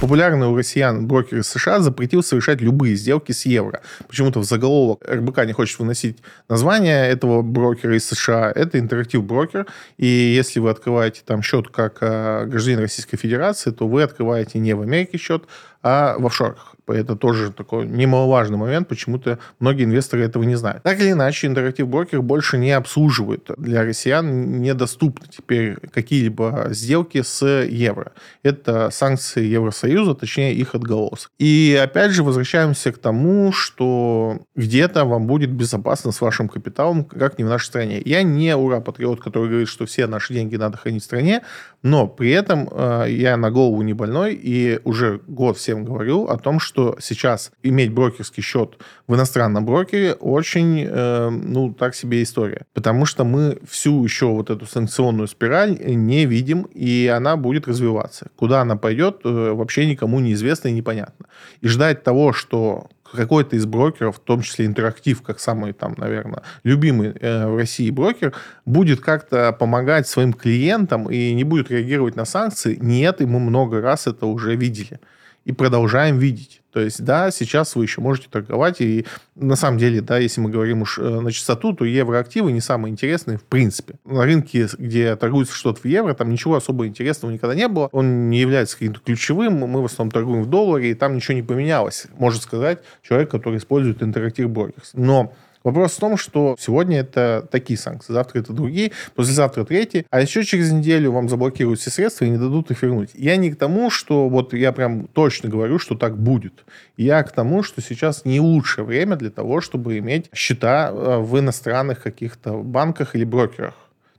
Популярный 0.00 0.46
у 0.46 0.54
россиян 0.54 1.08
брокер 1.08 1.38
из 1.38 1.48
США 1.48 1.80
запретил 1.80 2.22
совершать 2.22 2.60
любые 2.60 2.94
сделки 2.94 3.32
с 3.32 3.46
евро. 3.46 3.80
Почему-то 4.06 4.38
в 4.38 4.44
заголовок 4.44 5.04
РБК 5.04 5.44
не 5.44 5.52
хочет 5.52 5.76
выносить 5.80 6.18
название 6.48 7.08
этого 7.08 7.42
брокера 7.42 7.96
из 7.96 8.06
США. 8.06 8.52
Это 8.54 8.78
интерактив 8.78 9.24
брокер. 9.24 9.66
И 9.96 10.06
если 10.06 10.60
вы 10.60 10.70
открываете 10.70 11.22
там 11.24 11.42
счет 11.42 11.68
как 11.68 11.98
э, 12.00 12.44
гражданин 12.46 12.78
Российской 12.78 13.16
Федерации, 13.16 13.72
то 13.72 13.88
вы 13.88 14.04
открываете 14.04 14.60
не 14.60 14.72
в 14.74 14.82
Америке 14.82 15.18
счет, 15.18 15.46
а 15.82 16.16
в 16.16 16.26
офшорах. 16.26 16.76
Это 16.92 17.16
тоже 17.16 17.52
такой 17.52 17.86
немаловажный 17.86 18.58
момент, 18.58 18.88
почему-то 18.88 19.38
многие 19.58 19.84
инвесторы 19.84 20.22
этого 20.24 20.42
не 20.42 20.56
знают. 20.56 20.82
Так 20.82 21.00
или 21.00 21.12
иначе, 21.12 21.46
интерактив 21.46 21.88
брокер 21.88 22.22
больше 22.22 22.58
не 22.58 22.72
обслуживает. 22.72 23.50
Для 23.56 23.82
россиян 23.82 24.60
недоступны 24.60 25.26
теперь 25.30 25.76
какие-либо 25.92 26.68
сделки 26.70 27.22
с 27.22 27.46
евро. 27.46 28.12
Это 28.42 28.90
санкции 28.90 29.44
Евросоюза, 29.44 30.14
точнее 30.14 30.54
их 30.54 30.74
отголосок. 30.74 31.30
И 31.38 31.78
опять 31.82 32.12
же 32.12 32.22
возвращаемся 32.22 32.92
к 32.92 32.98
тому, 32.98 33.52
что 33.52 34.40
где-то 34.56 35.04
вам 35.04 35.26
будет 35.26 35.50
безопасно 35.50 36.12
с 36.12 36.20
вашим 36.20 36.48
капиталом, 36.48 37.04
как 37.04 37.38
не 37.38 37.44
в 37.44 37.48
нашей 37.48 37.66
стране. 37.66 38.02
Я 38.04 38.22
не 38.22 38.54
ура-патриот, 38.56 39.20
который 39.20 39.48
говорит, 39.48 39.68
что 39.68 39.86
все 39.86 40.06
наши 40.06 40.34
деньги 40.34 40.56
надо 40.56 40.76
хранить 40.76 41.02
в 41.02 41.04
стране, 41.04 41.42
но 41.82 42.08
при 42.08 42.30
этом 42.30 42.68
э, 42.70 43.06
я 43.08 43.36
на 43.36 43.50
голову 43.50 43.82
не 43.82 43.92
больной, 43.92 44.34
и 44.34 44.80
уже 44.84 45.20
год 45.28 45.56
всем 45.56 45.84
говорю 45.84 46.24
о 46.24 46.36
том, 46.36 46.58
что 46.58 46.96
сейчас 47.00 47.52
иметь 47.62 47.92
брокерский 47.92 48.42
счет 48.42 48.78
в 49.06 49.14
иностранном 49.14 49.64
брокере 49.64 50.14
очень, 50.14 50.84
э, 50.88 51.30
ну, 51.30 51.72
так 51.72 51.94
себе 51.94 52.22
история. 52.22 52.62
Потому 52.74 53.06
что 53.06 53.24
мы 53.24 53.58
всю 53.68 54.02
еще 54.02 54.26
вот 54.26 54.50
эту 54.50 54.66
санкционную 54.66 55.28
спираль 55.28 55.78
не 55.80 56.26
видим, 56.26 56.62
и 56.74 57.06
она 57.06 57.36
будет 57.36 57.68
развиваться. 57.68 58.28
Куда 58.36 58.62
она 58.62 58.76
пойдет, 58.76 59.20
э, 59.24 59.52
вообще 59.52 59.86
никому 59.86 60.18
неизвестно 60.18 60.68
и 60.68 60.72
непонятно. 60.72 61.26
И 61.60 61.68
ждать 61.68 62.02
того, 62.02 62.32
что 62.32 62.88
какой-то 63.12 63.56
из 63.56 63.66
брокеров, 63.66 64.16
в 64.16 64.20
том 64.20 64.42
числе 64.42 64.66
интерактив, 64.66 65.22
как 65.22 65.40
самый 65.40 65.72
там, 65.72 65.94
наверное, 65.96 66.42
любимый 66.62 67.14
э, 67.20 67.46
в 67.46 67.56
России 67.56 67.90
брокер, 67.90 68.34
будет 68.64 69.00
как-то 69.00 69.52
помогать 69.52 70.08
своим 70.08 70.32
клиентам 70.32 71.10
и 71.10 71.32
не 71.34 71.44
будет 71.44 71.70
реагировать 71.70 72.16
на 72.16 72.24
санкции. 72.24 72.78
Нет, 72.80 73.20
и 73.20 73.26
мы 73.26 73.40
много 73.40 73.80
раз 73.80 74.06
это 74.06 74.26
уже 74.26 74.56
видели 74.56 75.00
и 75.44 75.52
продолжаем 75.52 76.18
видеть. 76.18 76.60
То 76.78 76.84
есть, 76.84 77.02
да, 77.02 77.32
сейчас 77.32 77.74
вы 77.74 77.82
еще 77.82 78.00
можете 78.00 78.28
торговать, 78.30 78.80
и 78.80 79.04
на 79.34 79.56
самом 79.56 79.78
деле, 79.78 80.00
да, 80.00 80.16
если 80.18 80.40
мы 80.40 80.48
говорим 80.48 80.82
уж 80.82 81.00
э, 81.00 81.02
на 81.02 81.32
чистоту, 81.32 81.72
то 81.72 81.84
евроактивы 81.84 82.52
не 82.52 82.60
самые 82.60 82.92
интересные 82.92 83.36
в 83.36 83.42
принципе. 83.42 83.94
На 84.04 84.22
рынке, 84.22 84.68
где 84.78 85.16
торгуется 85.16 85.56
что-то 85.56 85.80
в 85.80 85.84
евро, 85.86 86.14
там 86.14 86.30
ничего 86.30 86.54
особо 86.54 86.86
интересного 86.86 87.32
никогда 87.32 87.56
не 87.56 87.66
было. 87.66 87.88
Он 87.90 88.30
не 88.30 88.38
является 88.38 88.78
каким-то 88.78 89.00
ключевым. 89.00 89.54
Мы 89.54 89.82
в 89.82 89.86
основном 89.86 90.12
торгуем 90.12 90.44
в 90.44 90.46
долларе, 90.48 90.92
и 90.92 90.94
там 90.94 91.16
ничего 91.16 91.34
не 91.34 91.42
поменялось, 91.42 92.06
может 92.16 92.42
сказать 92.42 92.78
человек, 93.02 93.28
который 93.28 93.58
использует 93.58 94.00
Interactive 94.00 94.46
Brokers. 94.46 94.90
Но 94.92 95.34
Вопрос 95.68 95.96
в 95.96 96.00
том, 96.00 96.16
что 96.16 96.56
сегодня 96.58 97.00
это 97.00 97.46
такие 97.50 97.78
санкции, 97.78 98.14
завтра 98.14 98.40
это 98.40 98.54
другие, 98.54 98.92
послезавтра 99.14 99.66
третьи, 99.66 100.06
а 100.08 100.18
еще 100.18 100.42
через 100.42 100.72
неделю 100.72 101.12
вам 101.12 101.28
заблокируют 101.28 101.78
все 101.78 101.90
средства 101.90 102.24
и 102.24 102.30
не 102.30 102.38
дадут 102.38 102.70
их 102.70 102.82
вернуть. 102.82 103.10
Я 103.12 103.36
не 103.36 103.50
к 103.50 103.56
тому, 103.56 103.90
что 103.90 104.30
вот 104.30 104.54
я 104.54 104.72
прям 104.72 105.08
точно 105.08 105.50
говорю, 105.50 105.78
что 105.78 105.94
так 105.94 106.16
будет. 106.16 106.64
Я 106.96 107.22
к 107.22 107.32
тому, 107.32 107.62
что 107.62 107.82
сейчас 107.82 108.24
не 108.24 108.40
лучшее 108.40 108.86
время 108.86 109.16
для 109.16 109.28
того, 109.28 109.60
чтобы 109.60 109.98
иметь 109.98 110.30
счета 110.34 110.88
э, 110.90 111.18
в 111.18 111.38
иностранных 111.38 112.02
каких-то 112.02 112.54
банках 112.54 113.14
или 113.14 113.24
брокерах. 113.24 113.74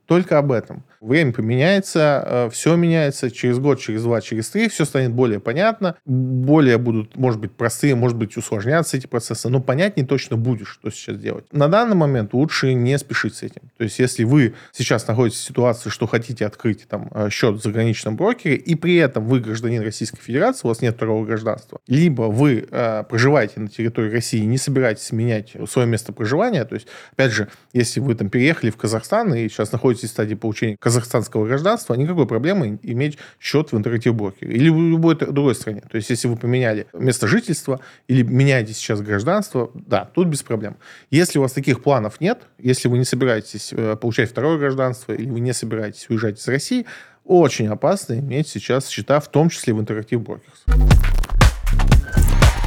Только 0.09 0.39
об 0.39 0.51
этом. 0.51 0.83
Время 1.01 1.31
поменяется, 1.31 2.23
э, 2.25 2.49
все 2.51 2.75
меняется 2.75 3.29
через 3.29 3.59
год, 3.59 3.79
через 3.79 4.01
два, 4.01 4.21
через 4.21 4.49
три, 4.49 4.67
все 4.67 4.83
станет 4.83 5.11
более 5.11 5.39
понятно, 5.39 5.95
более 6.03 6.79
будут, 6.79 7.15
может 7.15 7.39
быть, 7.39 7.51
простые, 7.51 7.93
может 7.93 8.17
быть, 8.17 8.35
усложняться 8.35 8.97
эти 8.97 9.05
процессы, 9.05 9.49
но 9.49 9.61
понятнее 9.61 10.07
точно 10.07 10.35
будет, 10.35 10.67
что 10.67 10.89
сейчас 10.89 11.19
делать. 11.19 11.45
На 11.51 11.67
данный 11.67 11.95
момент 11.95 12.33
лучше 12.33 12.73
не 12.73 12.97
спешить 12.97 13.35
с 13.35 13.43
этим. 13.43 13.61
То 13.77 13.83
есть, 13.83 13.99
если 13.99 14.23
вы 14.23 14.55
сейчас 14.71 15.07
находитесь 15.07 15.41
в 15.41 15.43
ситуации, 15.43 15.91
что 15.91 16.07
хотите 16.07 16.43
открыть 16.43 16.87
там 16.87 17.11
э, 17.13 17.29
счет 17.29 17.57
в 17.57 17.61
заграничном 17.61 18.15
брокере, 18.15 18.55
и 18.55 18.73
при 18.73 18.95
этом 18.95 19.27
вы 19.27 19.41
гражданин 19.41 19.83
Российской 19.83 20.19
Федерации, 20.19 20.61
у 20.63 20.69
вас 20.69 20.81
нет 20.81 20.95
второго 20.95 21.23
гражданства, 21.23 21.79
либо 21.87 22.23
вы 22.23 22.67
э, 22.67 23.03
проживаете 23.07 23.59
на 23.59 23.67
территории 23.67 24.11
России 24.11 24.39
и 24.39 24.47
не 24.47 24.57
собираетесь 24.57 25.11
менять 25.11 25.55
свое 25.69 25.87
место 25.87 26.13
проживания, 26.13 26.65
то 26.65 26.73
есть, 26.73 26.87
опять 27.13 27.31
же, 27.31 27.47
если 27.73 27.99
вы 27.99 28.15
там 28.15 28.31
переехали 28.31 28.71
в 28.71 28.77
Казахстан 28.77 29.35
и 29.35 29.47
сейчас 29.47 29.71
находитесь 29.71 29.98
в 30.07 30.11
стадии 30.11 30.35
получения 30.35 30.77
казахстанского 30.79 31.45
гражданства, 31.45 31.93
никакой 31.93 32.27
проблемы 32.27 32.79
иметь 32.83 33.17
счет 33.39 33.71
в 33.71 33.77
интернет-брокере 33.77 34.53
или 34.53 34.69
в 34.69 34.79
любой 34.79 35.15
другой 35.15 35.55
стране. 35.55 35.81
То 35.89 35.97
есть, 35.97 36.09
если 36.09 36.27
вы 36.27 36.37
поменяли 36.37 36.87
место 36.93 37.27
жительства 37.27 37.79
или 38.07 38.23
меняете 38.23 38.73
сейчас 38.73 39.01
гражданство, 39.01 39.71
да, 39.73 40.09
тут 40.13 40.27
без 40.27 40.43
проблем. 40.43 40.77
Если 41.11 41.39
у 41.39 41.41
вас 41.41 41.51
таких 41.51 41.81
планов 41.83 42.21
нет, 42.21 42.41
если 42.57 42.87
вы 42.87 42.97
не 42.97 43.05
собираетесь 43.05 43.73
э, 43.73 43.95
получать 43.95 44.29
второе 44.29 44.57
гражданство 44.57 45.13
или 45.13 45.29
вы 45.29 45.39
не 45.39 45.53
собираетесь 45.53 46.09
уезжать 46.09 46.39
из 46.39 46.47
России, 46.47 46.85
очень 47.25 47.67
опасно 47.67 48.19
иметь 48.19 48.47
сейчас 48.47 48.87
счета, 48.87 49.19
в 49.19 49.27
том 49.29 49.49
числе 49.49 49.73
в 49.73 49.79
Interactive 49.79 50.23
Brokers. 50.23 52.18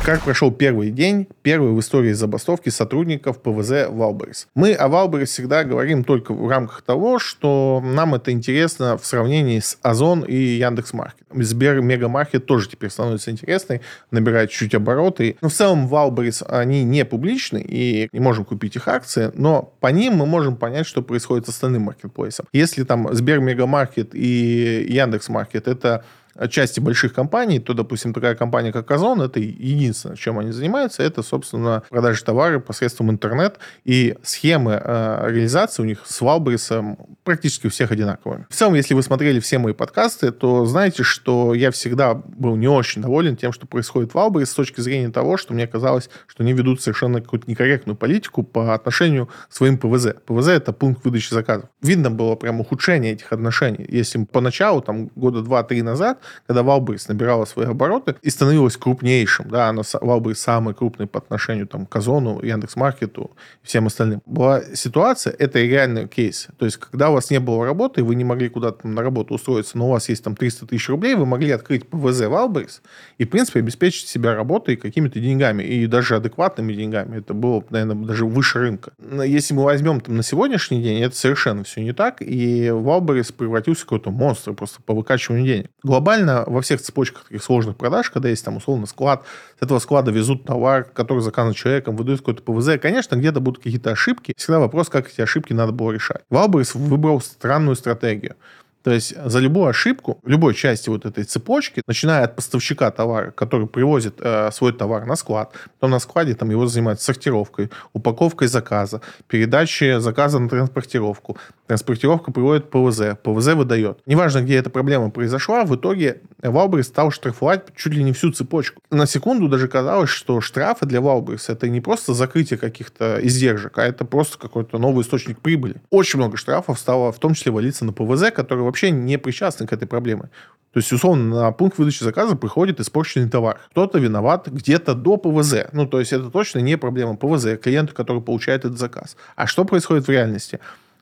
Как 0.04 0.22
прошел 0.22 0.50
первый 0.50 0.90
день, 0.90 1.28
первый 1.42 1.70
в 1.70 1.78
истории 1.78 2.10
забастовки 2.10 2.70
сотрудников 2.70 3.40
ПВЗ 3.40 3.86
Wildberries? 3.88 4.48
Мы 4.52 4.72
о 4.72 4.88
Wildberries 4.88 5.30
всегда 5.30 5.62
говорим 5.62 6.02
только 6.02 6.34
в 6.34 6.48
рамках 6.48 6.82
того, 6.82 7.20
что 7.20 7.80
нам 7.84 8.16
это 8.16 8.32
интересно 8.32 8.98
в 8.98 9.06
сравнении 9.06 9.60
с 9.60 9.78
Озон 9.80 10.22
и 10.22 10.34
Яндекс.Маркет. 10.34 11.24
Сбер 11.32 11.80
Мегамаркет 11.82 12.46
тоже 12.46 12.68
теперь 12.68 12.90
становится 12.90 13.30
интересной, 13.30 13.80
набирает 14.10 14.50
чуть 14.50 14.74
обороты. 14.74 15.36
Но 15.40 15.48
в 15.48 15.52
целом 15.52 15.86
Wildberries, 15.86 16.42
они 16.48 16.82
не 16.82 17.04
публичны, 17.04 17.64
и 17.64 18.08
не 18.12 18.18
можем 18.18 18.44
купить 18.44 18.74
их 18.74 18.88
акции, 18.88 19.30
но 19.34 19.72
по 19.78 19.86
ним 19.86 20.14
мы 20.14 20.26
можем 20.26 20.56
понять, 20.56 20.86
что 20.86 21.02
происходит 21.02 21.46
с 21.46 21.50
остальным 21.50 21.82
маркетплейсом. 21.82 22.46
Если 22.52 22.82
там 22.82 23.14
Сбер 23.14 23.38
Мегамаркет 23.38 24.16
и 24.16 24.84
Яндекс.Маркет 24.88 25.68
это 25.68 26.04
части 26.48 26.80
больших 26.80 27.12
компаний, 27.12 27.58
то, 27.58 27.74
допустим, 27.74 28.12
такая 28.12 28.34
компания, 28.34 28.72
как 28.72 28.90
Озон, 28.90 29.20
это 29.22 29.40
единственное, 29.40 30.16
чем 30.16 30.38
они 30.38 30.52
занимаются, 30.52 31.02
это, 31.02 31.22
собственно, 31.22 31.82
продажа 31.88 32.24
товара 32.24 32.58
посредством 32.58 33.10
интернет, 33.10 33.58
и 33.84 34.16
схемы 34.22 34.80
э, 34.82 35.26
реализации 35.30 35.82
у 35.82 35.86
них 35.86 36.02
с 36.04 36.20
Валбрисом 36.20 36.98
практически 37.24 37.66
у 37.66 37.70
всех 37.70 37.90
одинаковые. 37.92 38.46
В 38.50 38.54
целом, 38.54 38.74
если 38.74 38.94
вы 38.94 39.02
смотрели 39.02 39.40
все 39.40 39.58
мои 39.58 39.72
подкасты, 39.72 40.32
то 40.32 40.64
знаете, 40.66 41.02
что 41.02 41.54
я 41.54 41.70
всегда 41.70 42.14
был 42.14 42.56
не 42.56 42.68
очень 42.68 43.02
доволен 43.02 43.36
тем, 43.36 43.52
что 43.52 43.66
происходит 43.66 44.12
в 44.12 44.14
Валбрис 44.14 44.50
с 44.50 44.54
точки 44.54 44.80
зрения 44.80 45.10
того, 45.10 45.36
что 45.36 45.54
мне 45.54 45.66
казалось, 45.66 46.08
что 46.26 46.42
они 46.42 46.52
ведут 46.52 46.82
совершенно 46.82 47.20
какую-то 47.20 47.50
некорректную 47.50 47.96
политику 47.96 48.42
по 48.42 48.74
отношению 48.74 49.26
к 49.26 49.54
своим 49.54 49.78
ПВЗ. 49.78 50.14
ПВЗ— 50.26 50.48
это 50.48 50.72
пункт 50.72 51.04
выдачи 51.04 51.32
заказов. 51.32 51.68
Видно 51.80 52.10
было 52.10 52.34
прям 52.36 52.60
ухудшение 52.60 53.12
этих 53.12 53.32
отношений. 53.32 53.84
Если 53.88 54.24
поначалу, 54.24 54.80
там, 54.80 55.08
года 55.14 55.42
два-три 55.42 55.82
назад, 55.82 56.18
когда 56.46 56.62
Wildberries 56.62 57.08
набирала 57.08 57.44
свои 57.44 57.66
обороты 57.66 58.16
и 58.22 58.30
становилась 58.30 58.76
крупнейшим, 58.76 59.50
да, 59.50 59.68
она, 59.68 59.82
Wildberries 60.00 60.38
самый 60.38 60.74
крупный 60.74 61.06
по 61.06 61.18
отношению 61.18 61.66
там, 61.66 61.86
к 61.86 61.96
Озону, 61.96 62.40
Яндекс.Маркету 62.42 63.32
и 63.62 63.66
всем 63.66 63.86
остальным. 63.86 64.22
Была 64.26 64.62
ситуация, 64.74 65.34
это 65.38 65.60
реальный 65.60 66.08
кейс. 66.08 66.48
То 66.58 66.64
есть, 66.64 66.78
когда 66.78 67.10
у 67.10 67.14
вас 67.14 67.30
не 67.30 67.40
было 67.40 67.64
работы, 67.64 68.02
вы 68.02 68.14
не 68.14 68.24
могли 68.24 68.48
куда-то 68.48 68.86
на 68.86 69.02
работу 69.02 69.34
устроиться, 69.34 69.78
но 69.78 69.88
у 69.88 69.90
вас 69.92 70.08
есть 70.08 70.24
там 70.24 70.36
300 70.36 70.66
тысяч 70.66 70.88
рублей, 70.88 71.14
вы 71.14 71.26
могли 71.26 71.50
открыть 71.50 71.88
ПВЗ 71.88 72.22
Wildberries 72.22 72.82
и, 73.18 73.24
в 73.24 73.30
принципе, 73.30 73.60
обеспечить 73.60 74.08
себя 74.08 74.34
работой 74.34 74.76
какими-то 74.76 75.20
деньгами, 75.20 75.62
и 75.62 75.86
даже 75.86 76.16
адекватными 76.16 76.72
деньгами. 76.72 77.18
Это 77.18 77.34
было, 77.34 77.64
наверное, 77.70 78.06
даже 78.06 78.26
выше 78.26 78.58
рынка. 78.58 78.92
Если 79.24 79.54
мы 79.54 79.64
возьмем 79.64 80.00
там 80.00 80.16
на 80.16 80.22
сегодняшний 80.22 80.82
день, 80.82 81.02
это 81.02 81.16
совершенно 81.16 81.64
все 81.64 81.82
не 81.82 81.92
так, 81.92 82.20
и 82.20 82.70
Wildberries 82.70 83.32
превратился 83.32 83.82
в 83.82 83.84
какой-то 83.84 84.10
монстр 84.10 84.52
просто 84.52 84.82
по 84.82 84.94
выкачиванию 84.94 85.46
денег. 85.46 85.70
Глобально 85.82 86.11
глобально 86.12 86.44
во 86.46 86.60
всех 86.60 86.80
цепочках 86.80 87.24
таких 87.24 87.42
сложных 87.42 87.76
продаж, 87.76 88.10
когда 88.10 88.28
есть 88.28 88.44
там 88.44 88.56
условно 88.56 88.86
склад, 88.86 89.24
с 89.58 89.62
этого 89.62 89.78
склада 89.78 90.10
везут 90.10 90.44
товар, 90.44 90.84
который 90.84 91.20
заказан 91.20 91.54
человеком, 91.54 91.96
выдают 91.96 92.20
какой-то 92.20 92.42
ПВЗ, 92.42 92.80
конечно, 92.80 93.16
где-то 93.16 93.40
будут 93.40 93.62
какие-то 93.62 93.90
ошибки. 93.90 94.34
Всегда 94.36 94.58
вопрос, 94.58 94.88
как 94.88 95.10
эти 95.10 95.20
ошибки 95.20 95.52
надо 95.52 95.72
было 95.72 95.92
решать. 95.92 96.22
Wildberries 96.30 96.74
выбрал 96.74 97.20
странную 97.20 97.76
стратегию. 97.76 98.36
То 98.82 98.90
есть 98.90 99.14
за 99.24 99.38
любую 99.38 99.66
ошибку 99.66 100.18
любой 100.24 100.54
части 100.54 100.88
вот 100.88 101.06
этой 101.06 101.24
цепочки, 101.24 101.82
начиная 101.86 102.24
от 102.24 102.36
поставщика 102.36 102.90
товара, 102.90 103.30
который 103.30 103.66
привозит 103.66 104.14
э, 104.20 104.50
свой 104.52 104.72
товар 104.72 105.06
на 105.06 105.16
склад, 105.16 105.52
потом 105.78 105.92
на 105.92 105.98
складе 105.98 106.34
там 106.34 106.50
его 106.50 106.66
занимаются 106.66 107.06
сортировкой, 107.06 107.70
упаковкой 107.92 108.48
заказа, 108.48 109.00
передачей 109.28 110.00
заказа 110.00 110.38
на 110.38 110.48
транспортировку, 110.48 111.36
транспортировка 111.66 112.32
приводит 112.32 112.70
ПВЗ, 112.70 113.16
ПВЗ 113.22 113.54
выдает. 113.54 113.98
Неважно, 114.06 114.42
где 114.42 114.56
эта 114.56 114.70
проблема 114.70 115.10
произошла, 115.10 115.64
в 115.64 115.74
итоге 115.76 116.20
Wildberries 116.42 116.88
стал 116.88 117.10
штрафовать 117.10 117.64
чуть 117.76 117.94
ли 117.94 118.02
не 118.02 118.12
всю 118.12 118.32
цепочку. 118.32 118.82
На 118.90 119.06
секунду 119.06 119.48
даже 119.48 119.68
казалось, 119.68 120.10
что 120.10 120.40
штрафы 120.40 120.86
для 120.86 121.00
Wildberries 121.00 121.48
это 121.48 121.68
не 121.68 121.80
просто 121.80 122.14
закрытие 122.14 122.58
каких-то 122.58 123.18
издержек, 123.22 123.78
а 123.78 123.84
это 123.84 124.04
просто 124.04 124.38
какой-то 124.38 124.78
новый 124.78 125.02
источник 125.02 125.38
прибыли. 125.40 125.76
Очень 125.90 126.18
много 126.18 126.36
штрафов 126.36 126.78
стало 126.78 127.12
в 127.12 127.18
том 127.18 127.34
числе 127.34 127.52
валиться 127.52 127.84
на 127.84 127.92
ПВЗ, 127.92 128.32
который 128.34 128.64
вообще 128.72 128.90
не 128.90 129.18
причастны 129.18 129.66
к 129.66 129.72
этой 129.72 129.86
проблеме. 129.86 130.30
То 130.72 130.78
есть, 130.78 130.90
условно, 130.90 131.42
на 131.42 131.52
пункт 131.52 131.76
выдачи 131.76 132.02
заказа 132.02 132.34
приходит 132.34 132.80
испорченный 132.80 133.28
товар. 133.28 133.60
Кто-то 133.72 133.98
виноват 133.98 134.48
где-то 134.48 134.94
до 134.94 135.18
ПВЗ. 135.18 135.66
Ну, 135.72 135.86
то 135.86 136.00
есть, 136.00 136.14
это 136.14 136.30
точно 136.30 136.60
не 136.60 136.78
проблема 136.78 137.16
ПВЗ, 137.16 137.58
клиента, 137.62 137.92
который 137.92 138.22
получает 138.22 138.64
этот 138.64 138.78
заказ. 138.78 139.16
А 139.36 139.46
что 139.46 139.66
происходит 139.66 140.06
в 140.06 140.10
реальности? 140.10 140.60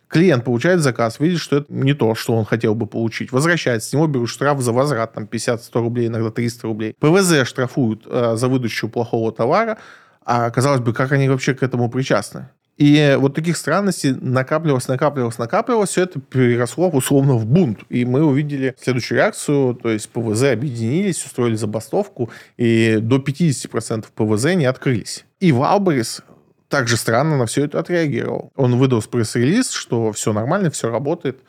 Клиент 0.09 0.45
получает 0.45 0.81
заказ, 0.81 1.21
видит, 1.21 1.39
что 1.39 1.59
это 1.59 1.73
не 1.73 1.95
то, 1.95 2.17
что 2.17 2.33
он 2.33 2.45
хотел 2.45 2.75
бы 2.75 2.87
получить. 2.87 3.31
Возвращается, 3.31 3.89
с 3.89 3.93
него 3.93 4.09
берут 4.09 4.29
штраф 4.29 4.61
за 4.61 4.73
возврат, 4.73 5.13
там 5.13 5.29
50-100 5.31 5.61
рублей, 5.75 6.09
иногда 6.09 6.31
300 6.33 6.67
рублей. 6.67 6.97
ПВЗ 6.99 7.47
штрафуют 7.47 8.03
э, 8.07 8.35
за 8.35 8.49
выдачу 8.49 8.89
плохого 8.89 9.31
товара, 9.31 9.79
а 10.25 10.51
казалось 10.51 10.81
бы, 10.81 10.93
как 10.93 11.13
они 11.13 11.29
вообще 11.29 11.55
к 11.55 11.63
этому 11.63 11.89
причастны? 11.89 12.49
И 12.81 13.15
вот 13.21 13.35
таких 13.35 13.59
странностей 13.59 14.15
накапливалось, 14.19 14.89
накапливалось, 14.89 15.37
накапливалось, 15.37 15.91
все 15.91 16.05
это 16.05 16.19
переросло 16.19 16.89
условно 16.89 17.35
в 17.35 17.45
бунт. 17.45 17.81
И 17.91 18.07
мы 18.07 18.25
увидели 18.25 18.75
следующую 18.81 19.19
реакцию, 19.19 19.75
то 19.75 19.91
есть 19.91 20.09
ПВЗ 20.09 20.45
объединились, 20.45 21.23
устроили 21.23 21.57
забастовку, 21.57 22.31
и 22.57 22.97
до 23.03 23.19
50% 23.19 24.07
ПВЗ 24.15 24.55
не 24.55 24.65
открылись. 24.65 25.27
И 25.41 25.53
Wildberries 25.53 26.23
также 26.71 26.97
странно 26.97 27.37
на 27.37 27.45
все 27.45 27.67
это 27.67 27.81
отреагировал. 27.81 28.51
Он 28.57 28.79
выдал 28.79 29.03
пресс-релиз, 29.03 29.73
что 29.73 30.13
все 30.13 30.33
нормально, 30.33 30.71
все 30.71 30.89
работает. 30.89 31.41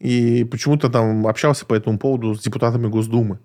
И 0.00 0.42
почему-то 0.50 0.88
там 0.88 1.28
общался 1.28 1.64
по 1.64 1.74
этому 1.74 1.96
поводу 2.00 2.34
с 2.34 2.42
депутатами 2.42 2.88
Госдумы. 2.88 3.38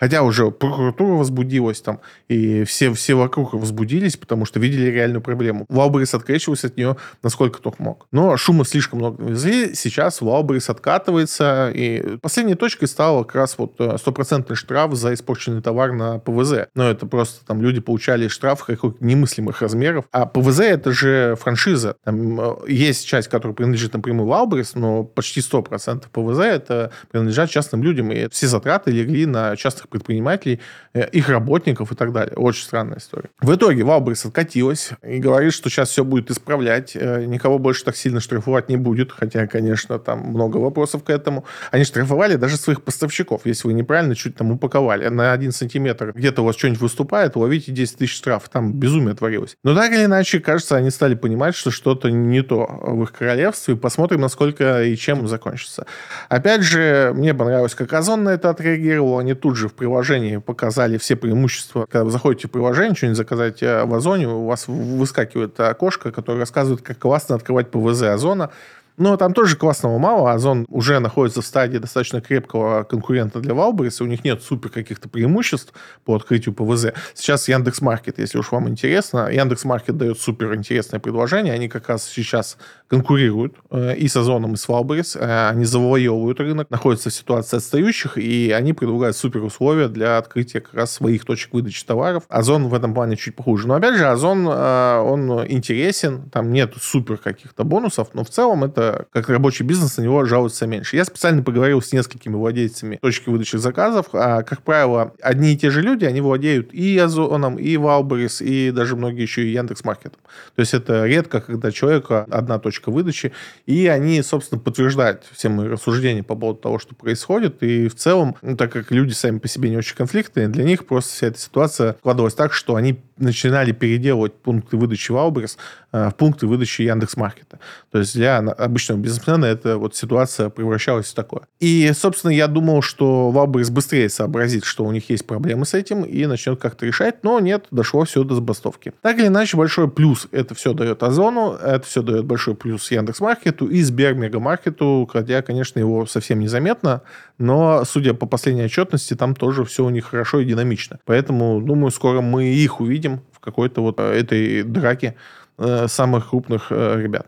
Хотя 0.00 0.22
уже 0.22 0.50
прокуратура 0.50 1.12
возбудилась 1.12 1.80
там, 1.82 2.00
и 2.28 2.64
все, 2.64 2.92
все 2.94 3.14
вокруг 3.14 3.52
возбудились, 3.52 4.16
потому 4.16 4.46
что 4.46 4.58
видели 4.58 4.90
реальную 4.90 5.20
проблему. 5.20 5.66
Wildberries 5.68 6.14
открещивался 6.14 6.68
от 6.68 6.76
нее 6.76 6.96
насколько 7.22 7.60
только 7.60 7.82
мог. 7.82 8.06
Но 8.12 8.36
шума 8.36 8.64
слишком 8.64 9.00
много 9.00 9.22
навезли. 9.22 9.74
Сейчас 9.74 10.20
Wildberries 10.20 10.70
откатывается, 10.70 11.70
и 11.74 12.16
последней 12.18 12.54
точкой 12.54 12.86
стал 12.86 13.24
как 13.24 13.34
раз 13.34 13.58
вот 13.58 13.74
э, 13.78 13.98
стопроцентный 13.98 14.56
штраф 14.56 14.94
за 14.94 15.12
испорченный 15.12 15.60
товар 15.60 15.92
на 15.92 16.18
ПВЗ. 16.18 16.68
Но 16.74 16.88
это 16.88 17.06
просто 17.06 17.44
там 17.44 17.60
люди 17.60 17.80
получали 17.80 18.28
штраф 18.28 18.64
каких-то 18.64 18.94
немыслимых 19.00 19.60
размеров. 19.60 20.06
А 20.12 20.26
ПВЗ 20.26 20.60
это 20.60 20.92
же 20.92 21.36
франшиза. 21.38 21.96
Там 22.04 22.40
э, 22.40 22.54
есть 22.68 23.06
часть, 23.06 23.28
которая 23.28 23.54
принадлежит 23.54 23.92
напрямую 23.92 24.26
Wildberries, 24.26 24.74
но 24.74 25.04
почти 25.04 25.40
100% 25.40 26.04
ПВЗ 26.10 26.40
это 26.40 26.90
принадлежат 27.10 27.50
частным 27.50 27.82
людям, 27.82 28.10
и 28.12 28.28
все 28.30 28.46
затраты 28.46 28.90
легли 28.90 29.26
на 29.26 29.56
частных 29.56 29.89
предпринимателей, 29.90 30.60
э, 30.94 31.08
их 31.10 31.28
работников 31.28 31.92
и 31.92 31.94
так 31.94 32.12
далее. 32.12 32.34
Очень 32.36 32.64
странная 32.64 32.98
история. 32.98 33.30
В 33.40 33.54
итоге 33.54 33.84
Wildberries 33.84 34.24
откатилась 34.24 34.90
и 35.02 35.18
говорит, 35.18 35.52
что 35.52 35.68
сейчас 35.68 35.90
все 35.90 36.04
будет 36.04 36.30
исправлять, 36.30 36.92
э, 36.94 37.24
никого 37.26 37.58
больше 37.58 37.84
так 37.84 37.96
сильно 37.96 38.20
штрафовать 38.20 38.68
не 38.68 38.76
будет, 38.76 39.12
хотя, 39.12 39.46
конечно, 39.46 39.98
там 39.98 40.20
много 40.20 40.56
вопросов 40.58 41.04
к 41.04 41.10
этому. 41.10 41.44
Они 41.70 41.84
штрафовали 41.84 42.36
даже 42.36 42.56
своих 42.56 42.82
поставщиков, 42.82 43.42
если 43.44 43.68
вы 43.68 43.74
неправильно 43.74 44.14
чуть 44.14 44.36
там 44.36 44.52
упаковали. 44.52 45.08
На 45.08 45.32
один 45.32 45.52
сантиметр 45.52 46.12
где-то 46.14 46.42
у 46.42 46.44
вас 46.46 46.56
что-нибудь 46.56 46.80
выступает, 46.80 47.36
ловите 47.36 47.72
10 47.72 47.98
тысяч 47.98 48.16
штрафов. 48.16 48.48
Там 48.48 48.72
безумие 48.72 49.14
творилось. 49.14 49.56
Но 49.62 49.74
так 49.74 49.92
или 49.92 50.04
иначе, 50.04 50.40
кажется, 50.40 50.76
они 50.76 50.90
стали 50.90 51.14
понимать, 51.14 51.54
что 51.54 51.70
что-то 51.70 52.10
не 52.10 52.42
то 52.42 52.66
в 52.66 53.02
их 53.02 53.12
королевстве. 53.12 53.76
Посмотрим, 53.76 54.20
насколько 54.20 54.82
и 54.82 54.96
чем 54.96 55.26
закончится. 55.28 55.86
Опять 56.28 56.62
же, 56.62 57.12
мне 57.14 57.34
понравилось, 57.34 57.74
как 57.74 57.92
Озон 57.92 58.24
на 58.24 58.30
это 58.30 58.50
отреагировал. 58.50 59.18
Они 59.18 59.34
тут 59.34 59.56
же 59.56 59.68
в 59.68 59.74
приложении 59.80 60.36
показали 60.36 60.98
все 60.98 61.16
преимущества. 61.16 61.86
Когда 61.90 62.04
вы 62.04 62.10
заходите 62.10 62.48
в 62.48 62.50
приложение, 62.50 62.94
что-нибудь 62.94 63.16
заказать 63.16 63.62
э, 63.62 63.84
в 63.84 63.94
Озоне, 63.94 64.28
у 64.28 64.44
вас 64.44 64.68
выскакивает 64.68 65.58
окошко, 65.58 66.12
которое 66.12 66.38
рассказывает, 66.38 66.82
как 66.82 66.98
классно 66.98 67.34
открывать 67.34 67.70
ПВЗ 67.70 68.02
Озона. 68.02 68.50
Но 68.98 69.16
там 69.16 69.32
тоже 69.32 69.56
классного 69.56 69.96
мало. 69.96 70.32
Озон 70.32 70.66
уже 70.68 70.98
находится 70.98 71.40
в 71.40 71.46
стадии 71.46 71.78
достаточно 71.78 72.20
крепкого 72.20 72.82
конкурента 72.82 73.40
для 73.40 73.54
Wildberries. 73.54 74.02
У 74.02 74.04
них 74.04 74.22
нет 74.22 74.42
супер 74.42 74.68
каких-то 74.68 75.08
преимуществ 75.08 75.72
по 76.04 76.14
открытию 76.14 76.54
ПВЗ. 76.54 76.88
Сейчас 77.14 77.48
Яндекс 77.48 77.80
Маркет, 77.80 78.18
если 78.18 78.36
уж 78.36 78.52
вам 78.52 78.68
интересно. 78.68 79.30
Яндекс 79.32 79.64
Маркет 79.64 79.96
дает 79.96 80.20
супер 80.20 80.54
интересное 80.54 81.00
предложение. 81.00 81.54
Они 81.54 81.70
как 81.70 81.88
раз 81.88 82.04
сейчас 82.04 82.58
конкурируют 82.90 83.54
э, 83.70 83.94
и 83.96 84.08
с 84.08 84.16
Озоном, 84.16 84.54
и 84.54 84.56
с 84.56 84.66
Wildberries. 84.66 85.14
Э, 85.14 85.50
они 85.50 85.64
завоевывают 85.64 86.40
рынок, 86.40 86.68
находятся 86.70 87.08
в 87.08 87.12
ситуации 87.14 87.58
отстающих, 87.58 88.18
и 88.18 88.50
они 88.50 88.72
предлагают 88.72 89.16
супер 89.16 89.44
условия 89.44 89.86
для 89.86 90.18
открытия 90.18 90.60
как 90.60 90.74
раз 90.74 90.92
своих 90.92 91.24
точек 91.24 91.54
выдачи 91.54 91.86
товаров. 91.86 92.24
Озон 92.28 92.66
в 92.66 92.74
этом 92.74 92.92
плане 92.92 93.16
чуть 93.16 93.36
похуже. 93.36 93.68
Но 93.68 93.74
опять 93.74 93.96
же, 93.96 94.06
Озон, 94.06 94.44
э, 94.48 94.98
он 94.98 95.30
интересен, 95.46 96.28
там 96.30 96.52
нет 96.52 96.74
супер 96.80 97.18
каких-то 97.18 97.62
бонусов, 97.62 98.08
но 98.14 98.24
в 98.24 98.28
целом 98.30 98.64
это 98.64 99.06
как 99.12 99.28
рабочий 99.28 99.62
бизнес 99.62 99.96
на 99.96 100.02
него 100.02 100.24
жалуются 100.24 100.66
меньше. 100.66 100.96
Я 100.96 101.04
специально 101.04 101.44
поговорил 101.44 101.80
с 101.80 101.92
несколькими 101.92 102.34
владельцами 102.34 102.98
точки 103.00 103.28
выдачи 103.28 103.54
заказов. 103.54 104.06
А, 104.14 104.42
как 104.42 104.62
правило, 104.62 105.14
одни 105.22 105.52
и 105.52 105.56
те 105.56 105.70
же 105.70 105.80
люди, 105.80 106.06
они 106.06 106.20
владеют 106.20 106.74
и 106.74 106.98
Озоном, 106.98 107.56
и 107.56 107.76
Wildberries, 107.76 108.42
и 108.42 108.72
даже 108.72 108.96
многие 108.96 109.22
еще 109.22 109.44
и 109.46 109.52
Яндекс.Маркетом. 109.52 110.20
То 110.56 110.60
есть 110.60 110.74
это 110.74 111.06
редко, 111.06 111.40
когда 111.40 111.70
человека 111.70 112.26
одна 112.28 112.58
точка 112.58 112.79
выдачи, 112.88 113.32
и 113.66 113.86
они, 113.86 114.22
собственно, 114.22 114.60
подтверждают 114.60 115.24
все 115.32 115.48
мои 115.48 115.68
рассуждения 115.68 116.22
по 116.22 116.34
поводу 116.34 116.60
того, 116.60 116.78
что 116.78 116.94
происходит. 116.94 117.62
И 117.62 117.88
в 117.88 117.94
целом, 117.94 118.36
ну, 118.42 118.56
так 118.56 118.72
как 118.72 118.90
люди 118.90 119.12
сами 119.12 119.38
по 119.38 119.48
себе 119.48 119.70
не 119.70 119.76
очень 119.76 119.96
конфликтные, 119.96 120.48
для 120.48 120.64
них 120.64 120.86
просто 120.86 121.12
вся 121.12 121.26
эта 121.28 121.38
ситуация 121.38 121.96
складывалась 122.00 122.34
так, 122.34 122.52
что 122.52 122.76
они 122.76 122.98
начинали 123.20 123.72
переделывать 123.72 124.34
пункты 124.34 124.76
выдачи 124.76 125.12
Wildberries 125.12 125.58
э, 125.92 126.08
в 126.08 126.14
пункты 126.14 126.46
выдачи 126.46 126.82
Яндекс.Маркета. 126.82 127.58
То 127.90 127.98
есть 127.98 128.14
для 128.14 128.38
обычного 128.38 128.98
бизнесмена 128.98 129.44
эта 129.44 129.76
вот 129.76 129.94
ситуация 129.94 130.48
превращалась 130.48 131.06
в 131.06 131.14
такое. 131.14 131.42
И, 131.60 131.90
собственно, 131.94 132.30
я 132.30 132.46
думал, 132.46 132.82
что 132.82 133.30
Wildberries 133.30 133.70
быстрее 133.70 134.08
сообразит, 134.08 134.64
что 134.64 134.84
у 134.84 134.92
них 134.92 135.10
есть 135.10 135.26
проблемы 135.26 135.66
с 135.66 135.74
этим 135.74 136.02
и 136.04 136.26
начнет 136.26 136.60
как-то 136.60 136.86
решать, 136.86 137.22
но 137.22 137.38
нет, 137.40 137.66
дошло 137.70 138.04
все 138.04 138.24
до 138.24 138.34
забастовки. 138.34 138.92
Так 139.02 139.18
или 139.18 139.26
иначе, 139.26 139.56
большой 139.56 139.90
плюс 139.90 140.26
это 140.30 140.54
все 140.54 140.72
дает 140.72 141.02
Озону, 141.02 141.52
это 141.52 141.86
все 141.86 142.02
дает 142.02 142.24
большой 142.24 142.54
плюс 142.54 142.69
Яндекс.Маркету 142.90 143.66
и 143.66 143.82
Сбермегамаркету, 143.82 145.08
хотя, 145.10 145.42
конечно, 145.42 145.78
его 145.78 146.06
совсем 146.06 146.40
незаметно, 146.40 147.02
но, 147.38 147.84
судя 147.84 148.14
по 148.14 148.26
последней 148.26 148.64
отчетности, 148.64 149.14
там 149.14 149.34
тоже 149.34 149.64
все 149.64 149.84
у 149.84 149.90
них 149.90 150.06
хорошо 150.06 150.40
и 150.40 150.44
динамично. 150.44 150.98
Поэтому, 151.04 151.60
думаю, 151.60 151.90
скоро 151.90 152.20
мы 152.20 152.44
их 152.44 152.80
увидим 152.80 153.20
в 153.32 153.40
какой-то 153.40 153.82
вот 153.82 153.98
э, 153.98 154.12
этой 154.20 154.62
драке 154.62 155.16
э, 155.58 155.86
самых 155.88 156.30
крупных 156.30 156.66
э, 156.70 157.00
ребят. 157.00 157.26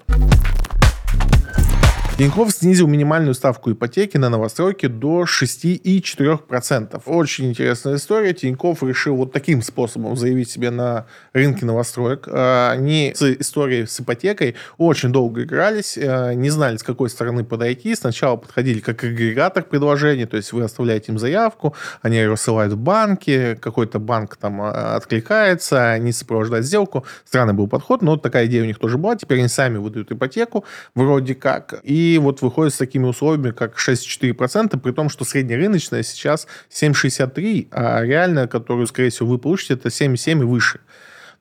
Тинькофф 2.19 2.53
снизил 2.53 2.87
минимальную 2.89 3.33
ставку 3.35 3.73
ипотеки 3.73 4.19
на 4.19 4.29
новостройки 4.29 4.85
до 4.87 5.23
6,4%. 5.23 7.03
Очень 7.07 7.49
интересная 7.49 7.97
история. 7.97 8.35
Тинькофф 8.35 8.83
решил 8.83 9.17
вот 9.17 9.33
таким 9.33 9.63
способом 9.63 10.15
заявить 10.15 10.51
себе 10.51 10.71
на 10.71 11.07
рынке 11.33 11.65
новостроек. 11.65 12.29
А, 12.31 12.71
они 12.71 13.15
с 13.17 13.23
историей 13.41 13.87
с 13.87 13.99
ипотекой 13.99 14.57
очень 14.77 15.09
долго 15.11 15.45
игрались, 15.45 15.99
а, 15.99 16.35
не 16.35 16.51
знали, 16.51 16.77
с 16.77 16.83
какой 16.83 17.09
стороны 17.09 17.45
подойти. 17.45 17.95
Сначала 17.95 18.37
подходили 18.37 18.81
как 18.81 19.03
агрегатор 19.03 19.63
предложений, 19.65 20.27
то 20.27 20.37
есть 20.37 20.53
вы 20.53 20.63
оставляете 20.65 21.13
им 21.13 21.19
заявку, 21.19 21.75
они 22.03 22.19
ее 22.19 22.29
рассылают 22.31 22.75
в 22.75 22.77
банки, 22.79 23.59
какой-то 23.61 23.99
банк 23.99 24.37
там 24.37 24.61
а, 24.61 24.97
откликается, 24.97 25.93
они 25.93 26.13
сопровождают 26.13 26.67
сделку. 26.67 27.07
Странный 27.25 27.55
был 27.55 27.69
подход, 27.69 28.03
но 28.03 28.19
такая 28.19 28.45
идея 28.47 28.65
у 28.65 28.67
них 28.67 28.79
тоже 28.79 28.99
была. 28.99 29.17
Теперь 29.17 29.39
они 29.39 29.49
сами 29.49 29.79
выдают 29.79 30.13
ипотеку 30.13 30.67
вроде 30.95 31.35
как. 31.35 31.81
И 31.83 32.02
и 32.03 32.19
вот 32.19 32.43
выходит 32.43 32.75
с 32.75 32.79
такими 32.79 33.05
условиями, 33.05 33.53
как 33.53 33.79
6,4%, 33.79 34.79
при 34.79 34.93
том, 34.93 35.09
что 35.09 35.25
среднерыночная 35.25 36.03
сейчас 36.03 36.47
7,63%, 36.71 37.69
а 37.71 38.03
реальная, 38.03 38.47
которую, 38.47 38.87
скорее 38.87 39.11
всего, 39.11 39.29
вы 39.29 39.39
получите, 39.39 39.75
это 39.75 39.89
7,7% 39.89 40.43
и 40.43 40.45
выше. 40.45 40.81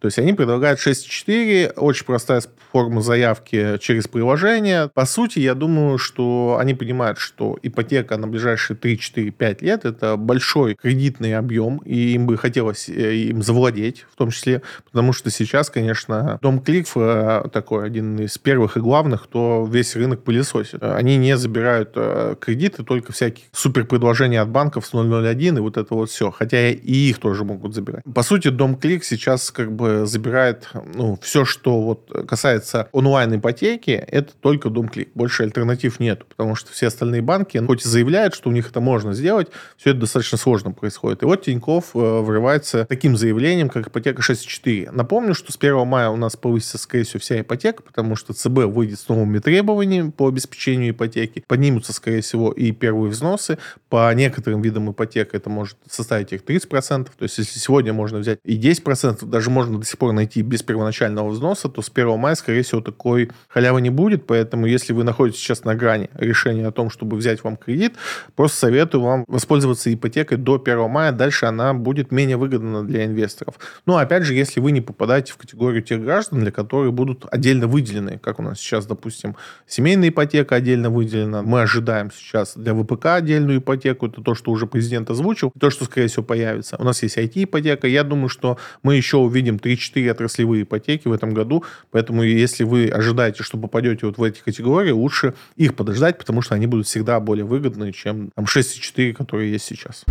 То 0.02 0.08
есть 0.08 0.18
они 0.18 0.34
предлагают 0.34 0.80
6.4, 0.80 1.74
очень 1.74 2.06
простая 2.06 2.42
форма 2.72 3.02
заявки 3.02 3.78
через 3.80 4.08
приложение. 4.08 4.90
По 4.94 5.06
сути, 5.06 5.38
я 5.38 5.54
думаю, 5.54 6.00
что 6.00 6.58
они 6.60 6.74
понимают, 6.74 7.20
что 7.20 7.60
ипотека 7.62 8.18
на 8.18 8.28
ближайшие 8.28 8.76
3, 8.76 8.98
4, 8.98 9.32
5 9.32 9.62
лет– 9.62 9.86
это 9.86 10.18
большой 10.18 10.74
кредитный 10.74 11.38
объем, 11.38 11.78
и 11.86 12.14
им 12.14 12.26
бы 12.26 12.36
хотелось 12.38 12.90
э, 12.90 13.16
им 13.16 13.44
завладеть, 13.44 14.08
в 14.12 14.16
том 14.16 14.32
числе, 14.32 14.64
потому 14.86 15.14
что 15.14 15.30
сейчас, 15.30 15.70
конечно, 15.70 16.40
Дом 16.42 16.62
Кликф 16.62 16.94
э, 16.96 17.44
такой 17.54 17.86
один 17.86 18.20
из 18.20 18.40
первых 18.40 18.78
и 18.78 18.80
главных, 18.80 19.24
кто 19.24 19.68
весь 19.70 19.96
рынок 19.96 20.24
пылесосит. 20.24 20.82
Они 20.82 21.18
не 21.18 21.38
забирают 21.38 21.92
э, 21.96 22.36
кредиты, 22.40 22.84
только 22.84 23.14
всякие 23.14 23.46
супер 23.52 23.86
предложения 23.86 24.42
от 24.42 24.50
банков 24.50 24.88
с 24.88 24.94
001 24.94 25.58
и 25.58 25.60
вот 25.60 25.78
это 25.78 25.94
вот 25.94 26.10
все. 26.10 26.32
Хотя 26.32 26.70
и 26.70 26.92
их 27.10 27.20
тоже 27.20 27.44
могут 27.44 27.76
забирать. 27.76 28.04
По 28.16 28.24
сути, 28.24 28.48
Дом 28.48 28.76
Клик 28.76 29.04
сейчас 29.04 29.52
как 29.52 29.72
бы 29.72 29.91
забирает 30.06 30.70
ну, 30.94 31.18
все, 31.22 31.46
что 31.46 31.82
вот 31.82 32.12
касается 32.28 32.88
онлайн-ипотеки, 32.92 33.92
это 33.92 34.34
только 34.40 34.70
DomClick. 34.70 35.10
Больше 35.16 35.44
альтернатив 35.44 36.00
нет, 36.00 36.26
потому 36.26 36.56
что 36.56 36.72
все 36.72 36.88
остальные 36.88 37.22
банки, 37.22 37.58
хоть 37.66 37.86
и 37.86 37.90
заявляют, 37.90 38.34
что 38.34 38.50
у 38.50 38.54
них 38.54 38.70
это 38.70 38.80
можно 38.80 39.14
сделать, 39.14 39.48
все 39.78 39.92
это 39.92 40.02
достаточно 40.02 40.38
сложно 40.38 40.72
происходит. 40.72 41.24
И 41.24 41.26
вот 41.26 41.44
Тиньков 41.44 41.96
э, 41.96 41.98
врывается 41.98 42.86
таким 42.86 43.18
заявлением, 43.18 43.70
как 43.70 43.88
ипотека 43.88 44.22
6.4. 44.22 44.92
Напомню, 44.92 45.34
что 45.34 45.52
с 45.52 45.58
1 45.58 45.86
мая 45.88 46.10
у 46.10 46.18
нас 46.18 46.36
повысится, 46.36 46.78
скорее 46.78 47.04
всего, 47.04 47.20
вся 47.20 47.42
ипотека, 47.42 47.84
потому 47.84 48.16
что 48.16 48.34
ЦБ 48.34 48.66
выйдет 48.66 49.00
с 49.00 49.08
новыми 49.08 49.40
требованиями 49.40 50.12
по 50.12 50.28
обеспечению 50.28 50.92
ипотеки. 50.92 51.44
Поднимутся, 51.48 51.94
скорее 51.94 52.22
всего, 52.22 52.52
и 52.52 52.72
первые 52.72 53.12
взносы. 53.12 53.58
По 53.90 54.14
некоторым 54.14 54.62
видам 54.62 54.92
ипотек 54.92 55.34
это 55.34 55.50
может 55.50 55.78
составить 55.90 56.32
их 56.34 56.44
30%. 56.44 57.06
То 57.18 57.24
есть, 57.24 57.38
если 57.38 57.60
сегодня 57.60 57.94
можно 57.94 58.20
взять 58.20 58.40
и 58.44 58.58
10%, 58.58 59.26
даже 59.26 59.50
можно 59.50 59.78
до 59.82 59.86
сих 59.86 59.98
пор 59.98 60.14
найти 60.14 60.42
без 60.42 60.64
первоначального 60.64 61.30
взноса, 61.30 61.68
то 61.70 61.82
с 61.82 61.92
1 61.94 62.18
мая, 62.18 62.36
скорее 62.36 62.62
всего, 62.64 62.82
такой 62.82 63.32
халявы 63.50 63.82
не 63.82 63.90
будет. 63.90 64.26
Поэтому, 64.26 64.66
если 64.66 64.94
вы 64.94 65.04
находитесь 65.04 65.42
сейчас 65.42 65.64
на 65.64 65.76
грани 65.76 66.10
решения 66.14 66.68
о 66.68 66.72
том, 66.72 66.90
чтобы 66.90 67.18
взять 67.18 67.44
вам 67.44 67.58
кредит, 67.58 67.96
просто 68.36 68.58
советую 68.58 69.04
вам 69.04 69.26
воспользоваться 69.28 69.94
ипотекой 69.94 70.38
до 70.38 70.62
1 70.64 70.90
мая. 70.90 71.12
Дальше 71.12 71.46
она 71.46 71.74
будет 71.74 72.12
менее 72.12 72.38
выгодна 72.38 72.84
для 72.84 73.06
инвесторов. 73.06 73.56
Но, 73.86 73.98
опять 73.98 74.24
же, 74.24 74.34
если 74.34 74.60
вы 74.60 74.72
не 74.72 74.82
попадаете 74.82 75.34
в 75.34 75.38
категорию 75.38 75.82
тех 75.82 76.02
граждан, 76.02 76.40
для 76.40 76.52
которых 76.52 76.94
будут 76.94 77.26
отдельно 77.32 77.68
выделены, 77.68 78.20
как 78.20 78.40
у 78.40 78.44
нас 78.44 78.60
сейчас, 78.60 78.86
допустим, 78.86 79.36
семейная 79.68 80.10
ипотека 80.10 80.56
отдельно 80.56 80.90
выделена. 80.90 81.42
Мы 81.42 81.62
ожидаем 81.62 82.12
сейчас 82.12 82.56
для 82.56 82.74
ВПК 82.74 83.08
отдельную 83.08 83.60
ипотеку. 83.60 84.08
Это 84.08 84.22
то, 84.22 84.36
что 84.36 84.52
уже 84.52 84.68
президент 84.68 85.10
озвучил. 85.10 85.52
То, 85.60 85.70
что, 85.70 85.86
скорее 85.86 86.08
всего, 86.08 86.24
появится. 86.24 86.78
У 86.78 86.84
нас 86.84 87.02
есть 87.04 87.18
IT-ипотека. 87.18 87.88
Я 87.88 88.04
думаю, 88.04 88.30
что 88.30 88.58
мы 88.84 88.96
еще 88.96 89.18
увидим 89.18 89.60
3 89.60 89.71
4 89.78 90.12
отраслевые 90.12 90.64
ипотеки 90.64 91.08
в 91.08 91.14
этом 91.14 91.34
году, 91.34 91.64
поэтому 91.92 92.24
если 92.24 92.64
вы 92.64 92.88
ожидаете, 92.88 93.44
что 93.44 93.58
попадете 93.58 94.06
вот 94.06 94.18
в 94.18 94.24
эти 94.24 94.42
категории, 94.42 94.92
лучше 94.92 95.34
их 95.56 95.76
подождать, 95.76 96.18
потому 96.18 96.42
что 96.42 96.56
они 96.56 96.68
будут 96.68 96.88
всегда 96.88 97.20
более 97.20 97.46
выгодны, 97.46 97.92
чем 97.92 98.32
там 98.36 98.46
6,4, 98.46 99.14
которые 99.14 99.52
есть 99.52 99.66
сейчас. 99.66 100.06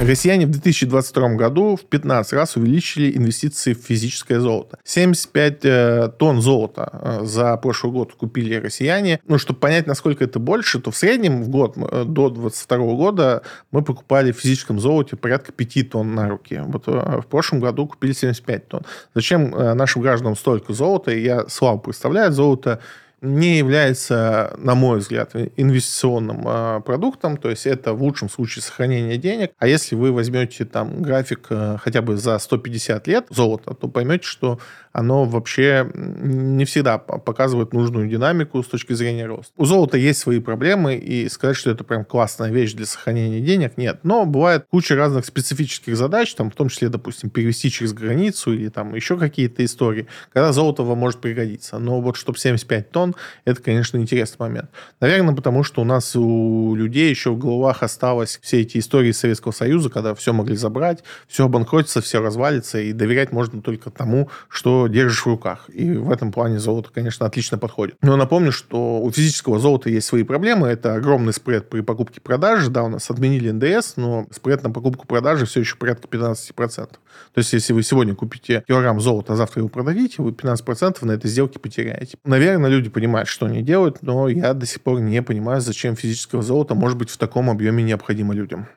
Россияне 0.00 0.46
в 0.46 0.50
2022 0.50 1.30
году 1.30 1.74
в 1.74 1.84
15 1.84 2.32
раз 2.32 2.56
увеличили 2.56 3.16
инвестиции 3.16 3.74
в 3.74 3.78
физическое 3.78 4.38
золото. 4.38 4.78
75 4.84 5.64
э, 5.64 6.10
тонн 6.16 6.40
золота 6.40 6.90
э, 6.92 7.24
за 7.24 7.56
прошлый 7.56 7.92
год 7.92 8.14
купили 8.14 8.54
россияне. 8.54 9.18
Ну, 9.26 9.38
чтобы 9.38 9.58
понять, 9.58 9.88
насколько 9.88 10.22
это 10.22 10.38
больше, 10.38 10.78
то 10.78 10.92
в 10.92 10.96
среднем 10.96 11.42
в 11.42 11.48
год 11.48 11.76
э, 11.76 12.04
до 12.06 12.30
2022 12.30 12.78
года 12.94 13.42
мы 13.72 13.82
покупали 13.82 14.30
в 14.30 14.36
физическом 14.36 14.78
золоте 14.78 15.16
порядка 15.16 15.50
5 15.50 15.90
тонн 15.90 16.14
на 16.14 16.28
руки. 16.28 16.62
Вот 16.64 16.84
э, 16.86 17.20
в 17.20 17.26
прошлом 17.26 17.58
году 17.58 17.88
купили 17.88 18.12
75 18.12 18.68
тонн. 18.68 18.82
Зачем 19.16 19.52
э, 19.52 19.74
нашим 19.74 20.02
гражданам 20.02 20.36
столько 20.36 20.74
золота? 20.74 21.10
Я 21.10 21.48
слабо 21.48 21.80
представляю. 21.80 22.30
Золото 22.30 22.80
не 23.20 23.58
является, 23.58 24.54
на 24.58 24.74
мой 24.74 24.98
взгляд, 24.98 25.32
инвестиционным 25.56 26.42
э, 26.46 26.80
продуктом, 26.80 27.36
то 27.36 27.50
есть 27.50 27.66
это 27.66 27.92
в 27.92 28.02
лучшем 28.02 28.28
случае 28.28 28.62
сохранение 28.62 29.18
денег, 29.18 29.52
а 29.58 29.66
если 29.66 29.94
вы 29.94 30.12
возьмете 30.12 30.64
там 30.64 31.02
график 31.02 31.46
э, 31.50 31.76
хотя 31.80 32.02
бы 32.02 32.16
за 32.16 32.38
150 32.38 33.06
лет 33.08 33.26
золота, 33.30 33.74
то 33.74 33.88
поймете, 33.88 34.24
что 34.24 34.58
оно 34.92 35.24
вообще 35.24 35.88
не 35.94 36.64
всегда 36.64 36.98
показывает 36.98 37.72
нужную 37.72 38.08
динамику 38.08 38.62
с 38.62 38.66
точки 38.66 38.94
зрения 38.94 39.26
роста. 39.26 39.52
У 39.56 39.64
золота 39.64 39.96
есть 39.96 40.20
свои 40.20 40.40
проблемы, 40.40 40.96
и 40.96 41.28
сказать, 41.28 41.56
что 41.56 41.70
это 41.70 41.84
прям 41.84 42.04
классная 42.04 42.50
вещь 42.50 42.72
для 42.72 42.86
сохранения 42.86 43.40
денег, 43.40 43.76
нет. 43.76 44.00
Но 44.02 44.26
бывает 44.26 44.66
куча 44.70 44.96
разных 44.96 45.24
специфических 45.24 45.96
задач, 45.96 46.34
там, 46.34 46.50
в 46.50 46.54
том 46.54 46.68
числе, 46.68 46.88
допустим, 46.88 47.30
перевести 47.30 47.70
через 47.70 47.92
границу 47.92 48.52
или 48.52 48.68
там 48.68 48.94
еще 48.94 49.16
какие-то 49.16 49.64
истории, 49.64 50.06
когда 50.32 50.52
золото 50.52 50.82
вам 50.82 50.98
может 50.98 51.20
пригодиться. 51.20 51.78
Но 51.78 52.00
вот 52.00 52.16
чтобы 52.16 52.38
75 52.38 52.90
тонн, 52.90 53.07
это, 53.44 53.62
конечно, 53.62 53.98
интересный 53.98 54.36
момент. 54.38 54.70
Наверное, 55.00 55.34
потому 55.34 55.62
что 55.62 55.82
у 55.82 55.84
нас 55.84 56.14
у 56.16 56.74
людей 56.74 57.10
еще 57.10 57.30
в 57.30 57.38
головах 57.38 57.82
осталось 57.82 58.38
все 58.42 58.60
эти 58.60 58.78
истории 58.78 59.12
Советского 59.12 59.52
Союза, 59.52 59.90
когда 59.90 60.14
все 60.14 60.32
могли 60.32 60.56
забрать, 60.56 61.04
все 61.26 61.44
обанкротится, 61.44 62.00
все 62.00 62.20
развалится, 62.20 62.80
и 62.80 62.92
доверять 62.92 63.32
можно 63.32 63.62
только 63.62 63.90
тому, 63.90 64.30
что 64.48 64.86
держишь 64.88 65.22
в 65.22 65.26
руках. 65.26 65.68
И 65.72 65.90
в 65.92 66.10
этом 66.10 66.32
плане 66.32 66.58
золото, 66.58 66.90
конечно, 66.92 67.26
отлично 67.26 67.58
подходит. 67.58 67.96
Но 68.02 68.16
напомню, 68.16 68.52
что 68.52 69.00
у 69.00 69.10
физического 69.10 69.58
золота 69.58 69.90
есть 69.90 70.06
свои 70.06 70.22
проблемы. 70.22 70.68
Это 70.68 70.94
огромный 70.94 71.32
спред 71.32 71.68
при 71.68 71.80
покупке-продаже. 71.80 72.70
Да, 72.70 72.84
у 72.84 72.88
нас 72.88 73.10
отменили 73.10 73.50
НДС, 73.50 73.96
но 73.96 74.26
спред 74.30 74.62
на 74.62 74.70
покупку-продажи 74.70 75.46
все 75.46 75.60
еще 75.60 75.76
порядка 75.76 76.08
15%. 76.08 76.90
То 77.34 77.38
есть, 77.38 77.52
если 77.52 77.72
вы 77.72 77.82
сегодня 77.82 78.14
купите 78.14 78.64
килограмм 78.66 79.00
золота, 79.00 79.34
а 79.34 79.36
завтра 79.36 79.60
его 79.60 79.68
продадите, 79.68 80.22
вы 80.22 80.30
15% 80.30 81.04
на 81.04 81.12
этой 81.12 81.30
сделке 81.30 81.58
потеряете. 81.58 82.18
Наверное, 82.24 82.70
люди 82.70 82.88
понимают, 82.88 83.28
что 83.28 83.46
они 83.46 83.62
делают, 83.62 84.02
но 84.02 84.28
я 84.28 84.54
до 84.54 84.66
сих 84.66 84.82
пор 84.82 85.00
не 85.00 85.22
понимаю, 85.22 85.60
зачем 85.60 85.96
физического 85.96 86.42
золота 86.42 86.74
может 86.74 86.98
быть 86.98 87.10
в 87.10 87.16
таком 87.16 87.50
объеме 87.50 87.82
необходимо 87.82 88.34
людям. 88.34 88.68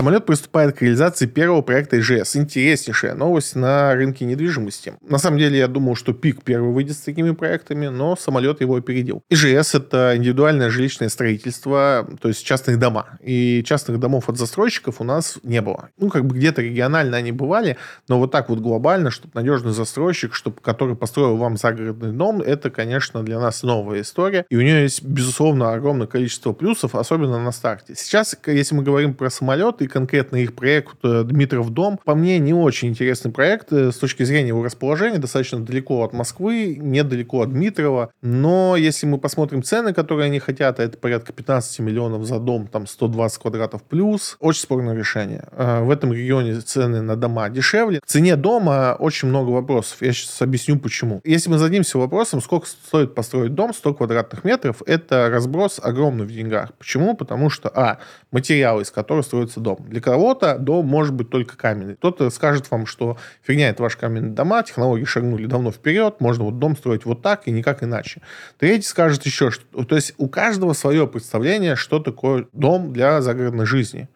Самолет 0.00 0.24
приступает 0.24 0.74
к 0.74 0.80
реализации 0.80 1.26
первого 1.26 1.60
проекта 1.60 2.00
ИЖС. 2.00 2.34
Интереснейшая 2.34 3.14
новость 3.14 3.54
на 3.54 3.94
рынке 3.94 4.24
недвижимости. 4.24 4.94
На 5.06 5.18
самом 5.18 5.36
деле, 5.36 5.58
я 5.58 5.68
думал, 5.68 5.94
что 5.94 6.14
ПИК 6.14 6.42
первый 6.42 6.72
выйдет 6.72 6.96
с 6.96 7.00
такими 7.00 7.32
проектами, 7.32 7.88
но 7.88 8.16
самолет 8.16 8.62
его 8.62 8.76
опередил. 8.76 9.22
ИЖС– 9.28 9.74
это 9.74 10.16
индивидуальное 10.16 10.70
жилищное 10.70 11.10
строительство, 11.10 12.08
то 12.18 12.28
есть 12.28 12.42
частные 12.46 12.78
дома. 12.78 13.18
И 13.20 13.62
частных 13.62 14.00
домов 14.00 14.30
от 14.30 14.38
застройщиков 14.38 15.02
у 15.02 15.04
нас 15.04 15.36
не 15.42 15.60
было. 15.60 15.90
Ну, 15.98 16.08
как 16.08 16.24
бы 16.24 16.34
где-то 16.34 16.62
регионально 16.62 17.18
они 17.18 17.30
бывали, 17.30 17.76
но 18.08 18.18
вот 18.18 18.32
так 18.32 18.48
вот 18.48 18.60
глобально, 18.60 19.10
чтобы 19.10 19.32
надежный 19.34 19.72
застройщик, 19.72 20.32
чтобы, 20.32 20.62
который 20.62 20.96
построил 20.96 21.36
вам 21.36 21.58
загородный 21.58 22.12
дом, 22.12 22.40
это, 22.40 22.70
конечно, 22.70 23.22
для 23.22 23.38
нас 23.38 23.62
новая 23.62 24.00
история. 24.00 24.46
И 24.48 24.56
у 24.56 24.62
нее 24.62 24.80
есть, 24.80 25.02
безусловно, 25.02 25.74
огромное 25.74 26.06
количество 26.06 26.54
плюсов, 26.54 26.94
особенно 26.94 27.38
на 27.38 27.52
старте. 27.52 27.94
Сейчас, 27.94 28.34
если 28.46 28.74
мы 28.74 28.82
говорим 28.82 29.12
про 29.12 29.28
самолет, 29.28 29.82
и 29.82 29.89
конкретно 29.90 30.36
их 30.36 30.54
проект 30.54 30.96
э, 31.02 31.24
Дмитров 31.24 31.70
дом, 31.70 31.98
по 32.04 32.14
мне, 32.14 32.38
не 32.38 32.54
очень 32.54 32.88
интересный 32.88 33.30
проект 33.30 33.72
э, 33.72 33.92
с 33.92 33.96
точки 33.96 34.22
зрения 34.22 34.48
его 34.48 34.64
расположения, 34.64 35.18
достаточно 35.18 35.60
далеко 35.60 36.02
от 36.04 36.12
Москвы, 36.12 36.76
недалеко 36.80 37.42
от 37.42 37.52
Дмитрова, 37.52 38.10
но 38.22 38.76
если 38.76 39.06
мы 39.06 39.18
посмотрим 39.18 39.62
цены, 39.62 39.92
которые 39.92 40.26
они 40.26 40.38
хотят, 40.38 40.80
это 40.80 40.96
порядка 40.96 41.32
15 41.32 41.80
миллионов 41.80 42.24
за 42.24 42.38
дом, 42.38 42.66
там 42.66 42.86
120 42.86 43.40
квадратов 43.40 43.82
плюс, 43.82 44.36
очень 44.40 44.62
спорное 44.62 44.94
решение. 44.94 45.44
Э, 45.52 45.82
в 45.82 45.90
этом 45.90 46.12
регионе 46.12 46.60
цены 46.60 47.02
на 47.02 47.16
дома 47.16 47.48
дешевле. 47.50 48.00
В 48.04 48.08
цене 48.08 48.36
дома 48.36 48.96
очень 48.98 49.28
много 49.28 49.50
вопросов. 49.50 49.98
Я 50.00 50.12
сейчас 50.12 50.40
объясню, 50.42 50.78
почему. 50.78 51.20
Если 51.24 51.50
мы 51.50 51.58
зададимся 51.58 51.98
вопросом, 51.98 52.40
сколько 52.40 52.66
стоит 52.66 53.14
построить 53.14 53.54
дом, 53.54 53.74
100 53.74 53.94
квадратных 53.94 54.44
метров, 54.44 54.82
это 54.86 55.28
разброс 55.30 55.80
огромный 55.82 56.26
в 56.26 56.32
деньгах. 56.32 56.72
Почему? 56.74 57.14
Потому 57.14 57.50
что, 57.50 57.70
а, 57.74 57.98
материалы, 58.30 58.82
из 58.82 58.90
которых 58.90 59.24
строится 59.24 59.60
дом. 59.60 59.79
Для 59.88 60.00
кого-то 60.00 60.58
дом 60.58 60.86
может 60.86 61.14
быть 61.14 61.30
только 61.30 61.56
каменный. 61.56 61.96
Кто-то 61.96 62.30
скажет 62.30 62.70
вам, 62.70 62.86
что 62.86 63.16
фигня 63.42 63.68
это 63.68 63.82
ваши 63.82 63.98
каменные 63.98 64.32
дома, 64.32 64.62
технологии 64.62 65.04
шагнули 65.04 65.46
давно 65.46 65.70
вперед, 65.72 66.20
можно 66.20 66.44
вот 66.44 66.58
дом 66.58 66.76
строить 66.76 67.04
вот 67.04 67.22
так 67.22 67.46
и 67.46 67.50
никак 67.50 67.82
иначе. 67.82 68.22
Третий 68.58 68.86
скажет 68.86 69.24
еще, 69.26 69.50
что... 69.50 69.84
То 69.84 69.96
есть 69.96 70.14
у 70.18 70.28
каждого 70.28 70.72
свое 70.72 71.06
представление, 71.06 71.76
что 71.76 71.98
такое 71.98 72.46
дом 72.52 72.92
для 72.92 73.20
загородной 73.22 73.66
жизни. 73.66 74.08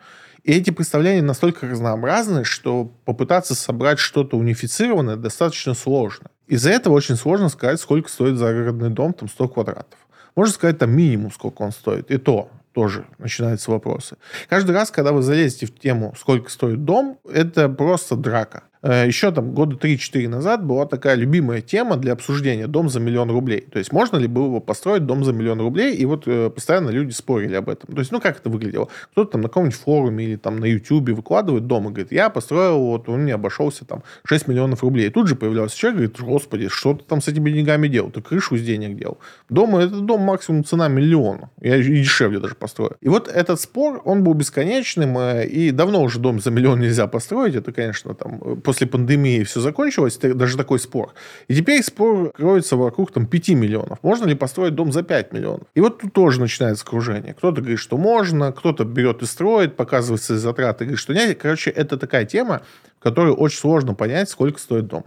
И 0.42 0.52
эти 0.52 0.70
представления 0.70 1.22
настолько 1.22 1.66
разнообразны, 1.66 2.44
что 2.44 2.92
попытаться 3.06 3.54
собрать 3.54 3.98
что-то 3.98 4.36
унифицированное 4.36 5.16
достаточно 5.16 5.72
сложно. 5.72 6.26
Из-за 6.46 6.70
этого 6.70 6.92
очень 6.92 7.16
сложно 7.16 7.48
сказать, 7.48 7.80
сколько 7.80 8.10
стоит 8.10 8.36
загородный 8.36 8.90
дом, 8.90 9.14
там 9.14 9.28
100 9.28 9.48
квадратов. 9.48 9.98
Можно 10.36 10.52
сказать, 10.52 10.78
там 10.78 10.90
минимум, 10.90 11.32
сколько 11.32 11.62
он 11.62 11.72
стоит. 11.72 12.10
И 12.10 12.18
то 12.18 12.50
тоже 12.74 13.06
начинаются 13.18 13.70
вопросы. 13.70 14.16
Каждый 14.48 14.72
раз, 14.72 14.90
когда 14.90 15.12
вы 15.12 15.22
залезете 15.22 15.66
в 15.66 15.78
тему, 15.78 16.12
сколько 16.18 16.50
стоит 16.50 16.84
дом, 16.84 17.18
это 17.24 17.68
просто 17.68 18.16
драка. 18.16 18.64
Э, 18.84 19.06
еще 19.06 19.32
там 19.32 19.52
года 19.54 19.76
3-4 19.76 20.28
назад 20.28 20.64
была 20.64 20.84
такая 20.84 21.14
любимая 21.14 21.62
тема 21.62 21.96
для 21.96 22.12
обсуждения 22.12 22.66
«Дом 22.66 22.90
за 22.90 23.00
миллион 23.00 23.30
рублей». 23.30 23.62
То 23.62 23.78
есть 23.78 23.92
можно 23.92 24.18
ли 24.18 24.28
было 24.28 24.60
построить 24.60 25.06
дом 25.06 25.24
за 25.24 25.32
миллион 25.32 25.58
рублей, 25.60 25.96
и 25.96 26.04
вот 26.04 26.24
э, 26.26 26.50
постоянно 26.50 26.90
люди 26.90 27.12
спорили 27.12 27.54
об 27.54 27.70
этом. 27.70 27.94
То 27.94 28.00
есть, 28.00 28.12
ну, 28.12 28.20
как 28.20 28.40
это 28.40 28.50
выглядело? 28.50 28.88
Кто-то 29.12 29.32
там 29.32 29.40
на 29.40 29.48
каком-нибудь 29.48 29.78
форуме 29.78 30.24
или 30.26 30.36
там 30.36 30.60
на 30.60 30.66
YouTube 30.66 31.08
выкладывает 31.10 31.66
дом 31.66 31.84
и 31.84 31.92
говорит, 31.92 32.12
я 32.12 32.28
построил, 32.28 32.78
вот 32.78 33.08
он 33.08 33.22
мне 33.22 33.34
обошелся 33.34 33.86
там 33.86 34.02
6 34.26 34.48
миллионов 34.48 34.82
рублей. 34.82 35.06
И 35.06 35.10
тут 35.10 35.28
же 35.28 35.34
появлялся 35.34 35.74
человек, 35.78 35.96
говорит, 35.96 36.20
господи, 36.20 36.68
что 36.68 36.92
ты 36.92 37.04
там 37.04 37.22
с 37.22 37.28
этими 37.28 37.50
деньгами 37.50 37.88
делал? 37.88 38.10
Ты 38.10 38.20
крышу 38.20 38.56
из 38.56 38.64
денег 38.64 38.98
делал. 38.98 39.16
Дом, 39.48 39.76
это 39.76 39.98
дом 40.00 40.20
максимум 40.20 40.62
цена 40.62 40.88
миллион. 40.88 41.46
Я 41.62 41.76
и 41.76 41.82
дешевле 41.82 42.38
даже 42.38 42.54
построю. 42.54 42.98
И 43.00 43.08
вот 43.08 43.28
этот 43.28 43.58
спор, 43.62 44.02
он 44.04 44.24
был 44.24 44.34
бесконечным, 44.34 45.16
э, 45.16 45.46
и 45.46 45.70
давно 45.70 46.02
уже 46.02 46.18
дом 46.18 46.38
за 46.38 46.50
миллион 46.50 46.80
нельзя 46.80 47.06
построить. 47.06 47.54
Это, 47.54 47.72
конечно, 47.72 48.12
там 48.14 48.60
после 48.74 48.88
пандемии 48.88 49.44
все 49.44 49.60
закончилось, 49.60 50.18
даже 50.20 50.56
такой 50.56 50.80
спор. 50.80 51.14
И 51.46 51.54
теперь 51.54 51.80
спор 51.84 52.32
кроется 52.32 52.76
вокруг 52.76 53.12
там 53.12 53.26
5 53.26 53.50
миллионов. 53.50 53.98
Можно 54.02 54.26
ли 54.26 54.34
построить 54.34 54.74
дом 54.74 54.90
за 54.90 55.04
5 55.04 55.32
миллионов? 55.32 55.68
И 55.76 55.80
вот 55.80 56.00
тут 56.00 56.12
тоже 56.12 56.40
начинается 56.40 56.84
кружение. 56.84 57.34
Кто-то 57.34 57.60
говорит, 57.60 57.78
что 57.78 57.96
можно, 57.96 58.50
кто-то 58.50 58.84
берет 58.84 59.22
и 59.22 59.26
строит, 59.26 59.76
показывает 59.76 60.22
свои 60.22 60.38
затраты, 60.38 60.86
говорит, 60.86 60.98
что 60.98 61.14
нет. 61.14 61.38
Короче, 61.40 61.70
это 61.70 61.96
такая 61.96 62.24
тема, 62.24 62.62
в 62.98 63.02
которой 63.02 63.32
очень 63.32 63.58
сложно 63.58 63.94
понять, 63.94 64.28
сколько 64.28 64.58
стоит 64.58 64.88
дом. 64.88 65.04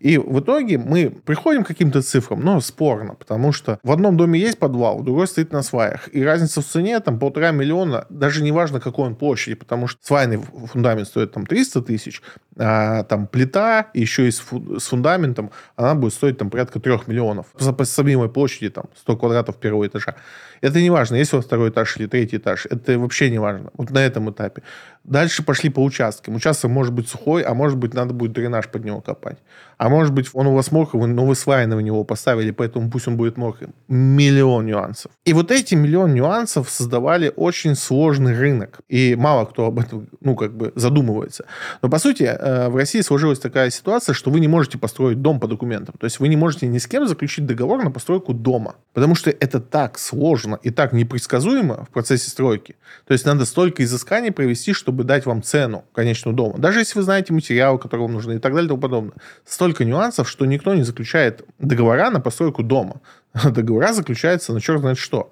И 0.00 0.16
в 0.18 0.40
итоге 0.40 0.78
мы 0.78 1.10
приходим 1.10 1.64
к 1.64 1.68
каким-то 1.68 2.02
цифрам, 2.02 2.40
но 2.40 2.60
спорно, 2.60 3.14
потому 3.14 3.52
что 3.52 3.78
в 3.82 3.90
одном 3.90 4.16
доме 4.16 4.38
есть 4.38 4.58
подвал, 4.58 4.98
в 4.98 5.04
другой 5.04 5.26
стоит 5.26 5.52
на 5.52 5.62
сваях. 5.62 6.08
И 6.12 6.22
разница 6.22 6.60
в 6.60 6.66
цене 6.66 7.00
там 7.00 7.18
полтора 7.18 7.50
миллиона, 7.50 8.06
даже 8.08 8.42
не 8.42 8.52
важно, 8.52 8.80
какой 8.80 9.06
он 9.06 9.16
площади, 9.16 9.56
потому 9.56 9.86
что 9.88 10.00
свайный 10.02 10.38
фундамент 10.72 11.08
стоит 11.08 11.32
там 11.32 11.46
300 11.46 11.82
тысяч, 11.82 12.22
а 12.58 13.04
там 13.04 13.26
плита 13.26 13.86
еще 13.94 14.26
и 14.26 14.30
с, 14.30 14.40
фу- 14.40 14.78
с 14.80 14.88
фундаментом, 14.88 15.50
она 15.76 15.94
будет 15.94 16.12
стоить 16.12 16.38
там 16.38 16.50
порядка 16.50 16.80
3 16.80 16.92
миллионов. 17.06 17.46
По, 17.58 17.72
по 17.72 17.84
самой 17.84 18.28
площади 18.28 18.70
там 18.70 18.84
100 18.96 19.16
квадратов 19.16 19.56
первого 19.56 19.86
этажа. 19.86 20.16
Это 20.60 20.80
не 20.80 20.90
важно, 20.90 21.16
есть 21.16 21.32
у 21.32 21.36
вас 21.36 21.46
второй 21.46 21.70
этаж 21.70 21.96
или 21.96 22.06
третий 22.06 22.36
этаж. 22.38 22.66
Это 22.66 22.98
вообще 22.98 23.30
не 23.30 23.38
важно. 23.38 23.70
Вот 23.74 23.90
на 23.90 23.98
этом 23.98 24.30
этапе. 24.30 24.62
Дальше 25.04 25.42
пошли 25.42 25.70
по 25.70 25.84
участкам. 25.84 26.34
Участок 26.34 26.70
может 26.70 26.92
быть 26.92 27.08
сухой, 27.08 27.42
а 27.42 27.54
может 27.54 27.78
быть 27.78 27.94
надо 27.94 28.12
будет 28.12 28.32
дренаж 28.32 28.68
под 28.68 28.84
него 28.84 29.00
копать. 29.00 29.38
А 29.78 29.88
может 29.88 30.12
быть 30.12 30.28
он 30.34 30.46
у 30.46 30.54
вас 30.54 30.72
мокрый, 30.72 31.06
но 31.06 31.24
вы 31.24 31.34
свайно 31.34 31.76
в 31.76 31.82
него 31.82 32.04
поставили, 32.04 32.50
поэтому 32.50 32.90
пусть 32.90 33.08
он 33.08 33.16
будет 33.16 33.36
мокрым. 33.36 33.72
Миллион 33.88 34.66
нюансов. 34.66 35.12
И 35.24 35.32
вот 35.32 35.50
эти 35.50 35.76
миллион 35.76 36.14
нюансов 36.14 36.68
создавали 36.68 37.32
очень 37.36 37.74
сложный 37.74 38.36
рынок. 38.36 38.80
И 38.88 39.16
мало 39.16 39.44
кто 39.44 39.66
об 39.66 39.78
этом, 39.78 40.08
ну, 40.20 40.34
как 40.34 40.56
бы 40.56 40.72
задумывается. 40.74 41.44
Но, 41.82 41.88
по 41.88 41.98
сути, 41.98 42.24
э, 42.24 42.47
в 42.68 42.76
России 42.76 43.00
сложилась 43.00 43.38
такая 43.38 43.70
ситуация, 43.70 44.12
что 44.14 44.30
вы 44.30 44.40
не 44.40 44.48
можете 44.48 44.78
построить 44.78 45.20
дом 45.20 45.40
по 45.40 45.46
документам. 45.46 45.94
То 45.98 46.04
есть 46.04 46.20
вы 46.20 46.28
не 46.28 46.36
можете 46.36 46.66
ни 46.66 46.78
с 46.78 46.86
кем 46.86 47.06
заключить 47.06 47.46
договор 47.46 47.82
на 47.82 47.90
постройку 47.90 48.32
дома. 48.32 48.76
Потому 48.92 49.14
что 49.14 49.30
это 49.30 49.60
так 49.60 49.98
сложно 49.98 50.58
и 50.62 50.70
так 50.70 50.92
непредсказуемо 50.92 51.84
в 51.84 51.90
процессе 51.90 52.30
стройки. 52.30 52.76
То 53.06 53.12
есть 53.12 53.26
надо 53.26 53.44
столько 53.44 53.82
изысканий 53.82 54.30
провести, 54.30 54.72
чтобы 54.72 55.04
дать 55.04 55.26
вам 55.26 55.42
цену 55.42 55.84
конечного 55.92 56.36
дома. 56.36 56.58
Даже 56.58 56.80
если 56.80 56.98
вы 56.98 57.02
знаете 57.02 57.32
материалы, 57.32 57.78
которые 57.78 58.06
вам 58.06 58.14
нужны 58.14 58.36
и 58.36 58.38
так 58.38 58.52
далее 58.52 58.66
и 58.66 58.68
тому 58.68 58.80
подобное. 58.80 59.14
Столько 59.44 59.84
нюансов, 59.84 60.28
что 60.28 60.46
никто 60.46 60.74
не 60.74 60.82
заключает 60.82 61.44
договора 61.58 62.10
на 62.10 62.20
постройку 62.20 62.62
дома. 62.62 63.00
Договора 63.44 63.92
заключаются 63.92 64.52
на 64.52 64.60
черт 64.60 64.80
знает 64.80 64.98
что 64.98 65.30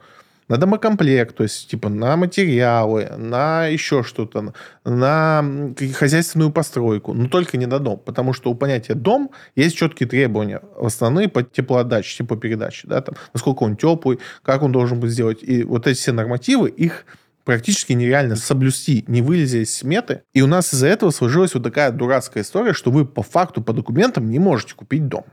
на 0.49 0.57
домокомплект, 0.57 1.37
то 1.37 1.43
есть 1.43 1.69
типа 1.69 1.89
на 1.89 2.17
материалы, 2.17 3.11
на 3.17 3.67
еще 3.67 4.03
что-то, 4.03 4.53
на 4.85 5.75
хозяйственную 5.95 6.51
постройку, 6.51 7.13
но 7.13 7.29
только 7.29 7.57
не 7.57 7.67
на 7.67 7.79
дом, 7.79 7.99
потому 7.99 8.33
что 8.33 8.51
у 8.51 8.55
понятия 8.55 8.95
дом 8.95 9.31
есть 9.55 9.77
четкие 9.77 10.09
требования 10.09 10.61
основные 10.81 11.29
по 11.29 11.43
теплоотдаче, 11.43 12.19
теплопередаче, 12.19 12.89
да, 12.89 13.01
там, 13.01 13.17
насколько 13.33 13.65
он 13.65 13.77
теплый, 13.77 14.19
как 14.43 14.63
он 14.63 14.73
должен 14.73 15.01
быть 15.01 15.11
сделать. 15.11 15.43
И 15.43 15.65
вот 15.65 15.87
эти 15.87 15.99
все 15.99 16.13
нормативы, 16.13 16.69
их 16.69 17.07
практически 17.45 17.93
нереально 17.93 18.37
соблюсти, 18.37 19.05
не 19.07 19.23
вылезя 19.23 19.59
из 19.59 19.75
сметы. 19.75 20.23
И 20.35 20.43
у 20.43 20.47
нас 20.47 20.75
из-за 20.75 20.89
этого 20.89 21.11
сложилась 21.11 21.55
вот 21.55 21.63
такая 21.63 21.93
дурацкая 21.93 22.43
история, 22.43 22.73
что 22.73 22.91
вы 22.91 23.07
по 23.07 23.23
факту, 23.23 23.63
по 23.63 23.73
документам 23.73 24.29
не 24.29 24.41
можете 24.41 24.75
купить 24.75 25.07
дом. 25.07 25.25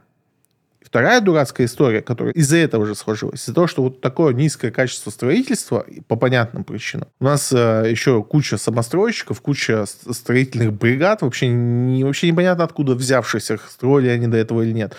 Вторая 0.86 1.22
дурацкая 1.22 1.68
история, 1.68 2.02
которая 2.02 2.34
из-за 2.34 2.58
этого 2.58 2.86
же 2.86 2.96
сложилась, 2.96 3.44
из-за 3.44 3.54
того, 3.54 3.68
что 3.68 3.84
вот 3.84 4.02
такое 4.02 4.34
низкое 4.34 4.72
качество 4.72 5.10
строительства 5.10 5.86
по 6.08 6.16
понятным 6.16 6.64
причинам. 6.64 7.08
У 7.20 7.26
нас 7.26 7.52
э, 7.52 7.88
еще 7.90 8.24
куча 8.24 8.58
самостройщиков, 8.58 9.42
куча 9.42 9.86
строительных 9.86 10.74
бригад, 10.74 11.22
вообще, 11.22 11.48
не, 11.48 12.04
вообще 12.04 12.30
непонятно 12.30 12.64
откуда 12.64 12.96
взявшихся, 12.96 13.60
строили 13.70 14.10
они 14.10 14.28
до 14.28 14.38
этого 14.38 14.62
или 14.62 14.72
нет. 14.72 14.96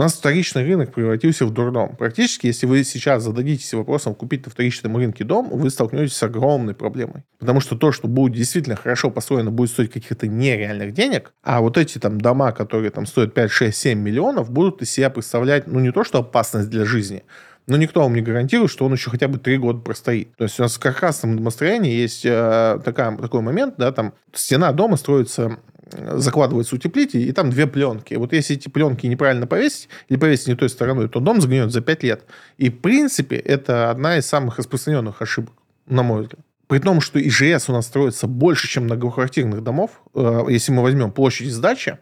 У 0.00 0.02
нас 0.02 0.14
вторичный 0.14 0.64
рынок 0.64 0.94
превратился 0.94 1.44
в 1.44 1.52
дурдом. 1.52 1.94
Практически, 1.94 2.46
если 2.46 2.64
вы 2.64 2.84
сейчас 2.84 3.22
зададитесь 3.22 3.74
вопросом 3.74 4.14
купить 4.14 4.46
на 4.46 4.50
вторичном 4.50 4.96
рынке 4.96 5.24
дом, 5.24 5.50
вы 5.50 5.68
столкнетесь 5.68 6.16
с 6.16 6.22
огромной 6.22 6.72
проблемой. 6.72 7.24
Потому 7.38 7.60
что 7.60 7.76
то, 7.76 7.92
что 7.92 8.08
будет 8.08 8.32
действительно 8.32 8.76
хорошо 8.76 9.10
построено, 9.10 9.50
будет 9.50 9.68
стоить 9.68 9.92
каких-то 9.92 10.26
нереальных 10.26 10.94
денег, 10.94 11.34
а 11.42 11.60
вот 11.60 11.76
эти 11.76 11.98
там 11.98 12.18
дома, 12.18 12.52
которые 12.52 12.90
там 12.90 13.04
стоят 13.04 13.34
5, 13.34 13.50
6, 13.50 13.76
7 13.76 13.98
миллионов, 13.98 14.50
будут 14.50 14.80
из 14.80 14.90
себя 14.90 15.10
представлять, 15.10 15.66
ну, 15.66 15.80
не 15.80 15.92
то, 15.92 16.02
что 16.02 16.20
опасность 16.20 16.70
для 16.70 16.86
жизни, 16.86 17.22
но 17.66 17.76
никто 17.76 18.00
вам 18.00 18.14
не 18.14 18.22
гарантирует, 18.22 18.70
что 18.70 18.86
он 18.86 18.94
еще 18.94 19.10
хотя 19.10 19.28
бы 19.28 19.38
три 19.38 19.58
года 19.58 19.80
простоит. 19.80 20.34
То 20.38 20.44
есть 20.44 20.58
у 20.58 20.62
нас 20.62 20.76
в 20.76 20.80
каркасном 20.80 21.36
домостроении 21.36 21.92
есть 21.92 22.24
э, 22.24 22.80
такая, 22.82 23.14
такой 23.18 23.42
момент, 23.42 23.74
да, 23.76 23.92
там 23.92 24.14
стена 24.32 24.72
дома 24.72 24.96
строится 24.96 25.58
закладывается 25.92 26.74
утеплитель, 26.74 27.28
и 27.28 27.32
там 27.32 27.50
две 27.50 27.66
пленки. 27.66 28.14
Вот 28.14 28.32
если 28.32 28.56
эти 28.56 28.68
пленки 28.68 29.06
неправильно 29.06 29.46
повесить, 29.46 29.88
или 30.08 30.18
повесить 30.18 30.48
не 30.48 30.54
той 30.54 30.68
стороной, 30.68 31.08
то 31.08 31.20
дом 31.20 31.40
сгниет 31.40 31.72
за 31.72 31.80
5 31.80 32.02
лет. 32.02 32.24
И, 32.58 32.70
в 32.70 32.80
принципе, 32.80 33.36
это 33.36 33.90
одна 33.90 34.18
из 34.18 34.26
самых 34.26 34.58
распространенных 34.58 35.22
ошибок, 35.22 35.54
на 35.86 36.02
мой 36.02 36.22
взгляд. 36.22 36.40
При 36.66 36.78
том, 36.78 37.00
что 37.00 37.20
ИЖС 37.20 37.68
у 37.68 37.72
нас 37.72 37.86
строится 37.86 38.28
больше, 38.28 38.68
чем 38.68 38.84
многоквартирных 38.84 39.62
домов, 39.62 40.02
э, 40.14 40.44
если 40.48 40.70
мы 40.70 40.82
возьмем 40.82 41.10
площадь 41.10 41.50
сдачи, 41.50 41.98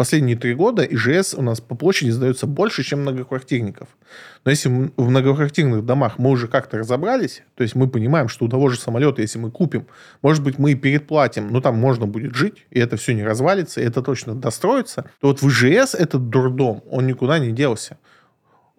последние 0.00 0.34
три 0.34 0.54
года 0.54 0.82
ИЖС 0.82 1.34
у 1.34 1.42
нас 1.42 1.60
по 1.60 1.74
площади 1.74 2.08
сдается 2.08 2.46
больше, 2.46 2.82
чем 2.82 3.02
многоквартирников. 3.02 3.86
Но 4.46 4.50
если 4.50 4.70
в 4.96 5.10
многоквартирных 5.10 5.84
домах 5.84 6.14
мы 6.16 6.30
уже 6.30 6.48
как-то 6.48 6.78
разобрались, 6.78 7.42
то 7.54 7.62
есть 7.62 7.74
мы 7.74 7.86
понимаем, 7.86 8.28
что 8.28 8.46
у 8.46 8.48
того 8.48 8.70
же 8.70 8.80
самолета, 8.80 9.20
если 9.20 9.38
мы 9.38 9.50
купим, 9.50 9.86
может 10.22 10.42
быть, 10.42 10.58
мы 10.58 10.72
и 10.72 10.74
передплатим, 10.74 11.48
но 11.48 11.60
там 11.60 11.76
можно 11.76 12.06
будет 12.06 12.34
жить, 12.34 12.64
и 12.70 12.80
это 12.80 12.96
все 12.96 13.12
не 13.12 13.22
развалится, 13.22 13.82
и 13.82 13.84
это 13.84 14.00
точно 14.00 14.34
достроится, 14.34 15.04
то 15.20 15.28
вот 15.28 15.42
в 15.42 15.48
ИЖС 15.50 15.94
этот 15.94 16.30
дурдом, 16.30 16.82
он 16.90 17.06
никуда 17.06 17.38
не 17.38 17.52
делся. 17.52 17.98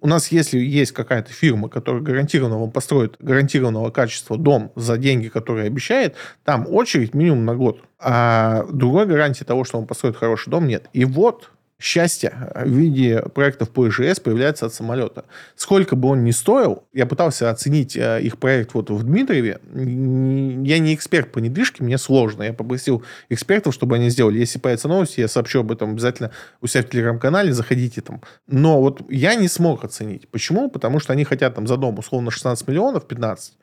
У 0.02 0.08
нас, 0.08 0.30
если 0.30 0.58
есть 0.58 0.93
какая-то 0.93 1.32
фирма, 1.32 1.70
которая 1.70 2.02
гарантированно 2.02 2.58
вам 2.60 2.72
построит 2.72 3.18
гарантированного 3.20 3.91
качества 3.91 4.36
дом 4.36 4.72
за 4.76 4.97
деньги, 4.97 5.28
которые 5.28 5.68
обещает, 5.68 6.16
там 6.43 6.66
очередь 6.68 7.14
минимум 7.14 7.45
на 7.45 7.56
год. 7.56 7.84
А 7.99 8.66
другой 8.72 9.06
гарантии 9.06 9.43
того, 9.43 9.64
что 9.64 9.78
он 9.78 9.86
построит 9.86 10.18
хороший 10.18 10.49
дом, 10.49 10.68
нет. 10.68 10.89
И 10.93 11.06
вот 11.06 11.52
счастье 11.82 12.51
в 12.53 12.69
виде 12.69 13.21
проектов 13.34 13.69
по 13.71 13.88
ИЖС 13.88 14.19
появляется 14.19 14.67
от 14.67 14.73
самолета. 14.73 15.25
Сколько 15.55 15.95
бы 15.95 16.09
он 16.09 16.23
ни 16.23 16.32
стоил, 16.32 16.84
я 16.93 17.05
пытался 17.05 17.49
оценить 17.49 17.97
э, 17.97 18.21
их 18.21 18.38
проект 18.38 18.73
вот 18.73 18.89
в 18.89 19.03
Дмитриеве. 19.03 19.59
Я 19.73 20.79
не 20.79 20.93
эксперт 20.93 21.32
по 21.32 21.39
недвижке, 21.39 21.84
мне 21.84 21.97
сложно. 21.97 22.43
Я 22.43 22.53
попросил 22.53 23.03
экспертов, 23.29 23.73
чтобы 23.73 23.95
они 23.95 24.09
сделали. 24.09 24.39
Если 24.39 24.59
появятся 24.59 24.88
новости, 24.88 25.19
я 25.19 25.27
сообщу 25.27 25.61
об 25.61 25.71
этом 25.71 25.91
обязательно 25.91 26.32
у 26.61 26.67
себя 26.67 26.84
в 26.84 26.89
телеграм-канале, 26.89 27.51
заходите 27.51 28.01
там. 28.01 28.21
Но 28.47 28.79
вот 28.79 29.01
я 29.09 29.36
не 29.36 29.47
смог 29.47 29.84
оценить. 29.84 30.29
Почему? 30.29 30.69
Потому 30.69 30.99
что 30.99 31.13
они 31.13 31.23
хотят 31.23 31.55
там 31.55 31.67
за 31.67 31.77
дом 31.77 31.97
условно 31.97 32.32
16 32.32 32.67
миллионов, 32.67 33.07
15 33.07 33.53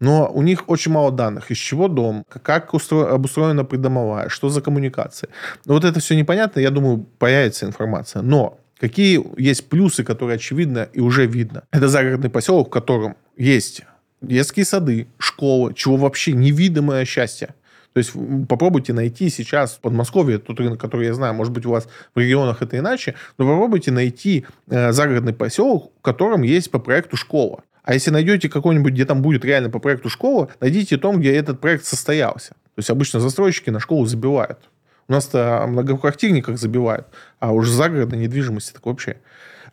но 0.00 0.30
у 0.32 0.42
них 0.42 0.68
очень 0.68 0.92
мало 0.92 1.12
данных, 1.12 1.50
из 1.50 1.58
чего 1.58 1.86
дом, 1.88 2.24
как 2.42 2.74
устро... 2.74 3.14
обустроена 3.14 3.64
придомовая, 3.64 4.28
что 4.28 4.48
за 4.48 4.62
коммуникации. 4.62 5.28
Но 5.66 5.74
вот 5.74 5.84
это 5.84 6.00
все 6.00 6.16
непонятно, 6.16 6.60
я 6.60 6.70
думаю, 6.70 7.06
появится 7.18 7.66
информация. 7.66 8.22
Но 8.22 8.58
какие 8.80 9.22
есть 9.40 9.68
плюсы, 9.68 10.02
которые 10.02 10.36
очевидно 10.36 10.88
и 10.92 11.00
уже 11.00 11.26
видно? 11.26 11.64
Это 11.70 11.88
загородный 11.88 12.30
поселок, 12.30 12.68
в 12.68 12.70
котором 12.70 13.16
есть 13.36 13.82
детские 14.22 14.64
сады, 14.64 15.06
школы, 15.18 15.74
чего 15.74 15.96
вообще 15.96 16.32
невидимое 16.32 17.04
счастье. 17.04 17.54
То 17.92 17.98
есть 17.98 18.12
попробуйте 18.48 18.92
найти 18.92 19.28
сейчас 19.30 19.72
в 19.72 19.80
Подмосковье, 19.80 20.38
тот 20.38 20.60
рынок, 20.60 20.80
который 20.80 21.06
я 21.06 21.14
знаю, 21.14 21.34
может 21.34 21.52
быть, 21.52 21.66
у 21.66 21.70
вас 21.70 21.88
в 22.14 22.18
регионах 22.20 22.62
это 22.62 22.78
иначе, 22.78 23.16
но 23.36 23.46
попробуйте 23.46 23.90
найти 23.90 24.46
э, 24.68 24.92
загородный 24.92 25.32
поселок, 25.32 25.92
в 25.98 26.02
котором 26.02 26.42
есть 26.42 26.70
по 26.70 26.78
проекту 26.78 27.16
школа. 27.16 27.64
А 27.82 27.94
если 27.94 28.10
найдете 28.10 28.48
какой-нибудь, 28.48 28.92
где 28.92 29.04
там 29.04 29.22
будет 29.22 29.44
реально 29.44 29.70
по 29.70 29.78
проекту 29.78 30.08
школа, 30.08 30.50
найдите 30.60 30.96
том, 30.96 31.20
где 31.20 31.34
этот 31.34 31.60
проект 31.60 31.84
состоялся. 31.84 32.50
То 32.50 32.78
есть 32.78 32.90
обычно 32.90 33.20
застройщики 33.20 33.70
на 33.70 33.80
школу 33.80 34.06
забивают. 34.06 34.58
У 35.08 35.12
нас-то 35.12 35.64
многоквартирниках 35.66 36.58
забивают, 36.58 37.08
а 37.40 37.52
уже 37.52 37.72
загородной 37.72 38.18
недвижимости 38.18 38.72
так 38.72 38.86
вообще. 38.86 39.16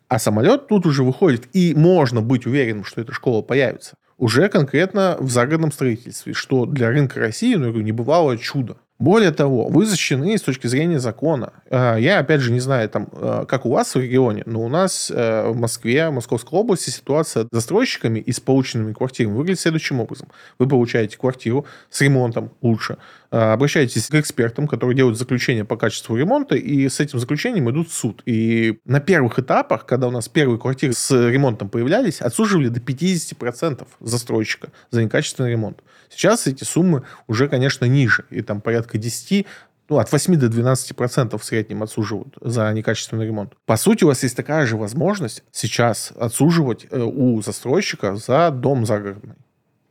А 0.07 0.19
самолет 0.19 0.67
тут 0.67 0.85
уже 0.85 1.03
выходит, 1.03 1.47
и 1.53 1.75
можно 1.75 2.21
быть 2.21 2.45
уверенным, 2.45 2.85
что 2.85 3.01
эта 3.01 3.11
школа 3.11 3.41
появится. 3.41 3.95
Уже 4.17 4.49
конкретно 4.49 5.17
в 5.19 5.29
загородном 5.29 5.71
строительстве, 5.71 6.33
что 6.33 6.65
для 6.65 6.89
рынка 6.89 7.19
России, 7.19 7.53
ну, 7.55 7.71
не 7.71 7.91
бывало 7.91 8.37
чудо. 8.37 8.77
Более 8.99 9.29
того, 9.29 9.67
вы 9.67 9.85
защищены 9.85 10.35
с 10.37 10.41
точки 10.41 10.65
зрения 10.65 10.99
закона. 10.99 11.53
А, 11.69 11.97
я, 11.97 12.17
опять 12.17 12.41
же, 12.41 12.51
не 12.51 12.59
знаю, 12.59 12.89
там, 12.89 13.07
а, 13.13 13.45
как 13.45 13.67
у 13.67 13.69
вас 13.69 13.93
в 13.93 13.99
регионе, 13.99 14.41
но 14.47 14.63
у 14.63 14.69
нас 14.69 15.11
э, 15.13 15.49
в 15.49 15.55
Москве, 15.55 16.09
в 16.09 16.13
Московской 16.13 16.59
области 16.59 16.89
ситуация 16.89 17.43
с 17.43 17.47
застройщиками 17.51 18.19
и 18.19 18.31
с 18.31 18.39
полученными 18.39 18.93
квартирами 18.93 19.35
выглядит 19.35 19.59
следующим 19.59 19.99
образом. 19.99 20.29
Вы 20.57 20.67
получаете 20.67 21.15
квартиру 21.17 21.67
с 21.91 22.01
ремонтом 22.01 22.51
лучше, 22.63 22.97
обращаетесь 23.29 24.07
к 24.07 24.15
экспертам, 24.15 24.67
которые 24.67 24.95
делают 24.95 25.17
заключение 25.17 25.65
по 25.65 25.77
качеству 25.77 26.15
ремонта, 26.15 26.55
и 26.55 26.87
с 26.87 26.99
этим 26.99 27.19
заключением 27.19 27.69
идут 27.69 27.89
в 27.89 27.93
суд. 27.93 28.21
И 28.25 28.79
на 28.85 28.99
первых 28.99 29.39
этапах, 29.39 29.85
когда 29.85 30.07
у 30.07 30.11
нас 30.11 30.29
первые 30.29 30.59
квартиры 30.59 30.93
с 30.93 31.11
ремонтом 31.11 31.69
появлялись, 31.69 32.21
отсуживали 32.21 32.69
до 32.69 32.79
50% 32.79 33.87
застройщика 33.99 34.69
за 34.91 35.03
некачественный 35.03 35.51
ремонт. 35.51 35.79
Сейчас 36.09 36.47
эти 36.47 36.63
суммы 36.63 37.03
уже, 37.27 37.49
конечно, 37.49 37.85
ниже, 37.85 38.25
и 38.29 38.41
там 38.41 38.61
порядка 38.61 38.97
10 38.97 39.45
ну, 39.89 39.99
от 39.99 40.11
8 40.11 40.35
до 40.35 40.49
12 40.49 40.95
процентов 40.95 41.41
в 41.41 41.45
среднем 41.45 41.81
отсуживают 41.81 42.35
за 42.41 42.71
некачественный 42.73 43.25
ремонт. 43.25 43.53
По 43.65 43.77
сути, 43.77 44.03
у 44.03 44.07
вас 44.07 44.21
есть 44.23 44.35
такая 44.35 44.65
же 44.65 44.75
возможность 44.75 45.43
сейчас 45.51 46.11
отсуживать 46.17 46.87
э, 46.89 47.01
у 47.01 47.41
застройщика 47.41 48.15
за 48.15 48.51
дом 48.51 48.85
загородный. 48.85 49.35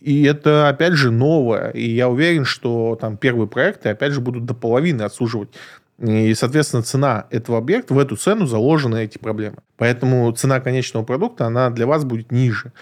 И 0.00 0.24
это, 0.24 0.68
опять 0.68 0.92
же, 0.92 1.10
новое. 1.10 1.70
И 1.70 1.88
я 1.88 2.08
уверен, 2.08 2.44
что 2.44 2.96
там 3.00 3.16
первые 3.16 3.48
проекты, 3.48 3.88
опять 3.88 4.12
же, 4.12 4.20
будут 4.20 4.44
до 4.44 4.54
половины 4.54 5.02
отсуживать. 5.02 5.48
И, 5.98 6.34
соответственно, 6.34 6.82
цена 6.82 7.26
этого 7.30 7.58
объекта, 7.58 7.94
в 7.94 7.98
эту 7.98 8.16
цену 8.16 8.46
заложены 8.46 9.04
эти 9.04 9.16
проблемы. 9.16 9.58
Поэтому 9.76 10.30
цена 10.32 10.60
конечного 10.60 11.04
продукта, 11.04 11.46
она 11.46 11.70
для 11.70 11.86
вас 11.86 12.04
будет 12.04 12.30
ниже. 12.30 12.72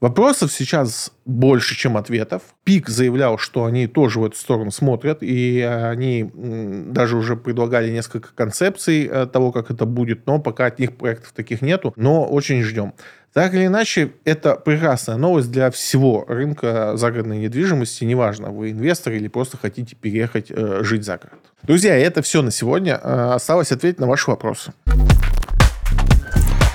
Вопросов 0.00 0.52
сейчас 0.52 1.12
больше, 1.24 1.74
чем 1.74 1.96
ответов. 1.96 2.42
ПИК 2.62 2.88
заявлял, 2.88 3.36
что 3.36 3.64
они 3.64 3.88
тоже 3.88 4.20
в 4.20 4.24
эту 4.24 4.36
сторону 4.36 4.70
смотрят, 4.70 5.18
и 5.22 5.60
они 5.60 6.30
даже 6.34 7.16
уже 7.16 7.36
предлагали 7.36 7.90
несколько 7.90 8.28
концепций 8.32 9.06
э, 9.06 9.26
того, 9.26 9.50
как 9.50 9.72
это 9.72 9.86
будет, 9.86 10.24
но 10.26 10.38
пока 10.38 10.66
от 10.66 10.78
них 10.78 10.96
проектов 10.96 11.32
таких 11.32 11.62
нету, 11.62 11.92
но 11.96 12.24
очень 12.24 12.62
ждем. 12.62 12.94
Так 13.38 13.54
или 13.54 13.66
иначе, 13.66 14.14
это 14.24 14.56
прекрасная 14.56 15.16
новость 15.16 15.52
для 15.52 15.70
всего 15.70 16.24
рынка 16.26 16.96
загородной 16.96 17.38
недвижимости. 17.38 18.02
Неважно, 18.02 18.50
вы 18.50 18.72
инвестор 18.72 19.12
или 19.12 19.28
просто 19.28 19.56
хотите 19.56 19.94
переехать 19.94 20.50
э, 20.50 20.80
жить 20.82 21.04
за 21.04 21.18
город. 21.18 21.38
Друзья, 21.62 21.96
это 21.96 22.20
все 22.20 22.42
на 22.42 22.50
сегодня. 22.50 22.98
Э, 23.00 23.34
осталось 23.34 23.70
ответить 23.70 24.00
на 24.00 24.08
ваши 24.08 24.28
вопросы. 24.28 24.72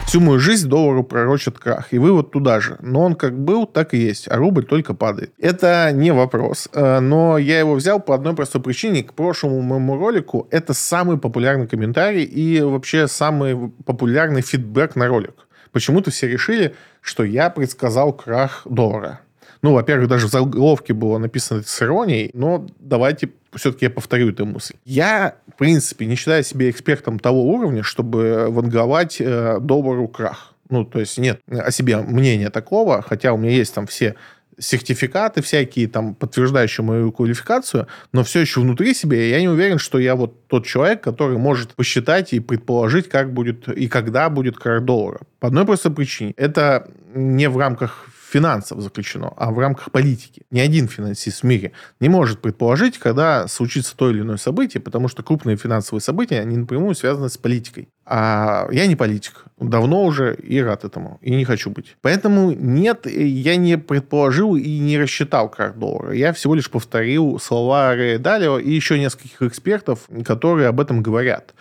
Всю 0.08 0.22
мою 0.22 0.40
жизнь 0.40 0.70
доллару 0.70 1.04
пророчат 1.04 1.60
крах. 1.60 1.92
И 1.92 1.98
вывод 1.98 2.32
туда 2.32 2.62
же. 2.62 2.78
Но 2.80 3.02
он 3.02 3.16
как 3.16 3.38
был, 3.38 3.66
так 3.66 3.94
и 3.94 3.98
есть. 3.98 4.32
А 4.32 4.38
рубль 4.38 4.64
только 4.64 4.94
падает. 4.94 5.34
Это 5.40 5.92
не 5.92 6.14
вопрос. 6.14 6.70
Э, 6.72 7.02
но 7.02 7.38
я 7.38 7.60
его 7.60 7.74
взял 7.74 8.00
по 8.00 8.16
одной 8.16 8.36
простой 8.36 8.62
причине. 8.62 9.04
К 9.04 9.12
прошлому 9.12 9.60
моему 9.60 9.98
ролику 9.98 10.48
это 10.50 10.74
самый 10.74 11.18
популярный 11.18 11.68
комментарий 11.68 12.24
и 12.24 12.62
вообще 12.62 13.10
самый 13.10 13.70
популярный 13.86 14.42
фидбэк 14.42 14.96
на 14.96 15.08
ролик. 15.08 15.43
Почему-то 15.74 16.12
все 16.12 16.28
решили, 16.28 16.76
что 17.02 17.24
я 17.24 17.50
предсказал 17.50 18.14
крах 18.14 18.62
доллара. 18.64 19.20
Ну, 19.64 19.74
во-первых, 19.74 20.08
даже 20.08 20.28
в 20.28 20.30
заголовке 20.30 20.94
было 20.94 21.18
написано 21.18 21.60
это 21.60 21.70
с 21.70 21.82
иронией, 21.82 22.30
но 22.34 22.68
давайте 22.80 23.32
все-таки 23.54 23.86
я 23.86 23.90
повторю 23.90 24.30
эту 24.30 24.46
мысль. 24.46 24.76
Я, 24.86 25.36
в 25.54 25.58
принципе, 25.58 26.06
не 26.06 26.16
считаю 26.16 26.44
себя 26.44 26.70
экспертом 26.70 27.18
того 27.18 27.44
уровня, 27.46 27.82
чтобы 27.82 28.48
ванговать 28.50 29.18
э, 29.20 29.60
доллару 29.60 30.08
крах. 30.08 30.54
Ну, 30.70 30.86
то 30.86 31.00
есть 31.00 31.18
нет 31.18 31.42
о 31.48 31.72
себе 31.72 31.98
мнения 31.98 32.50
такого, 32.50 33.02
хотя 33.02 33.34
у 33.34 33.38
меня 33.38 33.52
есть 33.52 33.74
там 33.74 33.88
все 33.88 34.16
сертификаты 34.60 35.42
всякие, 35.42 35.88
там, 35.88 36.16
подтверждающие 36.16 36.84
мою 36.84 37.12
квалификацию, 37.12 37.88
но 38.12 38.24
все 38.24 38.42
еще 38.42 38.62
внутри 38.62 38.94
себя 38.94 39.26
я 39.26 39.40
не 39.42 39.50
уверен, 39.50 39.80
что 39.80 40.00
я 40.00 40.16
вот 40.16 40.48
тот 40.48 40.66
человек, 40.66 41.02
который 41.02 41.38
может 41.38 41.74
посчитать 41.76 42.34
и 42.34 42.40
предположить, 42.40 43.10
как 43.10 43.34
будет 43.34 43.68
и 43.68 43.88
когда 43.88 44.30
будет 44.30 44.58
крах 44.58 44.84
доллара. 44.84 45.22
По 45.40 45.48
одной 45.48 45.66
простой 45.66 45.94
причине. 45.94 46.34
Это 46.38 46.90
не 47.14 47.50
в 47.50 47.58
рамках 47.58 48.08
финансов 48.34 48.82
заключено, 48.82 49.32
а 49.38 49.52
в 49.52 49.60
рамках 49.60 49.92
политики. 49.92 50.42
Ни 50.50 50.60
один 50.60 50.88
финансист 50.88 51.42
в 51.42 51.44
мире 51.44 51.72
не 52.00 52.10
может 52.10 52.42
предположить, 52.42 52.98
когда 52.98 53.48
случится 53.48 53.96
то 53.96 54.10
или 54.10 54.22
иное 54.22 54.38
событие, 54.38 54.82
потому 54.82 55.08
что 55.08 55.22
крупные 55.22 55.56
финансовые 55.56 56.02
события, 56.02 56.40
они 56.40 56.58
напрямую 56.58 56.96
связаны 56.96 57.30
с 57.30 57.38
политикой. 57.38 57.90
А 58.06 58.68
я 58.72 58.88
не 58.88 58.96
политик. 58.96 59.46
Давно 59.60 60.04
уже 60.04 60.36
и 60.36 60.60
рад 60.62 60.84
этому. 60.84 61.20
И 61.22 61.32
не 61.32 61.46
хочу 61.46 61.70
быть. 61.70 61.96
Поэтому 62.02 62.52
нет, 62.52 63.06
я 63.06 63.56
не 63.56 63.78
предположил 63.78 64.56
и 64.56 64.80
не 64.80 64.98
рассчитал 64.98 65.50
крах 65.50 65.78
доллара. 65.78 66.14
Я 66.14 66.34
всего 66.34 66.54
лишь 66.54 66.70
повторил 66.70 67.40
слова 67.40 67.96
Рэя 67.96 68.20
Далио 68.20 68.60
и 68.60 68.72
еще 68.72 69.00
нескольких 69.00 69.42
экспертов, 69.42 70.10
которые 70.26 70.68
об 70.68 70.82
этом 70.82 71.02
говорят. 71.02 71.54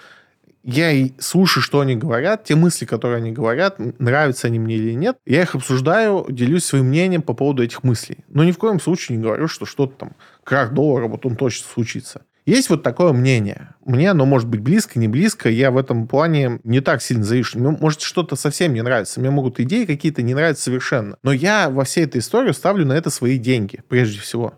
Я 0.64 0.93
слушаю, 1.18 1.62
что 1.62 1.80
они 1.80 1.97
говорят, 1.97 2.45
те 2.45 2.55
мысли, 2.55 2.84
которые 2.84 3.16
они 3.16 3.32
говорят, 3.32 3.78
нравятся 3.99 4.47
они 4.47 4.61
мне 4.61 4.76
или 4.76 4.93
нет. 4.93 5.16
Я 5.26 5.43
их 5.43 5.57
обсуждаю, 5.57 6.26
делюсь 6.28 6.64
своим 6.64 6.86
мнением 6.86 7.22
по 7.22 7.34
поводу 7.34 7.64
этих 7.64 7.82
мыслей. 7.82 8.18
Но 8.28 8.45
ни 8.45 8.53
в 8.53 8.59
коем 8.59 8.78
случае 8.78 9.16
не 9.16 9.24
говорю, 9.24 9.49
что 9.49 9.66
что-то 9.66 9.95
там, 9.97 10.12
крах 10.45 10.72
доллара, 10.72 11.09
вот 11.09 11.26
он 11.26 11.34
точно 11.34 11.66
случится. 11.66 12.22
Есть 12.45 12.70
вот 12.70 12.82
такое 12.82 13.12
мнение. 13.12 13.68
Мне 13.84 14.11
оно 14.11 14.26
может 14.26 14.49
быть 14.49 14.61
близко, 14.61 14.99
не 14.99 15.07
близко. 15.07 15.49
Я 15.49 15.70
в 15.70 15.76
этом 15.76 16.09
плане 16.09 16.59
не 16.64 16.80
так 16.80 17.01
сильно 17.01 17.22
завишу. 17.22 17.59
Мне 17.59 17.70
может 17.70 18.01
что-то 18.01 18.34
совсем 18.34 18.74
не 18.74 18.82
нравится. 18.82 19.20
Мне 19.20 19.30
могут 19.30 19.61
идеи 19.61 19.84
какие-то 19.84 20.22
не 20.22 20.34
нравятся 20.34 20.64
совершенно. 20.64 21.16
Но 21.22 21.32
я 21.32 21.70
во 21.70 21.84
всей 21.84 22.05
этой 22.05 22.18
истории 22.18 22.51
ставлю 22.53 22.84
на 22.84 22.95
это 22.95 23.11
свои 23.11 23.38
деньги, 23.38 23.80
прежде 23.88 24.18
всего. 24.18 24.55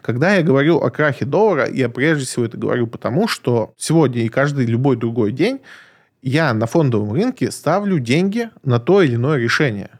Когда 0.00 0.34
я 0.34 0.42
говорю 0.42 0.78
о 0.78 0.90
крахе 0.90 1.24
доллара, 1.24 1.68
я 1.68 1.88
прежде 1.88 2.24
всего 2.24 2.44
это 2.44 2.56
говорю 2.56 2.86
потому, 2.86 3.26
что 3.26 3.72
сегодня 3.76 4.22
и 4.22 4.28
каждый 4.28 4.66
любой 4.66 4.96
другой 4.96 5.32
день 5.32 5.60
я 6.22 6.54
на 6.54 6.66
фондовом 6.66 7.12
рынке 7.12 7.50
ставлю 7.50 7.98
деньги 7.98 8.50
на 8.62 8.78
то 8.78 9.02
или 9.02 9.16
иное 9.16 9.38
решение. 9.38 9.90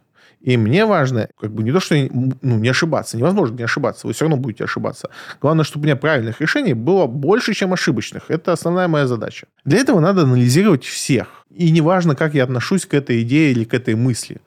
И 0.45 0.59
мне 0.59 0.85
важно, 0.85 1.29
как 1.41 1.53
бы 1.53 1.63
не 1.63 1.73
то, 1.73 1.81
что 1.81 1.95
ну, 1.95 2.59
не 2.59 2.69
ошибаться. 2.69 3.17
Невозможно 3.17 3.57
не 3.57 3.65
ошибаться. 3.65 4.07
Вы 4.07 4.13
все 4.13 4.27
равно 4.27 4.37
будете 4.37 4.65
ошибаться. 4.65 5.09
Главное, 5.41 5.65
чтобы 5.65 5.85
у 5.85 5.87
меня 5.87 5.97
правильных 5.97 6.43
решений 6.43 6.75
было 6.75 7.07
больше, 7.07 7.55
чем 7.55 7.73
ошибочных. 7.73 8.25
Это 8.29 8.53
основная 8.53 8.87
моя 8.87 9.07
задача. 9.07 9.47
Для 9.65 9.79
этого 9.79 10.01
надо 10.01 10.23
анализировать 10.23 10.85
всех. 10.85 11.47
И 11.51 11.71
неважно, 11.71 12.15
как 12.15 12.35
я 12.35 12.45
отношусь 12.45 12.85
к 12.85 12.93
этой 12.93 13.23
идее 13.23 13.53
или 13.53 13.65
к 13.65 13.73
этой 13.73 13.95
мысли. 13.95 14.43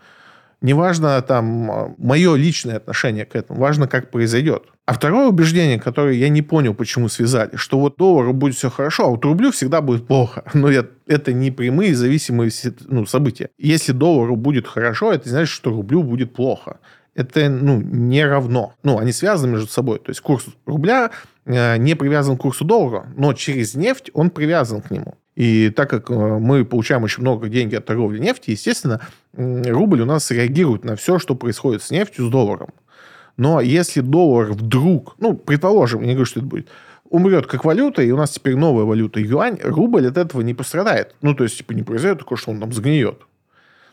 Неважно 0.62 1.22
там 1.22 1.96
мое 1.98 2.36
личное 2.36 2.78
отношение 2.78 3.26
к 3.26 3.36
этому, 3.36 3.60
важно, 3.60 3.88
как 3.88 4.10
произойдет. 4.10 4.64
А 4.88 4.94
второе 4.94 5.28
убеждение, 5.28 5.80
которое 5.80 6.16
я 6.16 6.30
не 6.30 6.42
понял, 6.42 6.74
почему 6.74 7.10
связали, 7.10 7.56
что 7.56 7.80
вот 7.80 7.98
доллару 7.98 8.34
будет 8.34 8.56
все 8.56 8.72
хорошо, 8.72 9.06
а 9.06 9.10
вот 9.10 9.24
рублю 9.26 9.52
всегда 9.52 9.82
будет 9.82 10.08
плохо. 10.08 10.44
Но 10.54 10.72
я, 10.72 10.86
это 11.06 11.32
не 11.32 11.52
прямые 11.52 11.94
зависимые 11.94 12.50
ну, 12.86 13.06
события. 13.06 13.50
Если 13.60 13.92
доллару 13.92 14.36
будет 14.36 14.66
хорошо, 14.68 15.14
это 15.14 15.30
значит, 15.30 15.54
что 15.54 15.70
рублю 15.70 16.02
будет 16.02 16.34
плохо. 16.34 16.80
Это 17.14 17.50
ну, 17.50 17.82
не 17.82 18.26
равно. 18.26 18.74
Ну, 18.82 18.98
они 18.98 19.12
связаны 19.12 19.54
между 19.54 19.68
собой. 19.68 20.00
То 20.00 20.10
есть 20.10 20.22
курс 20.22 20.46
рубля 20.66 21.12
э, 21.46 21.78
не 21.78 21.96
привязан 21.96 22.38
к 22.38 22.42
курсу 22.42 22.64
доллара, 22.64 23.08
но 23.16 23.34
через 23.34 23.76
нефть 23.76 24.10
он 24.14 24.30
привязан 24.32 24.82
к 24.82 24.90
нему. 24.90 25.16
И 25.38 25.70
так 25.70 25.88
как 25.88 26.10
э, 26.10 26.16
мы 26.16 26.66
получаем 26.66 27.04
очень 27.04 27.22
много 27.22 27.48
денег 27.48 27.76
от 27.76 27.86
торговли 27.86 28.18
нефти, 28.18 28.50
естественно, 28.50 29.02
рубль 29.36 30.02
у 30.02 30.06
нас 30.06 30.32
реагирует 30.32 30.84
на 30.84 30.96
все, 30.96 31.20
что 31.20 31.36
происходит 31.36 31.84
с 31.84 31.92
нефтью, 31.92 32.26
с 32.26 32.30
долларом. 32.32 32.70
Но 33.38 33.62
если 33.62 34.02
доллар 34.02 34.54
вдруг, 34.54 35.16
ну, 35.20 35.36
предположим, 35.36 36.02
я 36.02 36.08
не 36.08 36.14
говорю, 36.14 36.26
что 36.26 36.40
это 36.40 36.50
будет, 36.50 36.70
умрет 37.08 37.46
как 37.46 37.66
валюта, 37.66 38.02
и 38.02 38.10
у 38.10 38.18
нас 38.18 38.32
теперь 38.32 38.56
новая 38.56 38.86
валюта 38.86 39.20
юань, 39.20 39.60
рубль 39.62 40.08
от 40.08 40.18
этого 40.18 40.42
не 40.42 40.56
пострадает. 40.56 41.14
Ну, 41.22 41.36
то 41.36 41.44
есть, 41.44 41.60
типа, 41.60 41.74
не 41.74 41.84
произойдет 41.84 42.18
такое, 42.18 42.40
что 42.40 42.50
он 42.50 42.60
там 42.60 42.74
сгниет. 42.74 43.20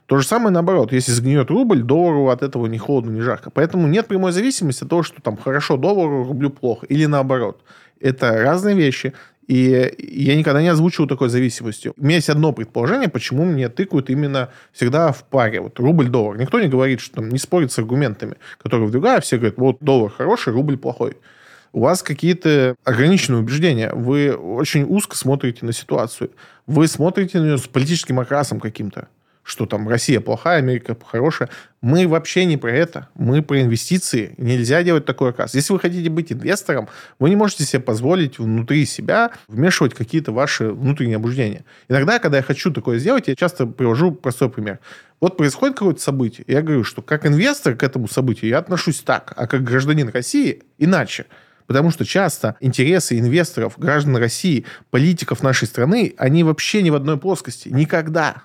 То 0.07 0.17
же 0.17 0.27
самое 0.27 0.51
наоборот. 0.51 0.93
Если 0.93 1.13
сгниет 1.13 1.51
рубль, 1.51 1.83
доллару 1.83 2.31
от 2.31 2.43
этого 2.43 2.69
ни 2.69 2.79
холодно, 2.79 3.11
ни 3.11 3.21
жарко. 3.21 3.51
Поэтому 3.51 3.87
нет 3.87 4.07
прямой 4.07 4.33
зависимости 4.33 4.85
от 4.85 4.89
того, 4.89 5.03
что 5.03 5.21
там 5.21 5.37
хорошо 5.37 5.77
доллару, 5.77 6.25
рублю 6.25 6.49
плохо. 6.49 6.87
Или 6.87 7.05
наоборот. 7.05 7.61
Это 8.01 8.33
разные 8.33 8.75
вещи. 8.75 9.13
И 9.47 9.95
я 9.99 10.37
никогда 10.37 10.63
не 10.63 10.69
озвучивал 10.69 11.07
такой 11.07 11.29
зависимости. 11.29 11.93
У 11.97 12.05
меня 12.05 12.17
есть 12.17 12.31
одно 12.31 12.53
предположение, 12.53 13.09
почему 13.09 13.45
мне 13.45 13.69
тыкают 13.69 14.09
именно 14.09 14.49
всегда 14.73 15.13
в 15.13 15.25
паре. 15.25 15.61
Вот 15.61 15.79
рубль-доллар. 15.79 16.39
Никто 16.39 16.61
не 16.61 16.69
говорит, 16.69 17.01
что 17.01 17.17
там 17.17 17.29
не 17.29 17.39
спорит 17.39 17.71
с 17.71 17.79
аргументами, 17.79 18.37
которые 18.63 18.89
вдвигают. 18.89 19.25
Все 19.25 19.37
говорят, 19.37 19.59
вот 19.59 19.79
доллар 19.81 20.11
хороший, 20.11 20.53
рубль 20.53 20.79
плохой. 20.79 21.17
У 21.73 21.81
вас 21.81 22.03
какие-то 22.03 22.77
ограниченные 22.85 23.41
убеждения. 23.41 23.93
Вы 23.93 24.33
очень 24.33 24.85
узко 24.85 25.17
смотрите 25.17 25.67
на 25.67 25.73
ситуацию. 25.73 26.31
Вы 26.67 26.87
смотрите 26.89 27.41
на 27.41 27.45
нее 27.45 27.59
с 27.59 27.67
политическим 27.67 28.21
окрасом 28.21 28.61
каким-то 28.61 29.09
что 29.45 29.67
там 29.67 29.89
Россия 29.89 30.21
плохая, 30.21 30.59
Америка 30.59 30.97
хорошая. 31.07 31.51
Мы 31.83 32.09
вообще 32.09 32.47
не 32.47 32.57
про 32.57 32.73
это. 32.73 33.09
Мы 33.15 33.43
про 33.43 33.61
инвестиции. 33.61 34.35
Нельзя 34.39 34.83
делать 34.83 35.05
такой 35.05 35.31
оказ. 35.31 35.55
Если 35.55 35.73
вы 35.73 35.79
хотите 35.79 36.09
быть 36.09 36.33
инвестором, 36.33 36.89
вы 37.19 37.29
не 37.29 37.37
можете 37.37 37.65
себе 37.65 37.81
позволить 37.81 38.39
внутри 38.39 38.87
себя 38.87 39.33
вмешивать 39.47 39.93
какие-то 39.93 40.33
ваши 40.33 40.71
внутренние 40.71 41.17
обуждения. 41.17 41.65
Иногда, 41.89 42.19
когда 42.19 42.39
я 42.39 42.43
хочу 42.43 42.73
такое 42.73 42.99
сделать, 42.99 43.29
я 43.29 43.37
часто 43.37 43.67
привожу 43.67 44.13
простой 44.13 44.49
пример. 44.49 44.81
Вот 45.21 45.37
происходит 45.37 45.77
какое-то 45.77 46.01
событие, 46.01 46.45
я 46.49 46.61
говорю, 46.61 46.85
что 46.85 47.01
как 47.03 47.27
инвестор 47.27 47.77
к 47.77 47.83
этому 47.83 48.09
событию 48.09 48.51
я 48.51 48.59
отношусь 48.59 49.01
так, 49.01 49.33
а 49.37 49.47
как 49.47 49.63
гражданин 49.63 50.09
России 50.09 50.63
иначе. 50.79 51.27
Потому 51.67 51.91
что 51.91 52.05
часто 52.05 52.57
интересы 52.61 53.19
инвесторов, 53.19 53.75
граждан 53.79 54.17
России, 54.17 54.67
политиков 54.91 55.43
нашей 55.43 55.67
страны, 55.67 56.15
они 56.19 56.45
вообще 56.45 56.83
не 56.83 56.91
в 56.91 56.95
одной 56.95 57.19
плоскости. 57.19 57.69
Никогда. 57.69 58.43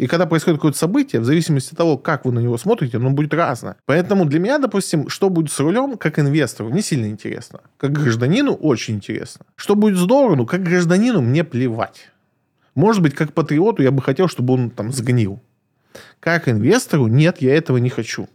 И 0.00 0.06
когда 0.06 0.24
происходит 0.24 0.56
какое-то 0.56 0.78
событие, 0.78 1.20
в 1.20 1.26
зависимости 1.26 1.72
от 1.72 1.76
того, 1.76 1.98
как 1.98 2.24
вы 2.24 2.32
на 2.32 2.38
него 2.38 2.56
смотрите, 2.56 2.96
оно 2.96 3.10
будет 3.10 3.34
разное. 3.34 3.76
Поэтому 3.84 4.24
для 4.24 4.40
меня, 4.40 4.58
допустим, 4.58 5.10
что 5.10 5.28
будет 5.28 5.52
с 5.52 5.60
рулем, 5.60 5.98
как 5.98 6.18
инвестору, 6.18 6.70
не 6.70 6.80
сильно 6.80 7.04
интересно. 7.10 7.60
Как 7.76 7.92
гражданину 7.92 8.54
очень 8.54 8.94
интересно. 8.94 9.44
Что 9.56 9.74
будет 9.74 9.98
с 9.98 10.06
долларом, 10.06 10.46
как 10.46 10.62
гражданину 10.62 11.20
мне 11.20 11.44
плевать. 11.44 12.08
Может 12.74 13.02
быть, 13.02 13.14
как 13.14 13.34
патриоту 13.34 13.82
я 13.82 13.90
бы 13.90 14.00
хотел, 14.00 14.26
чтобы 14.26 14.54
он 14.54 14.70
там 14.70 14.90
сгнил. 14.90 15.38
Как 16.18 16.48
инвестору, 16.48 17.06
нет, 17.06 17.42
я 17.42 17.54
этого 17.54 17.76
не 17.76 17.90
хочу. 17.90 18.26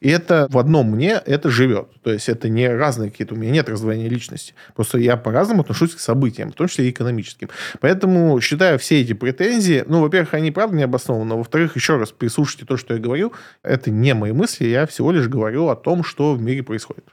И 0.00 0.08
это 0.08 0.46
в 0.50 0.58
одном 0.58 0.90
мне 0.90 1.20
это 1.24 1.50
живет. 1.50 1.88
То 2.02 2.12
есть 2.12 2.28
это 2.28 2.48
не 2.48 2.68
разные 2.68 3.10
какие-то, 3.10 3.34
у 3.34 3.36
меня 3.36 3.50
нет 3.50 3.68
раздвоения 3.68 4.08
личности. 4.08 4.54
Просто 4.74 4.98
я 4.98 5.16
по-разному 5.16 5.62
отношусь 5.62 5.94
к 5.94 6.00
событиям, 6.00 6.52
в 6.52 6.54
том 6.54 6.68
числе 6.68 6.86
и 6.86 6.90
экономическим. 6.90 7.50
Поэтому 7.80 8.40
считаю 8.40 8.78
все 8.78 9.00
эти 9.00 9.12
претензии, 9.12 9.84
ну, 9.86 10.00
во-первых, 10.00 10.34
они 10.34 10.50
правда 10.50 10.76
не 10.76 10.84
обоснованы, 10.84 11.34
во-вторых, 11.34 11.76
еще 11.76 11.98
раз 11.98 12.12
прислушайте 12.12 12.64
то, 12.64 12.76
что 12.76 12.94
я 12.94 13.00
говорю. 13.00 13.32
Это 13.62 13.90
не 13.90 14.14
мои 14.14 14.32
мысли, 14.32 14.66
я 14.66 14.86
всего 14.86 15.12
лишь 15.12 15.28
говорю 15.28 15.68
о 15.68 15.76
том, 15.76 16.02
что 16.02 16.34
в 16.34 16.42
мире 16.42 16.62
происходит. 16.62 17.04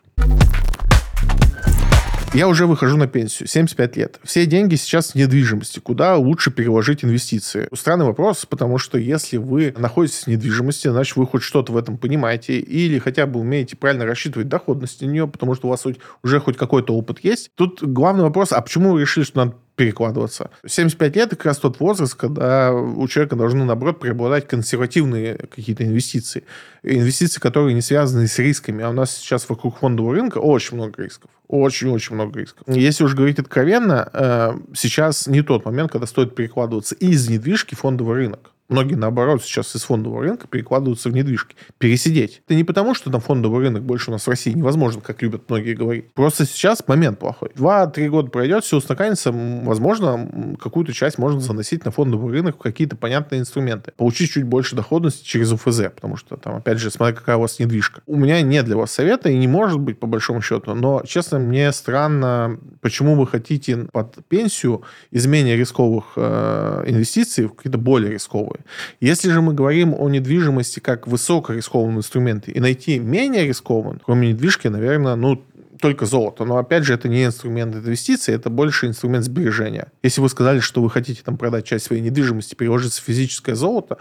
Я 2.34 2.48
уже 2.48 2.68
выхожу 2.68 2.98
на 2.98 3.08
пенсию, 3.08 3.48
75 3.48 3.98
лет. 3.98 4.20
Все 4.24 4.46
деньги 4.46 4.76
сейчас 4.76 5.12
в 5.12 5.16
недвижимости. 5.16 5.80
Куда 5.80 6.18
лучше 6.18 6.52
переложить 6.52 7.04
инвестиции? 7.04 7.68
Странный 7.74 8.06
вопрос, 8.06 8.46
потому 8.46 8.78
что 8.78 8.98
если 8.98 9.38
вы 9.38 9.74
находитесь 9.78 10.24
в 10.24 10.28
недвижимости, 10.28 10.90
значит, 10.90 11.16
вы 11.16 11.26
хоть 11.26 11.42
что-то 11.42 11.72
в 11.72 11.78
этом 11.78 11.98
понимаете 11.98 12.60
или 12.60 13.00
хотя 13.00 13.26
бы 13.26 13.40
умеете 13.40 13.78
правильно 13.78 14.06
рассчитывать 14.06 14.50
доходность 14.50 15.02
на 15.02 15.06
нее, 15.06 15.28
потому 15.28 15.56
что 15.56 15.68
у 15.68 15.70
вас 15.72 15.86
уже 16.22 16.40
хоть 16.40 16.58
какой-то 16.58 16.94
опыт 16.94 17.20
есть. 17.24 17.50
Тут 17.56 17.82
главный 17.82 18.24
вопрос, 18.24 18.52
а 18.52 18.62
почему 18.62 18.92
вы 18.92 19.02
решили, 19.02 19.24
что 19.24 19.46
надо 19.46 19.58
перекладываться. 19.78 20.50
75 20.66 21.16
лет– 21.16 21.28
это 21.28 21.36
как 21.36 21.46
раз 21.46 21.60
тот 21.60 21.80
возраст, 21.80 22.16
когда 22.16 22.74
у 22.74 23.08
человека 23.08 23.36
должны, 23.36 23.64
наоборот, 23.64 24.00
преобладать 24.00 24.48
консервативные 24.48 25.36
какие-то 25.38 25.86
инвестиции. 25.86 26.44
Инвестиции, 26.82 27.40
которые 27.40 27.76
не 27.76 27.82
связаны 27.82 28.28
с 28.28 28.40
рисками. 28.40 28.84
А 28.84 28.90
у 28.90 28.94
нас 28.94 29.16
сейчас 29.16 29.48
вокруг 29.48 29.78
фондового 29.78 30.16
рынка 30.16 30.40
очень 30.40 30.76
много 30.76 31.04
рисков. 31.04 31.30
Очень-очень 31.48 32.16
много 32.16 32.40
рисков. 32.40 32.64
Если 32.68 33.04
уж 33.04 33.14
говорить 33.14 33.38
откровенно, 33.38 34.10
э, 34.12 34.54
сейчас 34.74 35.28
не 35.28 35.44
тот 35.44 35.64
момент, 35.64 35.92
когда 35.92 36.08
стоит 36.08 36.36
перекладываться 36.36 36.96
из 36.96 37.30
недвижки 37.30 37.76
в 37.76 37.80
фондовый 37.80 38.16
рынок. 38.16 38.52
Многие, 38.70 38.96
наоборот, 38.96 39.42
сейчас 39.44 39.74
из 39.76 39.84
фондового 39.84 40.24
рынка 40.24 40.46
перекладываются 40.48 41.10
в 41.10 41.14
недвижки. 41.14 41.56
Пересидеть. 41.78 42.42
Это 42.46 42.56
не 42.56 42.66
потому, 42.66 42.94
что 42.96 43.10
там 43.10 43.22
фондовый 43.22 43.62
рынок 43.62 43.84
больше 43.84 44.10
у 44.10 44.14
нас 44.14 44.28
в 44.28 44.30
России 44.30 44.52
невозможно, 44.52 45.02
как 45.02 45.22
любят 45.22 45.44
многие 45.50 45.74
говорить. 45.74 46.12
Просто 46.14 46.46
сейчас 46.46 46.86
момент 46.86 47.18
плохой. 47.18 47.52
Два-три 47.56 48.10
года 48.10 48.30
пройдет, 48.30 48.66
все 48.66 48.78
устаканится, 48.78 49.32
возможно, 49.32 50.58
какую-то 50.60 50.92
часть 50.92 51.18
можно 51.18 51.40
заносить 51.40 51.86
на 51.86 51.92
фондовый 51.92 52.34
рынок 52.34 52.56
в 52.56 52.60
какие-то 52.60 52.98
понятные 52.98 53.40
инструменты. 53.40 53.94
Получить 53.96 54.32
чуть 54.32 54.44
больше 54.44 54.76
доходности 54.76 55.24
через 55.24 55.54
УФЗ, 55.54 55.84
потому 55.96 56.18
что 56.18 56.36
там, 56.36 56.58
опять 56.58 56.80
же, 56.80 56.92
смотря 56.92 57.16
какая 57.16 57.38
у 57.38 57.42
вас 57.42 57.60
недвижка. 57.60 58.02
У 58.06 58.18
меня 58.18 58.42
нет 58.42 58.66
для 58.66 58.76
вас 58.76 58.92
совета, 58.92 59.30
и 59.30 59.38
не 59.38 59.48
может 59.48 59.80
быть, 59.80 59.98
по 59.98 60.08
большому 60.08 60.42
счету, 60.42 60.76
но, 60.76 61.04
честно, 61.06 61.40
мне 61.40 61.72
странно, 61.72 62.60
почему 62.82 63.16
вы 63.16 63.28
хотите 63.28 63.88
под 63.94 64.18
пенсию 64.28 64.82
из 65.12 65.26
менее 65.26 65.56
рисковых 65.56 66.14
э, 66.18 66.84
инвестиций 66.88 67.46
в 67.46 67.54
какие-то 67.54 67.78
более 67.78 68.12
рисковые 68.12 68.57
рисковые. 68.58 68.66
Если 69.00 69.30
же 69.30 69.42
мы 69.42 69.54
говорим 69.54 69.94
о 69.98 70.10
недвижимости 70.10 70.80
как 70.80 71.08
высокорискованном 71.08 71.98
инструменте 71.98 72.52
и 72.52 72.60
найти 72.60 73.00
менее 73.00 73.46
рискованный, 73.46 74.00
кроме 74.04 74.30
недвижки, 74.30 74.68
наверное, 74.68 75.16
ну, 75.16 75.44
только 75.80 76.06
золото. 76.06 76.44
Но 76.44 76.58
опять 76.58 76.86
же, 76.86 76.94
это 76.94 77.08
не 77.08 77.26
инструмент 77.26 77.76
инвестиций, 77.76 78.34
это 78.34 78.50
больше 78.50 78.88
инструмент 78.88 79.24
сбережения. 79.26 79.92
Если 80.02 80.22
вы 80.22 80.30
сказали, 80.30 80.60
что 80.60 80.82
вы 80.82 80.90
хотите 80.90 81.22
там 81.24 81.38
продать 81.38 81.66
часть 81.66 81.86
своей 81.86 82.02
недвижимости, 82.02 82.56
переложиться 82.56 83.00
в 83.02 83.06
физическое 83.06 83.56
золото, 83.56 83.98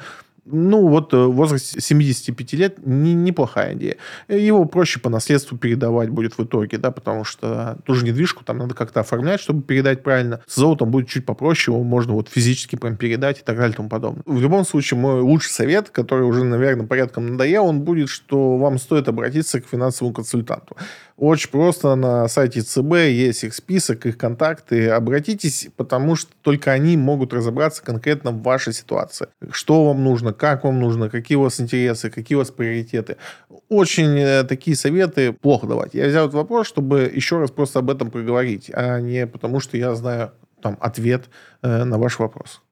ну, 0.47 0.87
вот 0.89 1.13
в 1.13 1.33
возрасте 1.33 1.81
75 1.81 2.53
лет 2.55 2.87
не, 2.87 3.15
неплохая 3.15 3.75
идея. 3.75 3.97
Его 4.29 4.65
проще 4.65 5.01
по 5.01 5.11
наследству 5.11 5.59
передавать 5.59 6.11
будет 6.11 6.39
в 6.39 6.45
итоге, 6.45 6.79
да, 6.79 6.91
потому 6.91 7.25
что 7.25 7.79
ту 7.85 7.95
же 7.95 8.05
недвижку 8.05 8.45
там 8.45 8.59
надо 8.59 8.75
как-то 8.75 9.01
оформлять, 9.01 9.41
чтобы 9.41 9.63
передать 9.63 10.03
правильно. 10.03 10.41
С 10.47 10.57
золотом 10.57 10.91
будет 10.91 11.09
чуть 11.09 11.27
попроще, 11.27 11.75
его 11.75 11.85
можно 11.85 12.13
вот 12.15 12.29
физически 12.29 12.77
прям 12.77 12.97
передать 12.97 13.41
и 13.41 13.43
так 13.43 13.57
далее 13.57 13.73
и 13.73 13.77
тому 13.77 13.89
подобное. 13.89 14.23
В 14.25 14.41
любом 14.41 14.65
случае, 14.65 14.99
мой 14.99 15.21
лучший 15.21 15.51
совет, 15.51 15.91
который 15.91 16.25
уже, 16.25 16.45
наверное, 16.45 16.87
порядком 16.87 17.27
надоел, 17.33 17.67
он 17.67 17.81
будет, 17.81 18.09
что 18.09 18.57
вам 18.57 18.79
стоит 18.79 19.09
обратиться 19.09 19.61
к 19.61 19.67
финансовому 19.67 20.15
консультанту. 20.15 20.77
Очень 21.17 21.51
просто 21.51 21.95
на 21.95 22.29
сайте 22.29 22.61
ЦБ 22.61 22.93
есть 23.09 23.45
их 23.45 23.55
список, 23.55 24.05
их 24.05 24.19
контакты. 24.19 24.91
Обратитесь, 24.91 25.69
потому 25.77 26.15
что 26.15 26.31
только 26.43 26.73
они 26.73 26.97
могут 26.99 27.33
разобраться 27.33 27.83
конкретно 27.83 28.33
в 28.33 28.43
вашей 28.43 28.75
ситуации. 28.75 29.29
Что 29.51 29.87
вам 29.87 30.05
нужно, 30.05 30.35
как 30.37 30.65
вам 30.65 30.81
нужно, 30.81 31.09
какие 31.09 31.37
у 31.37 31.43
вас 31.43 31.61
интересы, 31.61 32.11
какие 32.11 32.37
у 32.37 32.39
вас 32.39 32.51
приоритеты. 32.51 33.17
Очень 33.69 34.19
э, 34.19 34.45
такие 34.45 34.77
советы 34.77 35.33
плохо 35.33 35.67
давать. 35.67 35.95
Я 35.95 36.07
взял 36.07 36.25
этот 36.27 36.35
вопрос, 36.35 36.67
чтобы 36.67 37.11
еще 37.13 37.39
раз 37.39 37.51
просто 37.51 37.81
об 37.81 37.91
этом 37.91 38.11
поговорить, 38.11 38.71
а 38.73 39.01
не 39.01 39.27
потому, 39.27 39.61
что 39.61 39.77
я 39.77 39.95
знаю 39.95 40.33
там 40.63 40.77
ответ 40.81 41.25
э, 41.63 41.85
на 41.85 41.99
ваш 41.99 42.19
вопрос. 42.19 42.63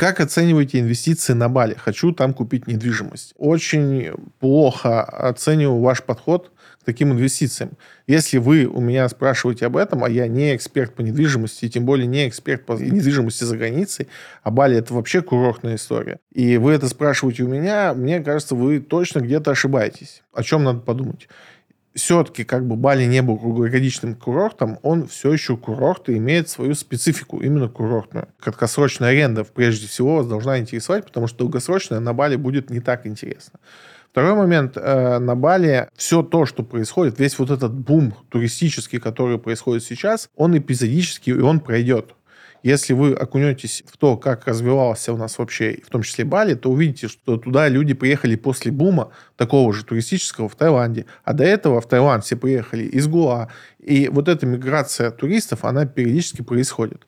Как 0.00 0.18
оцениваете 0.18 0.80
инвестиции 0.80 1.34
на 1.34 1.50
Бали? 1.50 1.74
Хочу 1.74 2.12
там 2.12 2.32
купить 2.32 2.66
недвижимость. 2.66 3.34
Очень 3.36 4.12
плохо 4.38 5.02
оцениваю 5.02 5.78
ваш 5.82 6.02
подход 6.02 6.52
к 6.80 6.84
таким 6.86 7.12
инвестициям. 7.12 7.72
Если 8.06 8.38
вы 8.38 8.64
у 8.64 8.80
меня 8.80 9.06
спрашиваете 9.10 9.66
об 9.66 9.76
этом, 9.76 10.02
а 10.02 10.08
я 10.08 10.26
не 10.26 10.56
эксперт 10.56 10.94
по 10.94 11.02
недвижимости, 11.02 11.68
тем 11.68 11.84
более 11.84 12.06
не 12.06 12.26
эксперт 12.26 12.64
по 12.64 12.72
недвижимости 12.72 13.44
за 13.44 13.58
границей, 13.58 14.08
а 14.42 14.50
Бали 14.50 14.78
это 14.78 14.94
вообще 14.94 15.20
курортная 15.20 15.74
история, 15.74 16.18
и 16.32 16.56
вы 16.56 16.72
это 16.72 16.88
спрашиваете 16.88 17.42
у 17.42 17.48
меня, 17.48 17.92
мне 17.92 18.20
кажется, 18.20 18.54
вы 18.54 18.80
точно 18.80 19.20
где-то 19.20 19.50
ошибаетесь. 19.50 20.22
О 20.32 20.42
чем 20.42 20.64
надо 20.64 20.80
подумать? 20.80 21.28
Все-таки 21.94 22.44
как 22.44 22.66
бы 22.66 22.76
Бали 22.76 23.04
не 23.04 23.22
был 23.22 23.38
круглогодичным 23.38 24.14
курортом, 24.14 24.78
он 24.82 25.06
все 25.06 25.32
еще 25.32 25.56
курорт 25.56 26.08
и 26.08 26.16
имеет 26.16 26.48
свою 26.48 26.74
специфику, 26.74 27.40
именно 27.40 27.68
курортную. 27.68 28.28
Краткосрочная 28.38 29.10
аренда, 29.10 29.44
прежде 29.44 29.86
всего, 29.86 30.16
вас 30.16 30.26
должна 30.26 30.58
интересовать, 30.58 31.04
потому 31.04 31.26
что 31.26 31.38
долгосрочная 31.38 32.00
на 32.00 32.12
Бали 32.12 32.36
будет 32.36 32.70
не 32.70 32.80
так 32.80 33.06
интересно. 33.06 33.58
Второй 34.10 34.34
момент. 34.34 34.76
Э, 34.76 35.18
на 35.18 35.36
Бали 35.36 35.88
все 35.94 36.22
то, 36.22 36.44
что 36.44 36.64
происходит, 36.64 37.20
весь 37.20 37.38
вот 37.38 37.50
этот 37.50 37.72
бум 37.72 38.14
туристический, 38.28 38.98
который 38.98 39.38
происходит 39.38 39.84
сейчас, 39.84 40.28
он 40.34 40.58
эпизодический, 40.58 41.32
и 41.32 41.40
он 41.40 41.60
пройдет. 41.60 42.14
Если 42.62 42.92
вы 42.92 43.14
окунетесь 43.14 43.82
в 43.86 43.96
то, 43.96 44.16
как 44.16 44.46
развивался 44.46 45.12
у 45.12 45.16
нас 45.16 45.38
вообще, 45.38 45.80
в 45.84 45.90
том 45.90 46.02
числе 46.02 46.24
Бали, 46.24 46.54
то 46.54 46.70
увидите, 46.70 47.08
что 47.08 47.38
туда 47.38 47.68
люди 47.68 47.94
приехали 47.94 48.36
после 48.36 48.70
бума 48.70 49.12
такого 49.36 49.72
же 49.72 49.84
туристического 49.84 50.48
в 50.48 50.56
Таиланде. 50.56 51.06
А 51.24 51.32
до 51.32 51.44
этого 51.44 51.80
в 51.80 51.88
Таиланд 51.88 52.24
все 52.24 52.36
приехали 52.36 52.84
из 52.84 53.06
Гуа. 53.08 53.48
И 53.78 54.08
вот 54.08 54.28
эта 54.28 54.46
миграция 54.46 55.10
туристов, 55.10 55.64
она 55.64 55.86
периодически 55.86 56.42
происходит. 56.42 57.06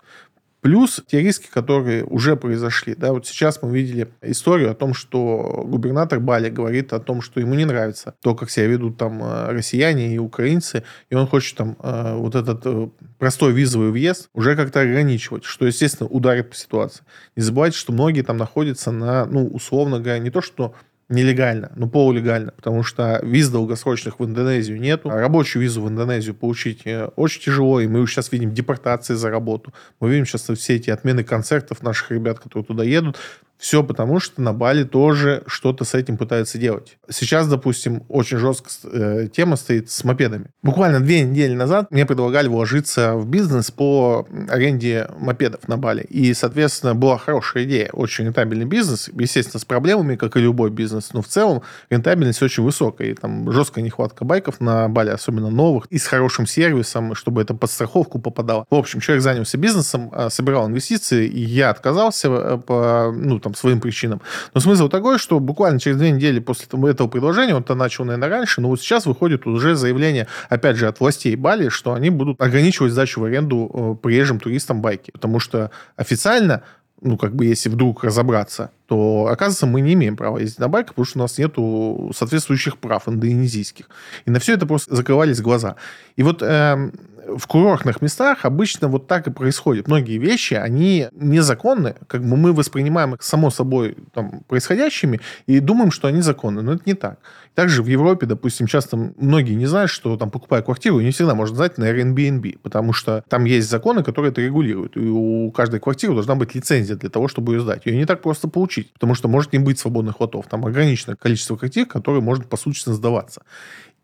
Плюс 0.62 1.02
те 1.08 1.20
риски, 1.20 1.48
которые 1.52 2.04
уже 2.04 2.36
произошли. 2.36 2.94
Да, 2.94 3.12
вот 3.12 3.26
сейчас 3.26 3.60
мы 3.62 3.76
видели 3.76 4.08
историю 4.22 4.70
о 4.70 4.74
том, 4.74 4.94
что 4.94 5.64
губернатор 5.66 6.20
Бали 6.20 6.50
говорит 6.50 6.92
о 6.92 7.00
том, 7.00 7.20
что 7.20 7.40
ему 7.40 7.54
не 7.54 7.64
нравится 7.64 8.14
то, 8.22 8.36
как 8.36 8.48
себя 8.48 8.68
ведут 8.68 8.96
там 8.96 9.20
э, 9.24 9.50
россияне 9.50 10.14
и 10.14 10.18
украинцы, 10.18 10.84
и 11.10 11.16
он 11.16 11.26
хочет 11.26 11.56
там 11.56 11.76
э, 11.82 12.14
вот 12.14 12.36
этот 12.36 12.60
э, 12.64 12.88
простой 13.18 13.52
визовый 13.52 13.90
въезд 13.90 14.28
уже 14.34 14.54
как-то 14.54 14.82
ограничивать, 14.82 15.42
что, 15.42 15.66
естественно, 15.66 16.08
ударит 16.08 16.50
по 16.50 16.56
ситуации. 16.56 17.02
Не 17.34 17.42
забывайте, 17.42 17.76
что 17.76 17.92
многие 17.92 18.22
там 18.22 18.36
находятся 18.36 18.92
на, 18.92 19.26
ну, 19.26 19.48
условно 19.48 19.98
говоря, 19.98 20.20
не 20.20 20.30
то, 20.30 20.40
что 20.40 20.76
нелегально, 21.08 21.72
но 21.76 21.88
полулегально, 21.88 22.52
потому 22.52 22.82
что 22.82 23.20
виз 23.22 23.48
долгосрочных 23.48 24.18
в 24.18 24.24
Индонезию 24.24 24.80
нету. 24.80 25.10
А 25.10 25.20
рабочую 25.20 25.62
визу 25.62 25.82
в 25.82 25.88
Индонезию 25.88 26.34
получить 26.34 26.82
э, 26.86 27.06
очень 27.16 27.42
тяжело, 27.42 27.80
и 27.80 27.86
мы 27.86 28.06
сейчас 28.06 28.32
видим 28.32 28.52
депортации 28.52 29.14
за 29.14 29.30
работу. 29.30 29.72
Мы 30.00 30.10
видим 30.10 30.26
сейчас 30.26 30.48
все 30.48 30.76
эти 30.76 30.90
отмены 30.90 31.24
концертов 31.24 31.82
наших 31.82 32.10
ребят, 32.10 32.38
которые 32.38 32.64
туда 32.64 32.84
едут. 32.84 33.18
Все 33.62 33.84
потому, 33.84 34.18
что 34.18 34.42
на 34.42 34.52
Бали 34.52 34.82
тоже 34.82 35.44
что-то 35.46 35.84
с 35.84 35.94
этим 35.94 36.16
пытаются 36.16 36.58
делать. 36.58 36.98
Сейчас, 37.08 37.46
допустим, 37.46 38.02
очень 38.08 38.38
жестко 38.38 38.68
э, 38.82 39.28
тема 39.32 39.54
стоит 39.54 39.88
с 39.88 40.02
мопедами. 40.02 40.46
Буквально 40.64 40.98
две 40.98 41.22
недели 41.22 41.54
назад 41.54 41.88
мне 41.92 42.04
предлагали 42.04 42.48
вложиться 42.48 43.14
в 43.14 43.28
бизнес 43.28 43.70
по 43.70 44.26
аренде 44.48 45.08
мопедов 45.16 45.68
на 45.68 45.76
Бали. 45.76 46.02
И, 46.02 46.34
соответственно, 46.34 46.96
была 46.96 47.18
хорошая 47.18 47.62
идея. 47.62 47.90
Очень 47.92 48.24
рентабельный 48.24 48.64
бизнес. 48.64 49.08
Естественно, 49.14 49.60
с 49.60 49.64
проблемами, 49.64 50.16
как 50.16 50.36
и 50.36 50.40
любой 50.40 50.70
бизнес. 50.70 51.12
Но 51.12 51.22
в 51.22 51.28
целом 51.28 51.62
рентабельность 51.88 52.42
очень 52.42 52.64
высокая. 52.64 53.10
И 53.10 53.14
там 53.14 53.52
жесткая 53.52 53.84
нехватка 53.84 54.24
байков 54.24 54.60
на 54.60 54.88
Бали, 54.88 55.10
особенно 55.10 55.50
новых. 55.50 55.86
И 55.88 55.98
с 55.98 56.08
хорошим 56.08 56.48
сервисом, 56.48 57.14
чтобы 57.14 57.42
это 57.42 57.54
под 57.54 57.70
страховку 57.70 58.18
попадало. 58.18 58.66
В 58.70 58.74
общем, 58.74 58.98
человек 58.98 59.22
занялся 59.22 59.56
бизнесом, 59.56 60.10
а, 60.12 60.30
собирал 60.30 60.66
инвестиции. 60.66 61.28
И 61.28 61.40
я 61.40 61.70
отказался 61.70 62.28
э, 62.28 62.58
по, 62.58 63.14
ну, 63.14 63.38
там, 63.38 63.51
своим 63.56 63.80
причинам. 63.80 64.20
Но 64.54 64.60
смысл 64.60 64.88
такой, 64.88 65.18
что 65.18 65.38
буквально 65.40 65.80
через 65.80 65.96
две 65.96 66.10
недели 66.10 66.38
после 66.38 66.66
этого 66.90 67.08
предложения, 67.08 67.54
он-то 67.54 67.74
начал, 67.74 68.04
наверное, 68.04 68.28
раньше, 68.28 68.60
но 68.60 68.68
вот 68.68 68.80
сейчас 68.80 69.06
выходит 69.06 69.46
уже 69.46 69.74
заявление, 69.74 70.26
опять 70.48 70.76
же, 70.76 70.86
от 70.86 71.00
властей 71.00 71.36
Бали, 71.36 71.68
что 71.68 71.94
они 71.94 72.10
будут 72.10 72.40
ограничивать 72.40 72.92
сдачу 72.92 73.20
в 73.20 73.24
аренду 73.24 73.70
э, 73.72 74.02
приезжим 74.02 74.40
туристам 74.40 74.80
байки. 74.80 75.10
Потому 75.10 75.40
что 75.40 75.70
официально 75.96 76.62
ну, 77.02 77.16
как 77.16 77.34
бы, 77.34 77.44
если 77.46 77.68
вдруг 77.68 78.04
разобраться, 78.04 78.70
то, 78.92 79.28
оказывается, 79.30 79.64
мы 79.64 79.80
не 79.80 79.94
имеем 79.94 80.16
права 80.16 80.36
ездить 80.36 80.58
на 80.58 80.68
байках, 80.68 80.90
потому 80.90 81.06
что 81.06 81.18
у 81.18 81.22
нас 81.22 81.38
нету 81.38 82.12
соответствующих 82.14 82.76
прав 82.76 83.08
индонезийских. 83.08 83.88
И 84.26 84.30
на 84.30 84.38
все 84.38 84.52
это 84.52 84.66
просто 84.66 84.94
закрывались 84.94 85.40
глаза. 85.40 85.76
И 86.16 86.22
вот 86.22 86.42
э, 86.42 86.90
в 87.36 87.46
курортных 87.46 88.02
местах 88.02 88.44
обычно 88.44 88.88
вот 88.88 89.06
так 89.06 89.26
и 89.26 89.30
происходит. 89.30 89.88
Многие 89.88 90.18
вещи, 90.18 90.54
они 90.54 91.08
незаконны, 91.12 91.94
как 92.06 92.22
бы 92.22 92.36
мы 92.36 92.52
воспринимаем 92.52 93.14
их 93.14 93.22
само 93.22 93.50
собой 93.50 93.96
там, 94.12 94.42
происходящими 94.48 95.20
и 95.46 95.60
думаем, 95.60 95.90
что 95.90 96.08
они 96.08 96.20
законны, 96.20 96.62
но 96.62 96.74
это 96.74 96.82
не 96.86 96.94
так. 96.94 97.18
Также 97.54 97.82
в 97.82 97.86
Европе, 97.86 98.26
допустим, 98.26 98.66
часто 98.66 98.96
многие 98.96 99.54
не 99.54 99.66
знают, 99.66 99.90
что 99.90 100.16
там, 100.16 100.30
покупая 100.30 100.62
квартиру, 100.62 101.00
не 101.00 101.10
всегда 101.10 101.34
можно 101.34 101.56
знать 101.56 101.76
на 101.76 101.90
Airbnb, 101.90 102.58
потому 102.62 102.92
что 102.94 103.24
там 103.28 103.44
есть 103.44 103.68
законы, 103.68 104.02
которые 104.02 104.32
это 104.32 104.40
регулируют. 104.40 104.96
И 104.96 105.00
у 105.00 105.50
каждой 105.50 105.78
квартиры 105.80 106.14
должна 106.14 106.34
быть 106.34 106.54
лицензия 106.54 106.96
для 106.96 107.10
того, 107.10 107.28
чтобы 107.28 107.54
ее 107.54 107.60
сдать. 107.60 107.84
Ее 107.84 107.96
не 107.96 108.06
так 108.06 108.22
просто 108.22 108.48
получить, 108.48 108.81
потому 108.92 109.14
что 109.14 109.28
может 109.28 109.52
не 109.52 109.58
быть 109.58 109.78
свободных 109.78 110.20
лотов. 110.20 110.46
Там 110.48 110.64
ограниченное 110.64 111.16
количество 111.16 111.56
квартир, 111.56 111.86
которые 111.86 112.22
может 112.22 112.48
по 112.48 112.56
сути 112.56 112.88
сдаваться. 112.88 113.42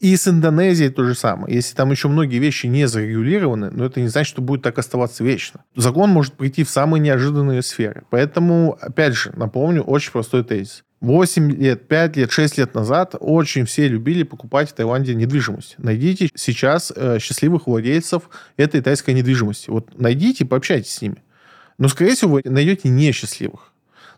И 0.01 0.17
с 0.17 0.29
Индонезией 0.29 0.91
то 0.91 1.05
же 1.05 1.15
самое. 1.15 1.55
Если 1.55 1.75
там 1.75 1.91
еще 1.91 2.07
многие 2.09 2.39
вещи 2.39 2.67
не 2.67 2.87
зарегулированы, 2.87 3.71
но 3.71 3.85
это 3.85 4.01
не 4.01 4.09
значит, 4.09 4.31
что 4.31 4.43
будет 4.43 4.63
так 4.63 4.79
оставаться 4.79 5.25
вечно. 5.25 5.65
Закон 5.75 6.11
может 6.11 6.35
прийти 6.35 6.63
в 6.63 6.71
самые 6.71 7.01
неожиданные 7.01 7.63
сферы. 7.63 8.05
Поэтому, 8.11 8.79
опять 8.81 9.15
же, 9.15 9.33
напомню, 9.35 9.83
очень 9.83 10.13
простой 10.13 10.45
тезис. 10.45 10.85
8 11.01 11.53
лет, 11.53 11.87
5 11.89 12.17
лет, 12.17 12.31
6 12.31 12.59
лет 12.59 12.75
назад 12.75 13.15
очень 13.19 13.65
все 13.65 13.89
любили 13.89 14.25
покупать 14.25 14.71
в 14.71 14.73
Таиланде 14.73 15.15
недвижимость. 15.15 15.77
Найдите 15.79 16.31
сейчас 16.35 16.93
э, 16.95 17.19
счастливых 17.21 17.67
владельцев 17.67 18.29
этой 18.57 18.81
тайской 18.81 19.15
недвижимости. 19.15 19.71
Вот 19.71 19.99
найдите, 19.99 20.45
пообщайтесь 20.45 20.93
с 20.93 21.03
ними. 21.03 21.23
Но, 21.79 21.89
скорее 21.89 22.15
всего, 22.15 22.35
вы 22.35 22.43
найдете 22.45 22.89
несчастливых. 22.89 23.68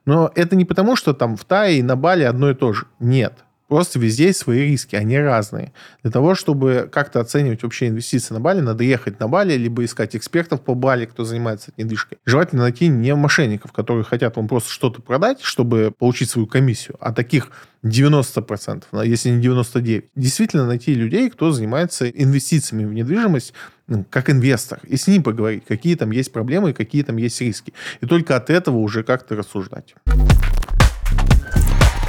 Но 0.06 0.30
это 0.34 0.56
не 0.56 0.64
потому, 0.64 0.96
что 0.96 1.12
там 1.12 1.36
в 1.36 1.44
Тае 1.44 1.78
и 1.78 1.82
на 1.82 1.96
Бали 1.96 2.24
одно 2.24 2.50
и 2.50 2.54
то 2.54 2.72
же. 2.72 2.86
Нет. 2.98 3.44
Просто 3.70 4.00
везде 4.00 4.24
есть 4.24 4.40
свои 4.40 4.62
риски, 4.62 4.96
они 4.96 5.16
разные. 5.16 5.72
Для 6.02 6.10
того, 6.10 6.34
чтобы 6.34 6.88
как-то 6.90 7.20
оценивать 7.20 7.62
вообще 7.62 7.86
инвестиции 7.86 8.34
на 8.34 8.40
Бали, 8.40 8.58
надо 8.60 8.82
ехать 8.82 9.20
на 9.20 9.28
Бали, 9.28 9.54
либо 9.54 9.84
искать 9.84 10.16
экспертов 10.16 10.60
по 10.62 10.74
Бали, 10.74 11.04
кто 11.04 11.22
занимается 11.22 11.70
недвижкой. 11.76 12.18
Желательно 12.26 12.62
найти 12.62 12.88
не 12.88 13.14
мошенников, 13.14 13.70
которые 13.70 14.02
хотят 14.02 14.34
вам 14.34 14.48
просто 14.48 14.72
что-то 14.72 15.00
продать, 15.02 15.40
чтобы 15.42 15.92
получить 15.96 16.30
свою 16.30 16.48
комиссию, 16.48 16.96
а 16.98 17.12
таких 17.12 17.52
90%, 17.84 18.82
если 19.04 19.30
не 19.30 19.40
99%. 19.40 20.04
Действительно 20.16 20.66
найти 20.66 20.92
людей, 20.92 21.30
кто 21.30 21.52
занимается 21.52 22.08
инвестициями 22.08 22.84
в 22.86 22.92
недвижимость, 22.92 23.54
ну, 23.86 24.04
как 24.10 24.30
инвестор, 24.30 24.80
и 24.82 24.96
с 24.96 25.06
ним 25.06 25.22
поговорить, 25.22 25.62
какие 25.64 25.94
там 25.94 26.10
есть 26.10 26.32
проблемы 26.32 26.72
какие 26.72 27.04
там 27.04 27.18
есть 27.18 27.40
риски. 27.40 27.72
И 28.00 28.06
только 28.06 28.34
от 28.34 28.50
этого 28.50 28.78
уже 28.78 29.04
как-то 29.04 29.36
рассуждать. 29.36 29.94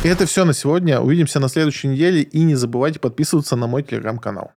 Это 0.04 0.26
все 0.26 0.46
на 0.46 0.54
сегодня. 0.54 1.00
Увидимся 1.00 1.40
на 1.40 1.48
следующей 1.48 1.88
неделе. 1.88 2.24
И 2.24 2.42
не 2.42 2.56
забывайте 2.56 3.00
подписываться 3.00 3.56
на 3.56 3.68
мой 3.68 3.84
телеграм-канал. 3.84 4.52